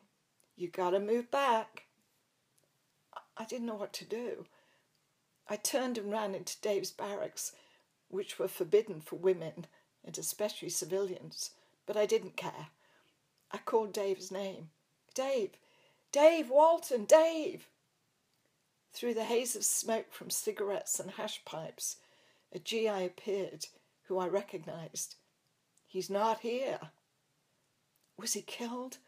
You 0.56 0.70
gotta 0.70 1.01
move 1.01 1.30
back. 1.30 1.88
I 3.36 3.43
didn't 3.43 3.66
know 3.66 3.76
what 3.76 3.91
to 3.91 4.06
do. 4.06 4.45
I 5.49 5.58
turned 5.58 5.97
and 5.97 6.10
ran 6.10 6.34
into 6.34 6.62
Dave's 6.62 6.91
barracks, 6.91 7.51
which 8.08 8.39
were 8.39 8.47
forbidden 8.47 9.01
for 9.01 9.18
women 9.18 9.68
and 10.01 10.18
especially 10.18 10.70
civilians, 10.70 11.51
but 11.86 11.97
I 11.97 12.06
didn't 12.06 12.38
care. 12.38 12.68
I 13.51 13.58
called 13.58 13.91
Dave's 13.91 14.32
name. 14.32 14.70
Dave! 15.14 15.58
Dave 16.14 16.49
Walton! 16.49 17.03
Dave! 17.03 17.68
Through 18.96 19.16
the 19.16 19.26
haze 19.26 19.58
of 19.58 19.66
smoke 19.66 20.14
from 20.14 20.30
cigarettes 20.30 21.02
and 21.02 21.12
hash 21.12 21.43
pipes, 21.43 21.98
a 22.54 22.60
GI 22.60 22.88
appeared 22.88 23.66
who 24.04 24.18
I 24.18 24.28
recognized. 24.30 25.16
He's 25.86 26.10
not 26.10 26.39
here. 26.39 26.80
Was 28.18 28.32
he 28.32 28.41
killed? 28.41 29.00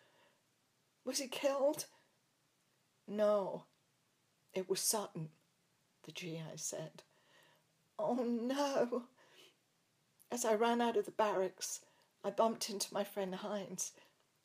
Was 1.05 1.19
he 1.19 1.29
killed? 1.29 1.85
No, 3.07 3.63
it 4.53 4.69
was 4.69 4.81
Sutton, 4.81 5.29
the 6.03 6.11
GI 6.11 6.57
said. 6.57 7.03
Oh 7.97 8.15
no. 8.15 9.03
As 10.29 10.43
I 10.43 10.55
ran 10.55 10.81
out 10.81 10.97
of 10.97 11.05
the 11.05 11.11
barracks, 11.11 11.79
I 12.25 12.31
bumped 12.31 12.69
into 12.69 12.93
my 12.93 13.05
friend 13.05 13.35
Hines. 13.35 13.93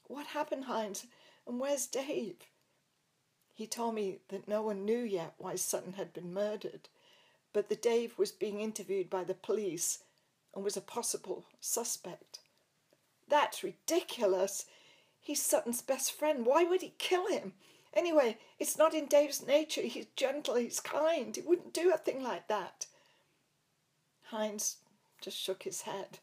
What 0.07 0.29
happened, 0.29 0.67
Hines? 0.67 1.05
And 1.49 1.59
where's 1.59 1.89
Dave? 1.89 2.37
He 3.55 3.67
told 3.67 3.95
me 3.95 4.19
that 4.29 4.49
no 4.49 4.63
one 4.63 4.85
knew 4.85 5.03
yet 5.03 5.35
why 5.39 5.57
Sutton 5.57 5.95
had 5.95 6.13
been 6.13 6.33
murdered, 6.33 6.89
but 7.53 7.69
that 7.69 7.83
Dave 7.83 8.19
was 8.19 8.33
being 8.33 8.61
interviewed 8.61 9.11
by 9.11 9.25
the 9.25 9.35
police 9.35 9.99
and 10.55 10.65
was 10.65 10.77
a 10.77 10.81
possible 10.81 11.45
suspect. 11.61 12.39
That's 13.29 13.63
ridiculous. 13.63 14.67
He's 15.21 15.43
Sutton's 15.43 15.83
best 15.83 16.13
friend. 16.13 16.45
Why 16.45 16.65
would 16.65 16.83
he 16.83 16.95
kill 16.99 17.29
him? 17.29 17.53
Anyway, 17.95 18.39
it's 18.59 18.79
not 18.79 18.95
in 18.95 19.07
Dave's 19.07 19.47
nature. 19.47 19.83
He's 19.83 20.07
gentle, 20.17 20.55
he's 20.55 20.81
kind. 20.81 21.35
He 21.37 21.43
wouldn't 21.43 21.75
do 21.75 21.93
a 21.93 21.99
thing 21.99 22.23
like 22.23 22.49
that. 22.49 22.87
Hines 24.25 24.79
just 25.21 25.39
shook 25.39 25.65
his 25.65 25.83
head. 25.83 26.19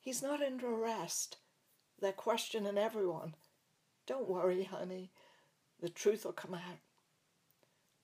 He's 0.00 0.22
not 0.22 0.42
under 0.42 0.68
arrest. 0.68 1.36
They're 2.00 2.12
questioning 2.12 2.76
everyone. 2.76 3.34
Don't 4.06 4.28
worry, 4.28 4.64
honey. 4.64 5.10
The 5.80 5.88
truth 5.88 6.24
will 6.24 6.32
come 6.32 6.54
out. 6.54 6.80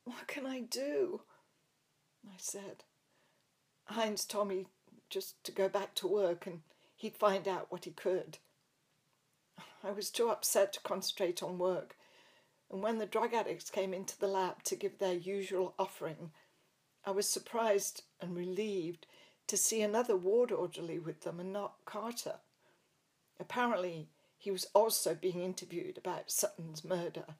What 0.04 0.26
can 0.26 0.46
I 0.46 0.60
do? 0.60 1.22
I 2.26 2.36
said. 2.38 2.84
Hines 3.86 4.24
told 4.24 4.48
me 4.48 4.66
just 5.10 5.42
to 5.44 5.52
go 5.52 5.68
back 5.68 5.94
to 5.96 6.06
work 6.06 6.46
and 6.46 6.60
he'd 6.96 7.16
find 7.16 7.46
out 7.48 7.70
what 7.70 7.84
he 7.84 7.90
could. 7.90 8.38
I 9.82 9.90
was 9.90 10.10
too 10.10 10.30
upset 10.30 10.72
to 10.74 10.80
concentrate 10.80 11.42
on 11.42 11.58
work, 11.58 11.96
and 12.70 12.82
when 12.82 12.98
the 12.98 13.06
drug 13.06 13.34
addicts 13.34 13.68
came 13.70 13.92
into 13.92 14.18
the 14.18 14.26
lab 14.26 14.62
to 14.64 14.76
give 14.76 14.98
their 14.98 15.12
usual 15.12 15.74
offering, 15.78 16.30
I 17.04 17.10
was 17.10 17.28
surprised 17.28 18.02
and 18.20 18.34
relieved 18.34 19.06
to 19.46 19.58
see 19.58 19.82
another 19.82 20.16
ward 20.16 20.50
orderly 20.50 20.98
with 20.98 21.20
them 21.20 21.38
and 21.38 21.52
not 21.52 21.74
Carter. 21.84 22.36
Apparently, 23.38 24.08
he 24.38 24.50
was 24.50 24.66
also 24.74 25.14
being 25.14 25.42
interviewed 25.42 25.98
about 25.98 26.30
Sutton's 26.30 26.82
murder. 26.82 27.36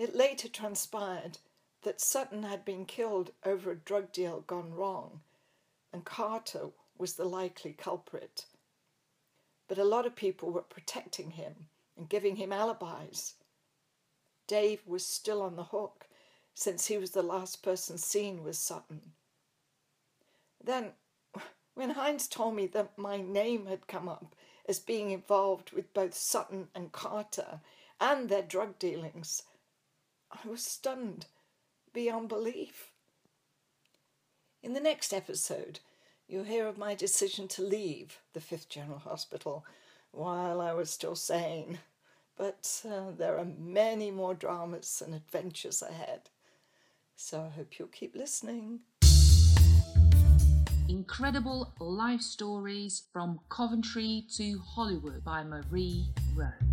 It 0.00 0.16
later 0.16 0.48
transpired 0.48 1.36
that 1.82 2.00
Sutton 2.00 2.44
had 2.44 2.64
been 2.64 2.86
killed 2.86 3.32
over 3.44 3.70
a 3.70 3.76
drug 3.76 4.12
deal 4.12 4.40
gone 4.40 4.72
wrong, 4.72 5.20
and 5.92 6.06
Carter 6.06 6.70
was 6.96 7.16
the 7.16 7.26
likely 7.26 7.74
culprit. 7.74 8.46
But 9.68 9.76
a 9.76 9.84
lot 9.84 10.06
of 10.06 10.16
people 10.16 10.52
were 10.52 10.62
protecting 10.62 11.32
him 11.32 11.68
and 11.98 12.08
giving 12.08 12.36
him 12.36 12.50
alibis. 12.50 13.34
Dave 14.46 14.80
was 14.86 15.04
still 15.04 15.42
on 15.42 15.56
the 15.56 15.64
hook 15.64 16.08
since 16.54 16.86
he 16.86 16.96
was 16.96 17.10
the 17.10 17.22
last 17.22 17.62
person 17.62 17.98
seen 17.98 18.42
with 18.42 18.56
Sutton. 18.56 19.12
Then, 20.64 20.92
when 21.74 21.90
Hines 21.90 22.26
told 22.26 22.56
me 22.56 22.66
that 22.68 22.96
my 22.96 23.18
name 23.20 23.66
had 23.66 23.86
come 23.86 24.08
up 24.08 24.34
as 24.66 24.78
being 24.78 25.10
involved 25.10 25.72
with 25.72 25.92
both 25.92 26.14
Sutton 26.14 26.68
and 26.74 26.90
Carter 26.90 27.60
and 28.00 28.30
their 28.30 28.40
drug 28.40 28.78
dealings, 28.78 29.42
I 30.30 30.48
was 30.48 30.64
stunned 30.64 31.26
beyond 31.92 32.28
belief. 32.28 32.90
In 34.62 34.74
the 34.74 34.80
next 34.80 35.12
episode, 35.12 35.80
you'll 36.28 36.44
hear 36.44 36.66
of 36.66 36.78
my 36.78 36.94
decision 36.94 37.48
to 37.48 37.62
leave 37.62 38.18
the 38.32 38.40
Fifth 38.40 38.68
General 38.68 38.98
Hospital 38.98 39.64
while 40.12 40.60
I 40.60 40.72
was 40.72 40.90
still 40.90 41.16
sane. 41.16 41.80
But 42.36 42.82
uh, 42.88 43.10
there 43.16 43.38
are 43.38 43.46
many 43.58 44.10
more 44.10 44.34
dramas 44.34 45.02
and 45.04 45.14
adventures 45.14 45.82
ahead. 45.82 46.30
So 47.16 47.42
I 47.42 47.56
hope 47.56 47.78
you'll 47.78 47.88
keep 47.88 48.14
listening. 48.14 48.80
Incredible 50.88 51.72
life 51.78 52.22
stories 52.22 53.02
from 53.12 53.40
Coventry 53.48 54.24
to 54.36 54.58
Hollywood 54.58 55.22
by 55.22 55.44
Marie 55.44 56.08
Rowe. 56.34 56.69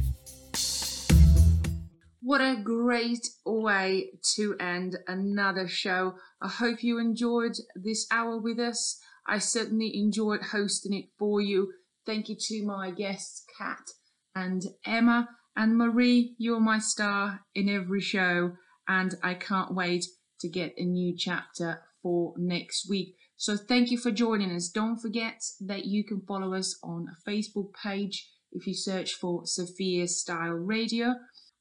What 2.28 2.42
a 2.42 2.62
great 2.62 3.26
way 3.46 4.10
to 4.36 4.58
end 4.60 4.98
another 5.08 5.66
show. 5.66 6.16
I 6.42 6.50
hope 6.50 6.84
you 6.84 7.00
enjoyed 7.00 7.56
this 7.74 8.06
hour 8.12 8.38
with 8.38 8.60
us. 8.60 9.00
I 9.26 9.38
certainly 9.38 9.96
enjoyed 9.96 10.42
hosting 10.52 10.94
it 10.94 11.06
for 11.18 11.40
you. 11.40 11.72
Thank 12.06 12.28
you 12.28 12.36
to 12.38 12.66
my 12.66 12.92
guests, 12.92 13.46
Kat 13.58 13.92
and 14.36 14.62
Emma. 14.86 15.30
And 15.56 15.78
Marie, 15.78 16.36
you're 16.38 16.60
my 16.60 16.80
star 16.80 17.46
in 17.56 17.70
every 17.70 18.02
show, 18.02 18.58
and 18.90 19.16
I 19.24 19.34
can't 19.34 19.74
wait 19.74 20.08
to 20.42 20.50
get 20.50 20.74
a 20.76 20.84
new 20.84 21.16
chapter 21.16 21.84
for 22.04 22.34
next 22.36 22.90
week. 22.90 23.16
So 23.38 23.56
thank 23.56 23.90
you 23.90 23.98
for 23.98 24.12
joining 24.12 24.54
us. 24.54 24.68
Don't 24.68 25.00
forget 25.00 25.46
that 25.62 25.86
you 25.86 26.04
can 26.04 26.20
follow 26.28 26.54
us 26.54 26.78
on 26.84 27.08
a 27.08 27.30
Facebook 27.30 27.70
page 27.82 28.30
if 28.52 28.68
you 28.68 28.74
search 28.74 29.14
for 29.14 29.44
Sofya 29.44 30.10
Style 30.10 30.52
Radio 30.52 31.16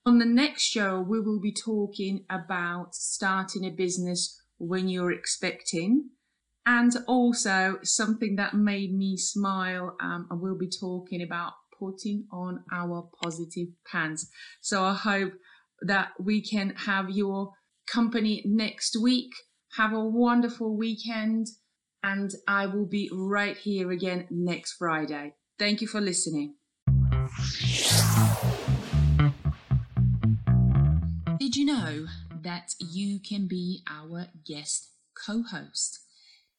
on 0.07 0.19
the 0.19 0.25
next 0.25 0.63
show, 0.63 1.01
we 1.01 1.21
will 1.21 1.41
be 1.41 1.53
talking 1.53 2.25
about 2.31 2.95
starting 2.95 3.65
a 3.65 3.71
business 3.71 4.41
when 4.57 4.89
you're 4.89 5.11
expecting, 5.11 6.11
and 6.65 6.93
also 7.09 7.79
something 7.83 8.37
that 8.37 8.55
made 8.55 8.95
me 8.95 9.17
smile. 9.17 9.97
Um, 10.01 10.29
and 10.31 10.41
we'll 10.41 10.57
be 10.57 10.71
talking 10.71 11.21
about 11.23 11.55
putting 11.79 12.27
on 12.33 12.65
our 12.73 13.11
positive 13.23 13.69
pants. 13.91 14.29
So 14.61 14.85
I 14.85 14.95
hope 14.95 15.33
that 15.83 16.11
we 16.21 16.41
can 16.41 16.71
have 16.71 17.11
your 17.11 17.51
company 17.93 18.43
next 18.47 18.97
week. 19.03 19.31
Have 19.77 19.93
a 19.93 20.05
wonderful 20.05 20.77
weekend, 20.77 21.49
and 22.03 22.31
I 22.47 22.67
will 22.67 22.87
be 22.87 23.11
right 23.13 23.57
here 23.57 23.91
again 23.91 24.29
next 24.31 24.77
Friday. 24.79 25.35
Thank 25.59 25.81
you 25.81 25.89
for 25.89 26.01
listening. 26.01 26.55
Know 31.77 32.07
that 32.43 32.75
you 32.79 33.19
can 33.19 33.47
be 33.47 33.83
our 33.87 34.29
guest 34.47 34.89
co 35.15 35.43
host? 35.43 35.99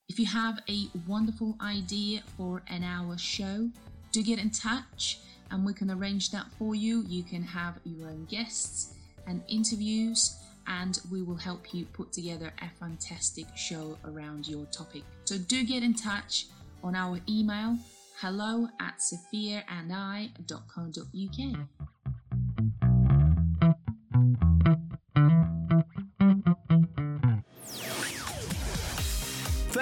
If 0.07 0.19
you 0.19 0.27
have 0.27 0.59
a 0.69 0.89
wonderful 1.07 1.57
idea 1.59 2.21
for 2.37 2.61
an 2.67 2.83
hour 2.83 3.17
show, 3.17 3.71
do 4.11 4.21
get 4.21 4.37
in 4.37 4.51
touch 4.51 5.19
and 5.49 5.65
we 5.65 5.73
can 5.73 5.89
arrange 5.89 6.29
that 6.31 6.45
for 6.59 6.75
you. 6.75 7.03
You 7.07 7.23
can 7.23 7.41
have 7.41 7.79
your 7.83 8.09
own 8.09 8.25
guests 8.25 8.93
and 9.25 9.41
interviews, 9.47 10.37
and 10.67 10.99
we 11.11 11.23
will 11.23 11.35
help 11.35 11.73
you 11.73 11.85
put 11.85 12.13
together 12.13 12.53
a 12.61 12.69
fantastic 12.79 13.47
show 13.55 13.97
around 14.05 14.47
your 14.47 14.65
topic. 14.65 15.01
So 15.25 15.37
do 15.37 15.63
get 15.63 15.83
in 15.83 15.95
touch 15.95 16.45
on 16.83 16.95
our 16.95 17.19
email 17.27 17.77
hello 18.19 18.67
at 18.79 18.99
sofyaandi.co.uk. 18.99 21.67